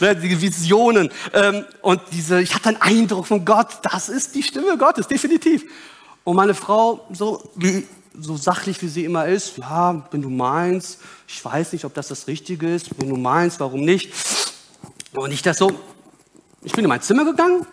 ne, 0.00 0.16
die 0.16 0.40
Visionen. 0.40 1.10
Ähm, 1.32 1.64
und 1.82 2.00
diese, 2.12 2.40
ich 2.40 2.54
hatte 2.54 2.70
einen 2.70 2.80
Eindruck 2.80 3.26
von 3.26 3.44
Gott, 3.44 3.68
das 3.82 4.08
ist 4.08 4.34
die 4.34 4.42
Stimme 4.42 4.76
Gottes, 4.76 5.06
definitiv. 5.06 5.64
Und 6.24 6.36
meine 6.36 6.54
Frau, 6.54 7.06
so, 7.12 7.50
so 8.18 8.36
sachlich 8.36 8.82
wie 8.82 8.88
sie 8.88 9.04
immer 9.04 9.26
ist, 9.26 9.58
ja, 9.58 10.06
wenn 10.10 10.22
du 10.22 10.30
meinst, 10.30 10.98
ich 11.26 11.44
weiß 11.44 11.72
nicht, 11.72 11.84
ob 11.84 11.94
das 11.94 12.08
das 12.08 12.26
Richtige 12.26 12.72
ist, 12.72 12.90
wenn 12.98 13.08
du 13.08 13.16
meinst, 13.16 13.60
warum 13.60 13.80
nicht. 13.80 14.12
Und 15.14 15.32
ich 15.32 15.42
das 15.42 15.58
so, 15.58 15.70
ich 16.62 16.72
bin 16.72 16.84
in 16.84 16.88
mein 16.88 17.02
Zimmer 17.02 17.24
gegangen, 17.24 17.66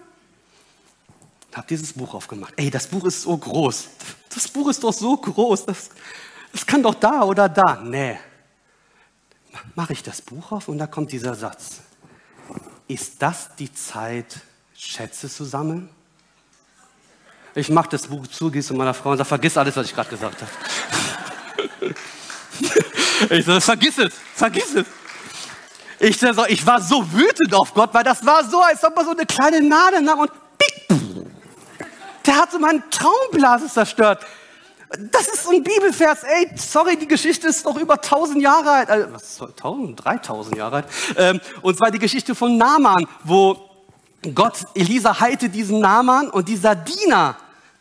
habe 1.54 1.68
dieses 1.68 1.93
Buch 1.93 2.14
aufgemacht. 2.14 2.54
Ey, 2.56 2.70
das 2.70 2.88
Buch 2.88 3.06
ist 3.06 3.24
so 3.24 3.36
groß. 3.36 3.88
Das 4.34 4.48
Buch 4.48 4.70
ist 4.70 4.84
doch 4.84 4.93
so 4.93 5.18
groß. 5.18 5.66
Das, 5.66 5.89
das 6.52 6.66
kann 6.66 6.84
doch 6.84 6.93
da 6.93 7.24
oder 7.24 7.50
da. 7.50 7.82
Nee, 7.84 8.18
mache 9.76 9.93
ich 9.93 10.03
das 10.03 10.22
Buch 10.22 10.51
auf 10.51 10.68
und 10.68 10.78
da 10.78 10.88
kommt 10.88 11.12
dieser 11.12 11.36
Satz. 11.36 11.82
Ist 12.88 13.22
das 13.22 13.49
die 13.58 13.74
Zeit, 13.74 14.38
Schätze 14.76 15.30
zu 15.30 15.43
sammeln? 15.43 15.89
Ich 17.55 17.70
mache 17.70 17.89
das 17.89 18.08
Buch 18.08 18.28
zu, 18.28 18.51
gehst 18.51 18.68
zu 18.68 18.76
meiner 18.76 18.93
Frau 18.93 19.12
und 19.12 19.18
sage, 19.18 19.28
vergiss 19.28 19.58
alles, 19.58 19.76
was 19.76 19.88
ich 19.88 19.95
gerade 19.95 20.10
gesagt 20.10 20.41
habe. 20.41 20.51
ich 23.36 23.45
sage, 23.45 23.62
vergiss 23.62 23.97
es, 23.97 24.14
vergiss 24.36 24.76
es. 24.76 24.86
Ich, 25.99 26.18
sag, 26.20 26.49
ich 26.49 26.66
war 26.66 26.80
so 26.80 27.12
wütend 27.12 27.53
auf 27.55 27.74
Gott, 27.74 27.93
weil 27.93 28.03
das 28.03 28.24
war 28.26 28.43
so, 28.43 28.62
als 28.62 28.84
ob 28.84 28.95
man 28.95 29.05
so 29.05 29.12
eine 29.12 29.26
kleine 29.26 29.62
Nadel 29.62 30.01
nahm 30.01 30.20
und 30.20 30.32
pick, 30.58 30.88
der 32.26 32.36
hat 32.36 32.51
so 32.51 32.60
meinen 32.60 32.84
Traumblase 32.91 33.68
zerstört. 33.68 34.24
Das 35.11 35.27
ist 35.27 35.47
ein 35.49 35.63
Bibelvers. 35.63 36.23
Ey, 36.23 36.49
sorry, 36.55 36.95
die 36.97 37.07
Geschichte 37.07 37.47
ist 37.47 37.65
doch 37.65 37.75
über 37.77 37.95
1000 37.95 38.41
Jahre 38.41 38.71
alt. 38.71 38.89
Also, 38.89 39.13
was, 39.13 39.41
1000? 39.41 40.03
3000 40.03 40.55
Jahre 40.55 40.75
alt. 40.77 40.85
Ähm, 41.17 41.41
und 41.61 41.77
zwar 41.77 41.91
die 41.91 41.99
Geschichte 41.99 42.33
von 42.35 42.57
Naaman, 42.57 43.05
wo 43.23 43.57
Gott 44.33 44.65
Elisa 44.73 45.19
heilte 45.19 45.49
diesen 45.49 45.79
Naaman 45.79 46.29
und 46.29 46.47
dieser 46.47 46.75
Diener, 46.75 47.35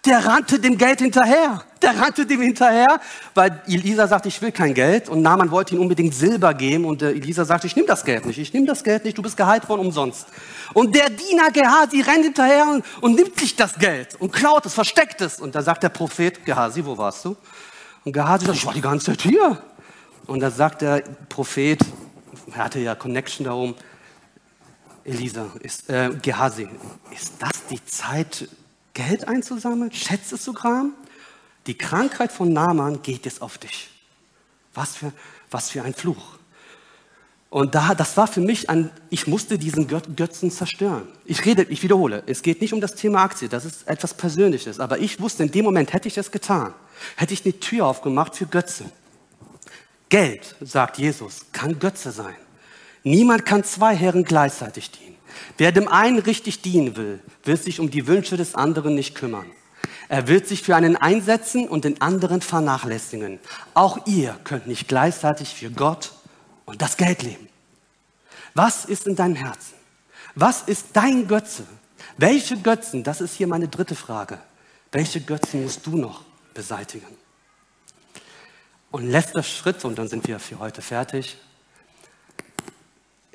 der 0.07 0.25
rannte 0.25 0.59
dem 0.59 0.79
Geld 0.79 1.01
hinterher. 1.01 1.63
Der 1.83 1.99
rannte 2.01 2.25
dem 2.25 2.41
hinterher, 2.41 3.01
weil 3.35 3.61
Elisa 3.67 4.07
sagte, 4.07 4.29
ich 4.29 4.41
will 4.41 4.53
kein 4.53 4.73
Geld. 4.73 5.09
Und 5.09 5.21
Naaman 5.21 5.51
wollte 5.51 5.75
ihm 5.75 5.81
unbedingt 5.81 6.15
Silber 6.15 6.55
geben. 6.55 6.85
Und 6.85 7.03
Elisa 7.03 7.45
sagte, 7.45 7.67
ich 7.67 7.77
nehme 7.77 7.89
das 7.89 8.05
Geld 8.05 8.25
nicht. 8.25 8.39
Ich 8.39 8.53
nehme 8.53 8.67
das 8.67 8.83
Geld 8.83 9.05
nicht. 9.05 9.19
Du 9.19 9.23
bist 9.23 9.37
geheilt 9.37 9.69
worden 9.69 9.81
umsonst. 9.81 10.27
Und 10.73 10.95
der 10.95 11.11
Diener 11.11 11.51
Gehasi 11.51 12.01
rennt 12.01 12.25
hinterher 12.25 12.67
und, 12.71 12.85
und 13.03 13.15
nimmt 13.15 13.39
sich 13.39 13.57
das 13.57 13.79
Geld 13.79 14.15
und 14.21 14.33
klaut 14.33 14.65
es, 14.65 14.75
versteckt 14.75 15.21
es. 15.21 15.41
Und 15.41 15.55
da 15.55 15.63
sagt 15.63 15.83
der 15.83 15.91
Prophet, 15.91 16.45
Gehasi, 16.45 16.85
wo 16.85 16.97
warst 16.97 17.25
du? 17.25 17.37
Und 18.05 18.13
Gehasi 18.13 18.47
sagt, 18.47 18.59
ich 18.59 18.67
war 18.67 18.75
die 18.75 18.81
ganze 18.81 19.07
Zeit 19.07 19.23
hier. 19.23 19.61
Und 20.27 20.41
da 20.41 20.51
sagt 20.51 20.83
der 20.83 21.03
Prophet, 21.29 21.81
er 22.55 22.65
hatte 22.65 22.79
ja 22.79 22.95
Connection 22.95 23.45
darum, 23.45 23.75
Elisa, 25.05 25.47
ist, 25.61 25.89
äh, 25.89 26.11
Gehasi, 26.21 26.69
ist 27.15 27.35
das 27.39 27.67
die 27.71 27.85
Zeit, 27.85 28.49
Geld 28.97 29.29
einzusammeln, 29.29 29.93
Schätze 29.93 30.39
zu 30.39 30.55
kramen? 30.55 30.95
Die 31.67 31.77
Krankheit 31.77 32.33
von 32.33 32.51
Naaman 32.51 33.03
geht 33.03 33.27
jetzt 33.27 33.43
auf 33.43 33.59
dich. 33.59 33.91
Was 34.73 34.97
für, 34.97 35.13
was 35.51 35.69
für 35.69 35.83
ein 35.83 35.93
Fluch. 35.93 36.39
Und 37.51 37.75
da, 37.75 37.95
das 37.95 38.17
war 38.17 38.27
für 38.27 38.41
mich 38.41 38.71
ein, 38.71 38.91
ich 39.11 39.27
musste 39.27 39.59
diesen 39.59 39.87
Götzen 39.87 40.51
zerstören. 40.51 41.09
Ich 41.27 41.45
rede, 41.45 41.65
ich 41.65 41.83
wiederhole, 41.83 42.23
es 42.27 42.41
geht 42.41 42.63
nicht 42.63 42.73
um 42.73 42.81
das 42.81 42.95
Thema 42.95 43.23
Aktie, 43.23 43.51
das 43.51 43.67
ist 43.67 43.87
etwas 43.87 44.15
Persönliches. 44.15 44.81
Aber 44.81 44.99
ich 44.99 45.21
wusste, 45.21 45.43
in 45.43 45.51
dem 45.51 45.67
Moment 45.67 45.93
hätte 45.93 46.09
ich 46.09 46.15
das 46.15 46.31
getan, 46.31 46.73
hätte 47.17 47.35
ich 47.35 47.45
eine 47.45 47.61
Tür 47.61 47.87
aufgemacht 47.87 48.35
für 48.35 48.47
Götze. 48.47 48.87
Geld, 50.09 50.57
sagt 50.63 50.97
Jesus, 50.97 51.45
kann 51.53 51.79
Götze 51.79 52.13
sein. 52.13 52.37
Niemand 53.03 53.45
kann 53.45 53.63
zwei 53.63 53.95
Herren 53.95 54.25
gleichzeitig 54.25 54.91
dienen. 54.91 55.16
Wer 55.59 55.73
dem 55.73 55.89
einen 55.89 56.19
richtig 56.19 56.63
dienen 56.63 56.97
will, 56.97 57.21
wird 57.45 57.63
sich 57.63 57.81
um 57.81 57.91
die 57.91 58.07
Wünsche 58.07 58.37
des 58.37 58.55
anderen 58.55 58.95
nicht 58.95 59.15
kümmern. 59.15 59.47
Er 60.09 60.29
wird 60.29 60.47
sich 60.47 60.63
für 60.63 60.77
einen 60.77 60.97
einsetzen 60.97 61.69
und 61.69 61.85
den 61.85 62.01
anderen 62.01 62.41
vernachlässigen. 62.41 63.41
Auch 63.75 64.07
ihr 64.07 64.39
könnt 64.45 64.67
nicht 64.67 64.87
gleichzeitig 64.89 65.55
für 65.55 65.71
Gott 65.71 66.13
und 66.65 66.81
das 66.83 66.97
Geld 66.97 67.23
leben. 67.23 67.49
Was 68.55 68.85
ist 68.85 69.07
in 69.07 69.17
deinem 69.17 69.35
Herzen? 69.35 69.75
Was 70.35 70.63
ist 70.63 70.89
dein 70.93 71.27
Götze? 71.27 71.65
Welche 72.19 72.57
Götzen, 72.57 73.03
das 73.03 73.21
ist 73.21 73.35
hier 73.35 73.47
meine 73.47 73.69
dritte 73.69 73.95
Frage, 73.95 74.39
welche 74.93 75.21
Götzen 75.21 75.63
musst 75.63 75.87
du 75.87 75.97
noch 75.97 76.23
beseitigen? 76.55 77.07
Und 78.91 79.11
letzter 79.11 79.43
Schritt, 79.43 79.85
und 79.85 79.99
dann 79.99 80.09
sind 80.09 80.27
wir 80.27 80.39
für 80.39 80.59
heute 80.59 80.81
fertig, 80.81 81.37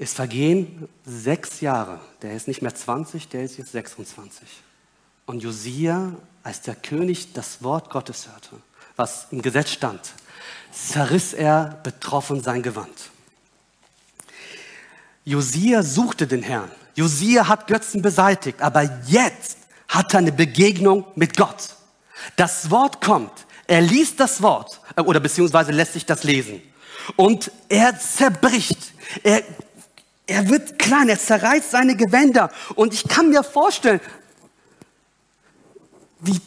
es 0.02 0.14
vergehen 0.14 0.89
sechs 1.06 1.62
Jahre. 1.62 1.99
Der 2.24 2.34
ist 2.34 2.47
nicht 2.47 2.64
mehr 2.64 2.74
20, 2.74 3.28
der 3.28 3.43
ist 3.43 3.58
jetzt 3.58 3.72
26. 3.72 4.47
Und 5.28 5.43
Josia, 5.43 6.14
als 6.41 6.62
der 6.62 6.74
König 6.74 7.34
das 7.34 7.62
Wort 7.62 7.91
Gottes 7.91 8.28
hörte, 8.28 8.56
was 8.95 9.28
im 9.30 9.43
Gesetz 9.43 9.70
stand, 9.70 10.14
zerriss 10.72 11.34
er 11.34 11.80
betroffen 11.84 12.41
sein 12.41 12.64
Gewand. 12.64 13.12
Josia 15.24 15.84
suchte 15.84 16.26
den 16.26 16.41
Herrn. 16.41 16.72
Josia 16.95 17.47
hat 17.47 17.68
Götzen 17.68 18.02
beseitigt, 18.02 18.60
aber 18.60 18.82
jetzt 19.06 19.60
hat 19.88 20.16
er 20.16 20.20
eine 20.20 20.32
Begegnung 20.32 21.06
mit 21.14 21.38
Gott. 21.38 21.76
Das 22.38 22.72
Wort 22.72 23.02
kommt. 23.02 23.45
Er 23.68 23.82
liest 23.82 24.20
das 24.20 24.41
Wort 24.41 24.82
äh, 24.95 25.02
oder 25.02 25.20
beziehungsweise 25.20 25.72
lässt 25.72 25.93
sich 25.93 26.08
das 26.08 26.24
lesen. 26.24 26.60
Und 27.16 27.52
er 27.70 27.99
zerbricht. 27.99 28.93
Er 29.24 29.43
er 30.28 30.49
wird 30.49 30.80
klein, 30.80 31.09
er 31.09 31.19
zerreißt 31.19 31.72
seine 31.72 31.95
Gewänder. 31.95 32.51
Und 32.76 32.93
ich 32.93 33.07
kann 33.07 33.30
mir 33.30 33.43
vorstellen, 33.43 33.99
wie, 36.19 36.39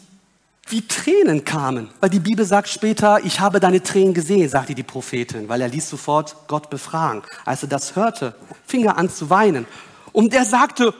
wie 0.68 0.86
Tränen 0.86 1.44
kamen. 1.44 1.90
Weil 2.00 2.10
die 2.10 2.20
Bibel 2.20 2.44
sagt 2.44 2.68
später, 2.68 3.24
ich 3.24 3.40
habe 3.40 3.60
deine 3.60 3.82
Tränen 3.82 4.14
gesehen, 4.14 4.48
sagte 4.48 4.74
die 4.74 4.82
Prophetin, 4.82 5.48
weil 5.48 5.60
er 5.60 5.68
ließ 5.68 5.90
sofort 5.90 6.36
Gott 6.46 6.70
befragen. 6.70 7.22
Als 7.44 7.62
er 7.62 7.68
das 7.68 7.96
hörte, 7.96 8.34
fing 8.66 8.84
er 8.84 8.96
an 8.96 9.10
zu 9.10 9.28
weinen. 9.30 9.66
Und 10.12 10.32
er 10.32 10.44
sagte, 10.44 10.94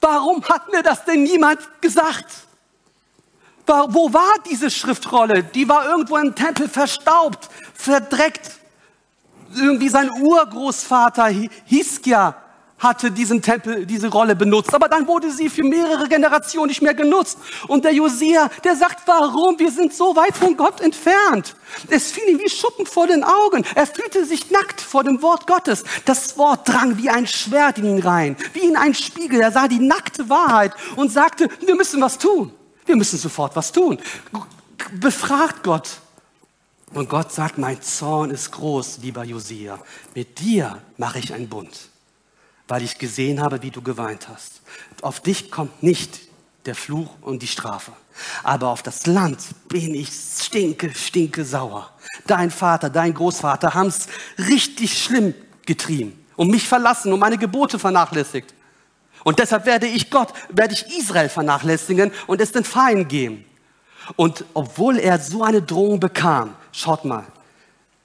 warum 0.00 0.42
hat 0.44 0.72
mir 0.72 0.82
das 0.82 1.04
denn 1.04 1.22
niemand 1.22 1.60
gesagt? 1.80 2.26
Wo 3.66 4.12
war 4.12 4.34
diese 4.50 4.70
Schriftrolle? 4.70 5.42
Die 5.42 5.68
war 5.68 5.86
irgendwo 5.86 6.18
im 6.18 6.34
Tempel 6.34 6.68
verstaubt, 6.68 7.48
verdreckt, 7.74 8.58
irgendwie 9.54 9.88
sein 9.88 10.10
Urgroßvater 10.10 11.26
Hiskia 11.64 12.36
hatte 12.78 13.10
diesen 13.10 13.40
Tempel, 13.40 13.86
diese 13.86 14.08
Rolle 14.08 14.36
benutzt. 14.36 14.74
Aber 14.74 14.88
dann 14.88 15.06
wurde 15.06 15.30
sie 15.30 15.48
für 15.48 15.64
mehrere 15.64 16.08
Generationen 16.08 16.68
nicht 16.68 16.82
mehr 16.82 16.94
genutzt. 16.94 17.38
Und 17.66 17.84
der 17.84 17.92
Josia, 17.92 18.50
der 18.62 18.76
sagt, 18.76 19.06
warum? 19.06 19.58
Wir 19.58 19.70
sind 19.70 19.94
so 19.94 20.14
weit 20.14 20.36
von 20.36 20.56
Gott 20.56 20.80
entfernt. 20.80 21.54
Es 21.88 22.12
fiel 22.12 22.28
ihm 22.28 22.38
wie 22.38 22.48
Schuppen 22.48 22.86
vor 22.86 23.06
den 23.06 23.24
Augen. 23.24 23.64
Er 23.74 23.86
fühlte 23.86 24.24
sich 24.24 24.50
nackt 24.50 24.80
vor 24.80 25.02
dem 25.02 25.22
Wort 25.22 25.46
Gottes. 25.46 25.84
Das 26.04 26.36
Wort 26.36 26.68
drang 26.68 26.98
wie 26.98 27.08
ein 27.08 27.26
Schwert 27.26 27.78
in 27.78 27.86
ihn 27.86 28.02
rein, 28.02 28.36
wie 28.52 28.66
in 28.66 28.76
einen 28.76 28.94
Spiegel. 28.94 29.40
Er 29.40 29.52
sah 29.52 29.66
die 29.66 29.80
nackte 29.80 30.28
Wahrheit 30.28 30.72
und 30.96 31.10
sagte, 31.10 31.48
wir 31.60 31.74
müssen 31.74 32.00
was 32.00 32.18
tun. 32.18 32.52
Wir 32.86 32.96
müssen 32.96 33.18
sofort 33.18 33.56
was 33.56 33.72
tun. 33.72 33.98
Befragt 35.00 35.62
Gott. 35.62 35.88
Und 36.94 37.08
Gott 37.08 37.32
sagt, 37.32 37.58
mein 37.58 37.82
Zorn 37.82 38.30
ist 38.30 38.52
groß, 38.52 38.98
lieber 39.02 39.24
Josia. 39.24 39.80
Mit 40.14 40.38
dir 40.38 40.80
mache 40.96 41.18
ich 41.18 41.34
einen 41.34 41.48
Bund, 41.48 41.88
weil 42.68 42.82
ich 42.82 42.98
gesehen 42.98 43.40
habe, 43.40 43.62
wie 43.62 43.72
du 43.72 43.82
geweint 43.82 44.28
hast. 44.28 44.62
Auf 45.02 45.18
dich 45.18 45.50
kommt 45.50 45.82
nicht 45.82 46.20
der 46.66 46.76
Fluch 46.76 47.10
und 47.20 47.42
die 47.42 47.48
Strafe. 47.48 47.92
Aber 48.44 48.68
auf 48.68 48.82
das 48.82 49.06
Land 49.06 49.40
bin 49.68 49.92
ich 49.92 50.08
stinke, 50.08 50.94
stinke 50.94 51.44
sauer. 51.44 51.90
Dein 52.28 52.52
Vater, 52.52 52.88
dein 52.88 53.12
Großvater 53.12 53.74
haben 53.74 53.88
es 53.88 54.06
richtig 54.38 55.02
schlimm 55.02 55.34
getrieben 55.66 56.24
und 56.36 56.48
mich 56.48 56.68
verlassen 56.68 57.12
und 57.12 57.18
meine 57.18 57.38
Gebote 57.38 57.80
vernachlässigt. 57.80 58.54
Und 59.24 59.40
deshalb 59.40 59.66
werde 59.66 59.86
ich 59.86 60.10
Gott, 60.10 60.32
werde 60.48 60.74
ich 60.74 60.96
Israel 60.96 61.28
vernachlässigen 61.28 62.12
und 62.28 62.40
es 62.40 62.52
den 62.52 62.64
Feind 62.64 63.08
geben. 63.08 63.44
Und 64.16 64.44
obwohl 64.54 64.98
er 64.98 65.18
so 65.18 65.42
eine 65.42 65.62
Drohung 65.62 65.98
bekam, 65.98 66.54
schaut 66.74 67.04
mal. 67.04 67.24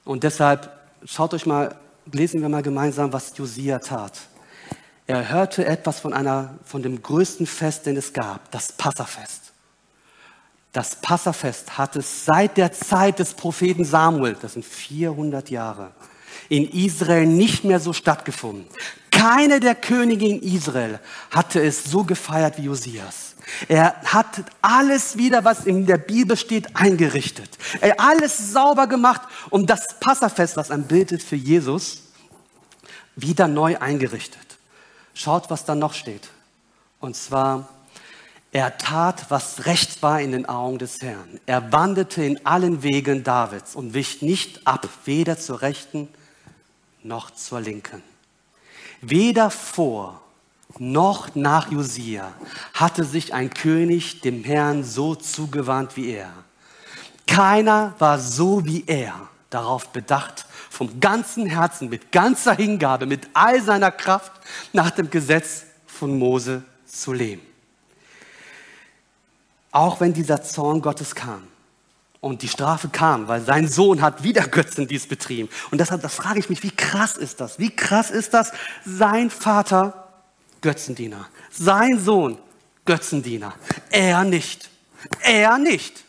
Und 0.06 0.24
deshalb 0.24 0.72
schaut 1.06 1.34
euch 1.34 1.46
mal 1.46 1.76
lesen 2.14 2.42
wir 2.42 2.50
mal 2.50 2.64
gemeinsam, 2.64 3.12
was 3.14 3.36
Josia 3.38 3.80
tat. 3.80 4.14
Er 5.08 5.30
hörte 5.30 5.66
etwas 5.66 6.00
von, 6.00 6.14
einer, 6.14 6.56
von 6.64 6.84
dem 6.84 7.02
größten 7.02 7.48
Fest, 7.48 7.86
den 7.86 7.98
es 7.98 8.14
gab, 8.14 8.52
das 8.52 8.72
Passafest. 8.72 9.54
Das 10.72 10.96
Passafest 10.98 11.78
hat 11.78 11.96
es 11.96 12.26
seit 12.26 12.58
der 12.58 12.72
Zeit 12.72 13.18
des 13.18 13.34
Propheten 13.34 13.86
Samuel, 13.86 14.38
das 14.40 14.54
sind 14.54 14.66
400 14.66 15.50
Jahre, 15.50 15.92
in 16.48 16.70
Israel 16.70 17.26
nicht 17.26 17.64
mehr 17.64 17.80
so 17.80 17.92
stattgefunden. 17.92 18.68
Keine 19.10 19.60
der 19.60 19.76
Könige 19.76 20.28
in 20.28 20.42
Israel 20.44 21.00
hatte 21.32 21.60
es 21.62 21.86
so 21.86 22.04
gefeiert 22.04 22.58
wie 22.58 22.64
Josias. 22.66 23.29
Er 23.68 23.96
hat 24.04 24.44
alles 24.62 25.18
wieder, 25.18 25.44
was 25.44 25.66
in 25.66 25.86
der 25.86 25.98
Bibel 25.98 26.38
steht, 26.38 26.76
eingerichtet. 26.76 27.58
Er 27.82 27.92
hat 27.92 28.00
alles 28.00 28.52
sauber 28.52 28.88
gemacht, 28.88 29.22
um 29.50 29.66
das 29.66 30.00
Passafest, 30.00 30.58
was 30.58 30.72
ein 30.72 30.84
Bild 30.84 31.12
ist 31.12 31.28
für 31.28 31.36
Jesus, 31.36 32.04
wieder 33.16 33.48
neu 33.48 33.78
eingerichtet. 33.78 34.58
Schaut, 35.14 35.50
was 35.50 35.66
da 35.66 35.76
noch 35.76 35.94
steht. 35.94 36.30
Und 37.00 37.16
zwar, 37.16 37.68
er 38.52 38.78
tat, 38.78 39.26
was 39.30 39.66
recht 39.66 40.02
war 40.02 40.22
in 40.22 40.32
den 40.32 40.48
Augen 40.48 40.80
des 40.80 41.02
Herrn. 41.02 41.40
Er 41.46 41.72
wandelte 41.72 42.24
in 42.24 42.46
allen 42.46 42.82
Wegen 42.84 43.24
Davids 43.24 43.76
und 43.76 43.94
wich 43.94 44.22
nicht 44.22 44.66
ab, 44.66 44.88
weder 45.06 45.38
zur 45.38 45.62
Rechten 45.62 46.08
noch 47.04 47.32
zur 47.32 47.62
Linken. 47.62 48.02
Weder 49.02 49.50
vor 49.50 50.22
noch 50.78 51.36
nach 51.36 51.72
Josia 51.72 52.32
hatte 52.74 53.04
sich 53.04 53.34
ein 53.34 53.50
König 53.50 54.22
dem 54.22 54.44
Herrn 54.44 54.84
so 54.84 55.16
zugewandt 55.16 55.98
wie 55.98 56.12
er. 56.12 56.32
Keiner 57.26 57.96
war 58.00 58.20
so 58.20 58.66
wie 58.66 58.84
er 58.86 59.14
darauf 59.50 59.90
bedacht, 59.90 60.46
vom 60.70 61.00
ganzen 61.00 61.48
Herzen, 61.48 61.90
mit 61.90 62.12
ganzer 62.12 62.54
Hingabe, 62.54 63.06
mit 63.06 63.28
all 63.34 63.62
seiner 63.62 63.92
Kraft 63.92 64.32
nach 64.72 64.92
dem 64.92 65.10
Gesetz 65.10 65.64
von 65.88 66.18
Mose 66.18 66.64
zu 66.86 67.14
leben. 67.14 67.42
Auch 69.72 70.00
wenn 70.00 70.14
dieser 70.14 70.44
Zorn 70.44 70.82
Gottes 70.82 71.16
kam 71.16 71.44
und 72.22 72.42
die 72.42 72.48
Strafe 72.48 72.90
kam, 72.90 73.28
weil 73.28 73.42
sein 73.42 73.68
Sohn 73.68 74.02
hat 74.02 74.24
wieder 74.24 74.48
Götzendienst 74.48 75.10
betrieben. 75.10 75.50
Und 75.72 75.80
deshalb, 75.80 76.02
das 76.02 76.16
frage 76.16 76.40
ich 76.40 76.50
mich, 76.50 76.64
wie 76.64 76.72
krass 76.72 77.18
ist 77.18 77.40
das? 77.42 77.60
Wie 77.60 77.76
krass 77.76 78.12
ist 78.12 78.34
das? 78.34 78.52
Sein 78.86 79.30
Vater 79.30 80.09
Götzendiener. 80.62 81.28
Sein 81.52 82.00
Sohn, 82.00 82.38
Götzendiener. 82.86 83.54
Er 83.90 84.24
nicht. 84.24 84.70
Er 85.24 85.58
nicht. 85.58 86.04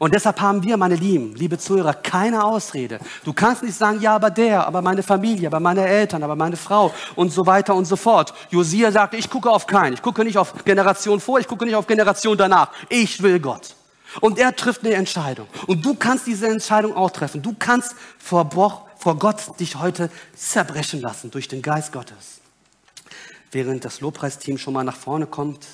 Und 0.00 0.14
deshalb 0.14 0.40
haben 0.40 0.62
wir, 0.62 0.78
meine 0.78 0.94
Lieben, 0.94 1.34
liebe 1.34 1.58
Zuhörer, 1.58 1.92
keine 1.92 2.42
Ausrede. 2.42 3.00
Du 3.22 3.34
kannst 3.34 3.62
nicht 3.62 3.76
sagen, 3.76 4.00
ja, 4.00 4.14
aber 4.14 4.30
der, 4.30 4.66
aber 4.66 4.80
meine 4.80 5.02
Familie, 5.02 5.48
aber 5.48 5.60
meine 5.60 5.86
Eltern, 5.86 6.22
aber 6.22 6.36
meine 6.36 6.56
Frau 6.56 6.94
und 7.16 7.30
so 7.30 7.44
weiter 7.44 7.74
und 7.74 7.84
so 7.84 7.96
fort. 7.96 8.32
Josia 8.48 8.90
sagte, 8.92 9.18
ich 9.18 9.28
gucke 9.28 9.50
auf 9.50 9.66
keinen. 9.66 9.92
Ich 9.92 10.00
gucke 10.00 10.24
nicht 10.24 10.38
auf 10.38 10.64
Generation 10.64 11.20
vor, 11.20 11.38
ich 11.38 11.46
gucke 11.46 11.66
nicht 11.66 11.74
auf 11.74 11.86
Generation 11.86 12.38
danach. 12.38 12.70
Ich 12.88 13.22
will 13.22 13.40
Gott. 13.40 13.74
Und 14.22 14.38
er 14.38 14.56
trifft 14.56 14.86
eine 14.86 14.94
Entscheidung. 14.94 15.46
Und 15.66 15.84
du 15.84 15.94
kannst 15.94 16.26
diese 16.26 16.48
Entscheidung 16.48 16.96
auch 16.96 17.10
treffen. 17.10 17.42
Du 17.42 17.54
kannst 17.58 17.94
vor, 18.18 18.48
vor 18.96 19.18
Gott 19.18 19.60
dich 19.60 19.76
heute 19.76 20.08
zerbrechen 20.34 21.02
lassen 21.02 21.30
durch 21.30 21.46
den 21.46 21.60
Geist 21.60 21.92
Gottes. 21.92 22.39
Während 23.52 23.84
das 23.84 24.00
Lobpreisteam 24.00 24.58
schon 24.58 24.74
mal 24.74 24.84
nach 24.84 24.96
vorne 24.96 25.26
kommt, 25.26 25.66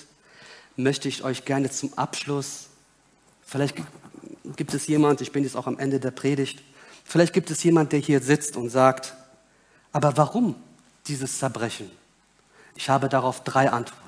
möchte 0.76 1.08
ich 1.08 1.24
euch 1.24 1.44
gerne 1.44 1.70
zum 1.70 1.96
Abschluss, 1.96 2.68
vielleicht 3.44 3.76
gibt 4.56 4.74
es 4.74 4.86
jemand, 4.86 5.20
ich 5.20 5.32
bin 5.32 5.44
jetzt 5.44 5.56
auch 5.56 5.66
am 5.66 5.78
Ende 5.78 6.00
der 6.00 6.10
Predigt, 6.10 6.62
vielleicht 7.04 7.32
gibt 7.32 7.50
es 7.50 7.62
jemand, 7.62 7.92
der 7.92 8.00
hier 8.00 8.20
sitzt 8.20 8.56
und 8.56 8.70
sagt, 8.70 9.14
aber 9.92 10.16
warum 10.16 10.54
dieses 11.06 11.38
Zerbrechen? 11.38 11.90
Ich 12.74 12.88
habe 12.90 13.08
darauf 13.08 13.42
drei 13.44 13.70
Antworten. 13.70 14.02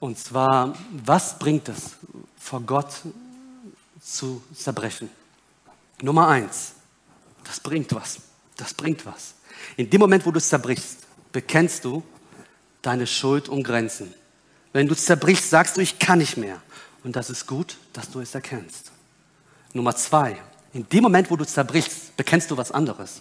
Und 0.00 0.18
zwar, 0.18 0.76
was 0.90 1.38
bringt 1.38 1.68
es, 1.68 1.96
vor 2.38 2.60
Gott 2.60 2.92
zu 4.02 4.42
zerbrechen? 4.54 5.08
Nummer 6.02 6.28
eins, 6.28 6.72
das 7.44 7.60
bringt 7.60 7.94
was. 7.94 8.18
Das 8.56 8.74
bringt 8.74 9.06
was. 9.06 9.34
In 9.76 9.88
dem 9.88 10.00
Moment, 10.00 10.24
wo 10.26 10.30
du 10.30 10.38
es 10.38 10.48
zerbrichst, 10.48 11.05
bekennst 11.36 11.84
du 11.84 12.02
deine 12.80 13.06
Schuld 13.06 13.50
und 13.50 13.62
Grenzen. 13.62 14.14
Wenn 14.72 14.88
du 14.88 14.96
zerbrichst, 14.96 15.50
sagst 15.50 15.76
du, 15.76 15.82
ich 15.82 15.98
kann 15.98 16.20
nicht 16.20 16.38
mehr. 16.38 16.62
Und 17.04 17.14
das 17.14 17.28
ist 17.28 17.46
gut, 17.46 17.76
dass 17.92 18.10
du 18.10 18.20
es 18.20 18.34
erkennst. 18.34 18.90
Nummer 19.74 19.94
zwei, 19.94 20.38
in 20.72 20.88
dem 20.88 21.02
Moment, 21.02 21.30
wo 21.30 21.36
du 21.36 21.44
zerbrichst, 21.44 22.16
bekennst 22.16 22.50
du 22.50 22.56
was 22.56 22.72
anderes. 22.72 23.20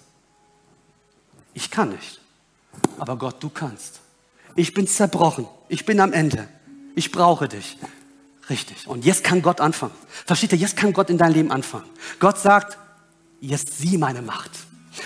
Ich 1.53 1.70
kann 1.70 1.89
nicht, 1.89 2.22
aber 2.99 3.18
Gott, 3.18 3.43
du 3.43 3.49
kannst. 3.49 3.99
Ich 4.55 4.74
bin 4.74 4.88
zerbrochen, 4.88 5.45
ich 5.68 5.86
bin 5.86 5.99
am 5.99 6.13
Ende, 6.13 6.47
ich 6.95 7.11
brauche 7.11 7.49
dich. 7.49 7.78
Richtig. 8.49 8.88
Und 8.88 9.03
jetzt 9.03 9.26
kann 9.26 9.41
Gott 9.41 9.59
anfangen. 9.59 9.93
Versteht 10.26 10.53
ihr, 10.53 10.57
jetzt 10.57 10.78
kann 10.78 10.93
Gott 10.93 11.09
in 11.09 11.18
dein 11.18 11.34
Leben 11.34 11.51
anfangen. 11.51 11.89
Gott 12.22 12.39
sagt, 12.39 12.78
jetzt 13.41 13.78
sieh 13.78 13.97
meine 13.97 14.22
Macht. 14.22 14.51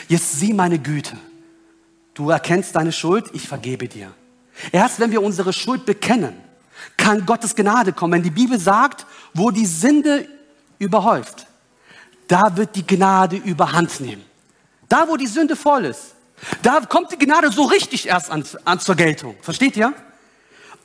Jetzt 0.08 0.40
sieh 0.40 0.54
meine 0.54 0.78
Güte. 0.78 1.18
Du 2.14 2.30
erkennst 2.30 2.76
deine 2.76 2.92
Schuld, 2.92 3.26
ich 3.34 3.48
vergebe 3.48 3.88
dir. 3.88 4.12
Erst 4.72 5.00
wenn 5.00 5.12
wir 5.12 5.22
unsere 5.24 5.54
Schuld 5.54 5.86
bekennen, 5.86 6.34
kann 6.98 7.26
Gottes 7.26 7.56
Gnade 7.56 7.94
kommen. 7.94 8.14
Wenn 8.14 8.24
die 8.24 8.30
Bibel 8.30 8.60
sagt, 8.60 9.06
wo 9.34 9.52
die 9.52 9.66
Sünde 9.66 10.28
überhäuft, 10.80 11.48
da 12.28 12.56
wird 12.56 12.76
die 12.76 12.86
Gnade 12.86 13.38
überhand 13.38 14.00
nehmen. 14.00 14.24
Da, 14.88 15.08
wo 15.08 15.18
die 15.18 15.28
Sünde 15.28 15.56
voll 15.56 15.86
ist, 15.86 16.16
da 16.62 16.82
kommt 16.82 17.12
die 17.12 17.18
Gnade 17.18 17.52
so 17.52 17.64
richtig 17.64 18.08
erst 18.08 18.32
an, 18.32 18.44
an 18.66 18.80
zur 18.80 18.96
Geltung. 18.96 19.36
Versteht 19.42 19.78
ihr? 19.78 19.94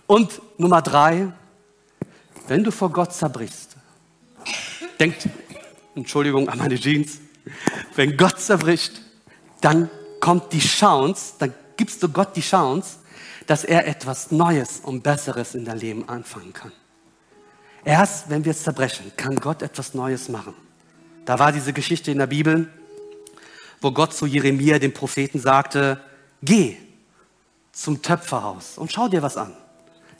Und 0.06 0.40
Nummer 0.58 0.82
drei, 0.82 1.32
wenn 2.48 2.64
du 2.64 2.70
vor 2.70 2.90
Gott 2.90 3.14
zerbrichst, 3.14 3.76
denkt, 5.00 5.28
Entschuldigung 5.94 6.48
an 6.48 6.58
meine 6.58 6.78
Jeans, 6.78 7.18
wenn 7.94 8.16
Gott 8.16 8.40
zerbricht, 8.40 9.00
dann 9.60 9.88
kommt 10.24 10.54
die 10.54 10.58
Chance, 10.58 11.34
dann 11.38 11.52
gibst 11.76 12.02
du 12.02 12.08
Gott 12.08 12.34
die 12.34 12.40
Chance, 12.40 12.96
dass 13.46 13.62
er 13.62 13.86
etwas 13.86 14.30
Neues 14.30 14.80
und 14.82 15.02
Besseres 15.02 15.54
in 15.54 15.66
dein 15.66 15.76
Leben 15.76 16.08
anfangen 16.08 16.54
kann. 16.54 16.72
Erst 17.84 18.30
wenn 18.30 18.42
wir 18.42 18.52
es 18.52 18.62
zerbrechen, 18.62 19.12
kann 19.18 19.36
Gott 19.36 19.60
etwas 19.60 19.92
Neues 19.92 20.30
machen. 20.30 20.54
Da 21.26 21.38
war 21.38 21.52
diese 21.52 21.74
Geschichte 21.74 22.10
in 22.10 22.16
der 22.16 22.26
Bibel, 22.26 22.72
wo 23.82 23.92
Gott 23.92 24.14
zu 24.14 24.24
Jeremia, 24.24 24.78
dem 24.78 24.94
Propheten, 24.94 25.40
sagte, 25.40 26.00
geh 26.40 26.78
zum 27.72 28.00
Töpferhaus 28.00 28.78
und 28.78 28.90
schau 28.90 29.08
dir 29.08 29.20
was 29.20 29.36
an. 29.36 29.52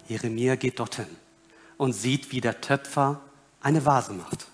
Jeremia 0.07 0.57
geht 0.57 0.81
dorthin 0.81 1.07
und 1.79 1.95
sieht, 1.95 2.31
wie 2.31 2.43
der 2.43 2.61
Töpfer 2.61 3.23
eine 3.63 3.87
Vase 3.87 4.13
macht. 4.13 4.49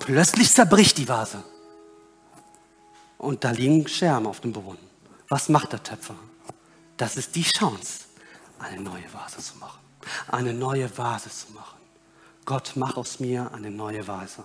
Plötzlich 0.00 0.52
zerbricht 0.52 0.98
die 0.98 1.08
Vase 1.08 1.44
und 3.22 3.44
da 3.44 3.52
liegen 3.52 3.86
Scherben 3.86 4.26
auf 4.26 4.40
dem 4.40 4.52
Boden. 4.52 4.84
Was 5.28 5.48
macht 5.48 5.72
der 5.72 5.82
Töpfer? 5.82 6.16
Das 6.96 7.16
ist 7.16 7.34
die 7.36 7.44
Chance, 7.44 8.00
eine 8.58 8.82
neue 8.82 9.04
Vase 9.12 9.38
zu 9.38 9.56
machen. 9.58 9.78
Eine 10.26 10.52
neue 10.52 10.98
Vase 10.98 11.30
zu 11.30 11.52
machen. 11.52 11.78
Gott, 12.44 12.72
mach 12.74 12.96
aus 12.96 13.20
mir 13.20 13.48
eine 13.54 13.70
neue 13.70 14.06
Vase. 14.06 14.44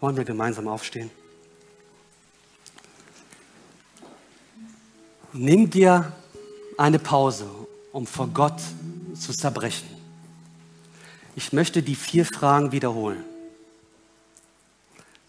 Wollen 0.00 0.16
wir 0.16 0.24
gemeinsam 0.24 0.66
aufstehen? 0.66 1.10
Nimm 5.32 5.70
dir 5.70 6.12
eine 6.76 6.98
Pause, 6.98 7.48
um 7.92 8.06
vor 8.06 8.26
Gott 8.26 8.60
zu 9.14 9.32
zerbrechen. 9.32 9.88
Ich 11.36 11.52
möchte 11.52 11.80
die 11.80 11.94
vier 11.94 12.26
Fragen 12.26 12.72
wiederholen. 12.72 13.24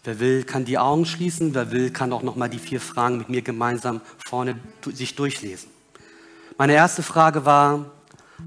Wer 0.02 0.18
will, 0.18 0.44
kann 0.44 0.64
die 0.64 0.78
Augen 0.78 1.04
schließen. 1.04 1.54
Wer 1.54 1.70
will, 1.72 1.90
kann 1.90 2.12
auch 2.12 2.22
noch 2.22 2.36
mal 2.36 2.48
die 2.48 2.58
vier 2.58 2.80
Fragen 2.80 3.18
mit 3.18 3.28
mir 3.28 3.42
gemeinsam 3.42 4.00
vorne 4.26 4.58
sich 4.86 5.14
durchlesen. 5.14 5.68
Meine 6.56 6.72
erste 6.72 7.02
Frage 7.02 7.44
war: 7.44 7.90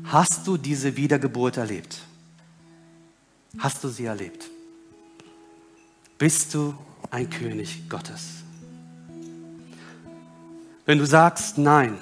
Hast 0.05 0.47
du 0.47 0.57
diese 0.57 0.97
Wiedergeburt 0.97 1.57
erlebt? 1.57 1.99
Hast 3.59 3.83
du 3.83 3.89
sie 3.89 4.05
erlebt? 4.05 4.49
Bist 6.17 6.53
du 6.55 6.73
ein 7.11 7.29
König 7.29 7.87
Gottes? 7.87 8.43
Wenn 10.85 10.97
du 10.97 11.05
sagst 11.05 11.57
Nein, 11.59 11.97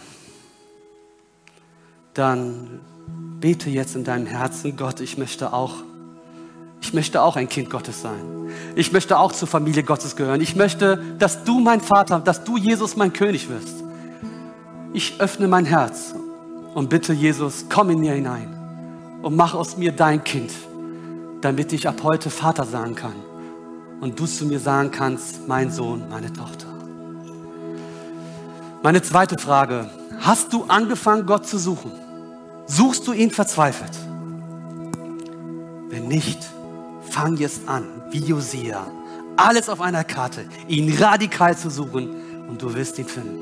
dann 2.13 2.79
bete 3.39 3.69
jetzt 3.69 3.95
in 3.95 4.03
deinem 4.03 4.27
Herzen, 4.27 4.77
Gott, 4.77 5.01
ich 5.01 5.17
möchte 5.17 5.53
auch 5.53 5.83
ich 6.81 6.93
möchte 6.93 7.21
auch 7.21 7.35
ein 7.35 7.47
Kind 7.47 7.69
Gottes 7.69 8.01
sein. 8.01 8.49
Ich 8.75 8.91
möchte 8.91 9.17
auch 9.17 9.31
zur 9.31 9.47
Familie 9.47 9.83
Gottes 9.83 10.15
gehören. 10.15 10.41
Ich 10.41 10.55
möchte, 10.55 10.97
dass 11.19 11.43
du 11.43 11.59
mein 11.59 11.79
Vater, 11.79 12.19
dass 12.19 12.43
du 12.43 12.57
Jesus 12.57 12.97
mein 12.97 13.13
König 13.13 13.49
wirst. 13.49 13.83
Ich 14.91 15.21
öffne 15.21 15.47
mein 15.47 15.65
Herz 15.65 16.13
und 16.73 16.89
bitte 16.89 17.13
Jesus, 17.13 17.65
komm 17.69 17.91
in 17.91 17.99
mir 17.99 18.13
hinein 18.13 18.57
und 19.21 19.35
mach 19.35 19.53
aus 19.53 19.77
mir 19.77 19.91
dein 19.91 20.23
Kind, 20.23 20.51
damit 21.41 21.71
ich 21.71 21.87
ab 21.87 22.01
heute 22.03 22.29
Vater 22.29 22.65
sagen 22.65 22.95
kann 22.95 23.15
und 24.01 24.19
du 24.19 24.25
zu 24.25 24.45
mir 24.45 24.59
sagen 24.59 24.91
kannst, 24.91 25.47
mein 25.47 25.71
Sohn, 25.71 26.09
meine 26.09 26.33
Tochter. 26.33 26.65
Meine 28.81 29.03
zweite 29.03 29.37
Frage, 29.37 29.89
hast 30.19 30.51
du 30.51 30.65
angefangen, 30.67 31.27
Gott 31.27 31.45
zu 31.45 31.59
suchen? 31.59 31.91
Suchst 32.65 33.07
du 33.07 33.13
ihn 33.13 33.29
verzweifelt? 33.29 33.91
Wenn 35.89 36.07
nicht, 36.07 36.39
fang 37.11 37.35
jetzt 37.37 37.67
an, 37.67 37.83
wie 38.09 38.19
Josia, 38.19 38.87
alles 39.35 39.69
auf 39.69 39.81
einer 39.81 40.03
Karte, 40.03 40.45
ihn 40.67 40.95
radikal 40.97 41.57
zu 41.57 41.69
suchen 41.69 42.09
und 42.47 42.61
du 42.61 42.73
wirst 42.73 42.97
ihn 42.99 43.05
finden. 43.05 43.39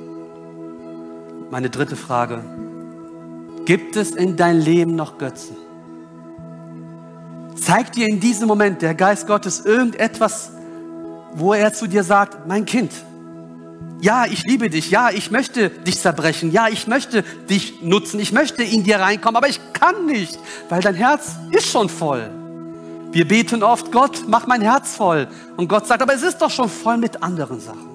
Meine 1.52 1.70
dritte 1.70 1.96
Frage, 1.96 2.44
gibt 3.66 3.96
es 3.96 4.12
in 4.12 4.36
dein 4.36 4.60
Leben 4.60 4.96
noch 4.96 5.18
Götzen? 5.18 5.56
Zeigt 7.56 7.96
dir 7.96 8.08
in 8.08 8.20
diesem 8.20 8.48
Moment 8.48 8.82
der 8.82 8.96
Geist 8.96 9.28
Gottes 9.28 9.60
irgendetwas, 9.66 10.52
wo 11.34 11.54
er 11.54 11.72
zu 11.74 11.88
dir 11.88 12.04
sagt, 12.04 12.48
mein 12.48 12.66
Kind, 12.66 12.92
ja, 14.02 14.26
ich 14.26 14.44
liebe 14.46 14.70
dich, 14.70 14.90
ja, 14.90 15.10
ich 15.12 15.30
möchte 15.30 15.70
dich 15.70 16.00
zerbrechen, 16.00 16.52
ja, 16.52 16.70
ich 16.70 16.88
möchte 16.88 17.24
dich 17.50 17.82
nutzen, 17.82 18.20
ich 18.20 18.32
möchte 18.32 18.64
in 18.64 18.84
dir 18.84 19.00
reinkommen, 19.00 19.36
aber 19.36 19.50
ich 19.50 19.60
kann 19.74 20.06
nicht, 20.06 20.40
weil 20.70 20.82
dein 20.82 20.96
Herz 20.96 21.36
ist 21.52 21.68
schon 21.68 21.90
voll. 21.90 22.39
Wir 23.12 23.28
beten 23.28 23.64
oft, 23.64 23.92
Gott, 23.92 24.24
mach 24.28 24.46
mein 24.46 24.62
Herz 24.62 24.96
voll. 24.96 25.28
Und 25.58 25.68
Gott 25.68 25.88
sagt, 25.88 26.02
aber 26.02 26.14
es 26.14 26.22
ist 26.22 26.38
doch 26.38 26.52
schon 26.52 26.70
voll 26.70 26.98
mit 26.98 27.24
anderen 27.24 27.60
Sachen. 27.60 27.90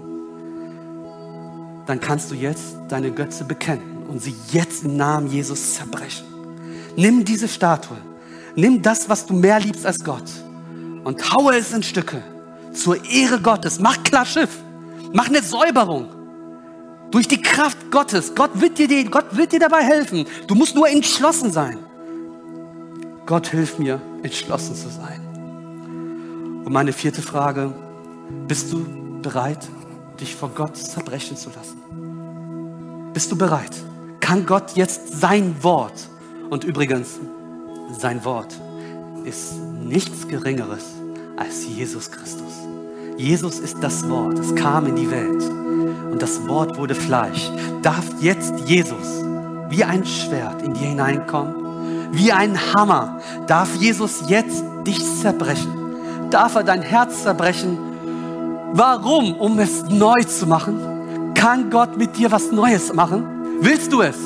Dann 1.87 2.01
kannst 2.01 2.31
du 2.31 2.35
jetzt 2.35 2.77
deine 2.89 3.12
Götze 3.12 3.45
bekennen 3.45 4.07
und 4.09 4.21
sie 4.23 4.35
jetzt 4.51 4.85
im 4.85 4.97
Namen 4.97 5.29
Jesus 5.29 5.75
zerbrechen. 5.75 6.27
Nimm 6.97 7.25
diese 7.25 7.49
Statue, 7.49 7.97
nimm 8.57 8.83
das, 8.83 9.09
was 9.09 9.27
du 9.27 9.35
mehr 9.35 9.61
liebst 9.61 9.87
als 9.87 10.03
Gott 10.03 10.31
und 11.05 11.33
haue 11.33 11.57
es 11.57 11.73
in 11.73 11.83
Stücke 11.83 12.23
zur 12.73 13.05
Ehre 13.05 13.41
Gottes. 13.41 13.79
Mach 13.79 14.03
klar 14.03 14.25
Schiff, 14.25 14.51
mach 15.12 15.29
eine 15.29 15.43
Säuberung. 15.43 16.09
Durch 17.11 17.29
die 17.29 17.41
Kraft 17.41 17.93
Gottes. 17.93 18.35
Gott 18.35 18.51
wird, 18.61 18.79
dir, 18.79 19.05
Gott 19.05 19.37
wird 19.37 19.53
dir 19.53 19.61
dabei 19.61 19.85
helfen. 19.85 20.27
Du 20.49 20.57
musst 20.57 20.75
nur 20.75 20.89
entschlossen 20.89 21.53
sein. 21.53 21.79
Gott 23.27 23.47
hilf 23.47 23.79
mir, 23.79 24.01
entschlossen 24.22 24.75
zu 24.75 24.89
sein. 24.89 25.20
Und 26.64 26.72
meine 26.72 26.93
vierte 26.93 27.22
Frage, 27.22 27.72
bist 28.47 28.72
du 28.72 28.85
bereit, 29.22 29.66
dich 30.20 30.35
vor 30.37 30.51
Gott 30.55 30.77
zerbrechen 30.77 31.37
zu 31.37 31.51
lassen? 31.51 33.11
Bist 33.14 33.33
du 33.33 33.37
bereit? 33.37 33.72
Kann 34.20 34.45
Gott 34.45 34.72
jetzt 34.75 35.20
sein 35.20 35.62
Wort, 35.62 36.09
und 36.51 36.64
übrigens, 36.64 37.18
sein 37.99 38.25
Wort 38.25 38.55
ist 39.25 39.55
nichts 39.83 40.29
Geringeres 40.29 40.85
als 41.37 41.66
Jesus 41.66 42.11
Christus. 42.11 42.53
Jesus 43.16 43.59
ist 43.59 43.79
das 43.81 44.09
Wort, 44.09 44.39
es 44.39 44.55
kam 44.55 44.87
in 44.87 44.97
die 44.97 45.11
Welt 45.11 45.43
und 46.11 46.20
das 46.20 46.47
Wort 46.49 46.77
wurde 46.77 46.95
Fleisch. 46.95 47.51
Darf 47.83 48.05
jetzt 48.20 48.53
Jesus 48.66 49.22
wie 49.68 49.85
ein 49.85 50.05
Schwert 50.05 50.62
in 50.62 50.75
dir 50.75 50.89
hineinkommen? 50.89 51.64
Wie 52.15 52.33
ein 52.33 52.57
Hammer 52.73 53.21
darf 53.47 53.75
Jesus 53.77 54.25
jetzt 54.29 54.65
dich 54.87 55.01
zerbrechen. 55.21 55.73
Darf 56.31 56.55
er 56.55 56.62
dein 56.62 56.83
Herz 56.83 57.23
zerbrechen. 57.23 57.79
Warum? 58.73 59.35
Um 59.35 59.59
es 59.59 59.85
neu 59.89 60.23
zu 60.23 60.47
machen. 60.47 61.33
Kann 61.35 61.71
Gott 61.71 61.97
mit 61.97 62.17
dir 62.17 62.31
was 62.31 62.53
Neues 62.53 62.93
machen? 62.95 63.25
Willst 63.61 63.93
du 63.93 64.01
es? 64.03 64.17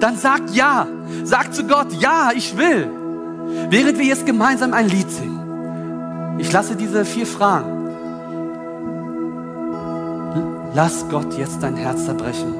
Dann 0.00 0.16
sag 0.16 0.42
ja. 0.52 0.86
Sag 1.24 1.54
zu 1.54 1.66
Gott, 1.66 1.92
ja, 1.92 2.30
ich 2.34 2.56
will. 2.56 2.90
Während 3.70 3.98
wir 3.98 4.06
jetzt 4.06 4.26
gemeinsam 4.26 4.72
ein 4.72 4.88
Lied 4.88 5.10
singen. 5.10 6.36
Ich 6.38 6.50
lasse 6.52 6.76
diese 6.76 7.04
vier 7.04 7.26
Fragen. 7.26 7.74
Lass 10.74 11.08
Gott 11.08 11.38
jetzt 11.38 11.62
dein 11.62 11.76
Herz 11.76 12.06
zerbrechen 12.06 12.54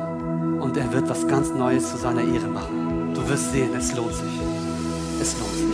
und 0.60 0.76
er 0.76 0.92
wird 0.92 1.08
was 1.08 1.26
ganz 1.26 1.50
Neues 1.50 1.90
zu 1.90 1.96
seiner 1.96 2.22
Ehre 2.22 2.46
machen. 2.46 3.12
Du 3.14 3.28
wirst 3.28 3.50
sehen, 3.52 3.74
es 3.76 3.94
lohnt 3.94 4.14
sich. 4.14 4.63
Es 5.20 5.38
lohnt 5.38 5.54
sich. 5.54 5.73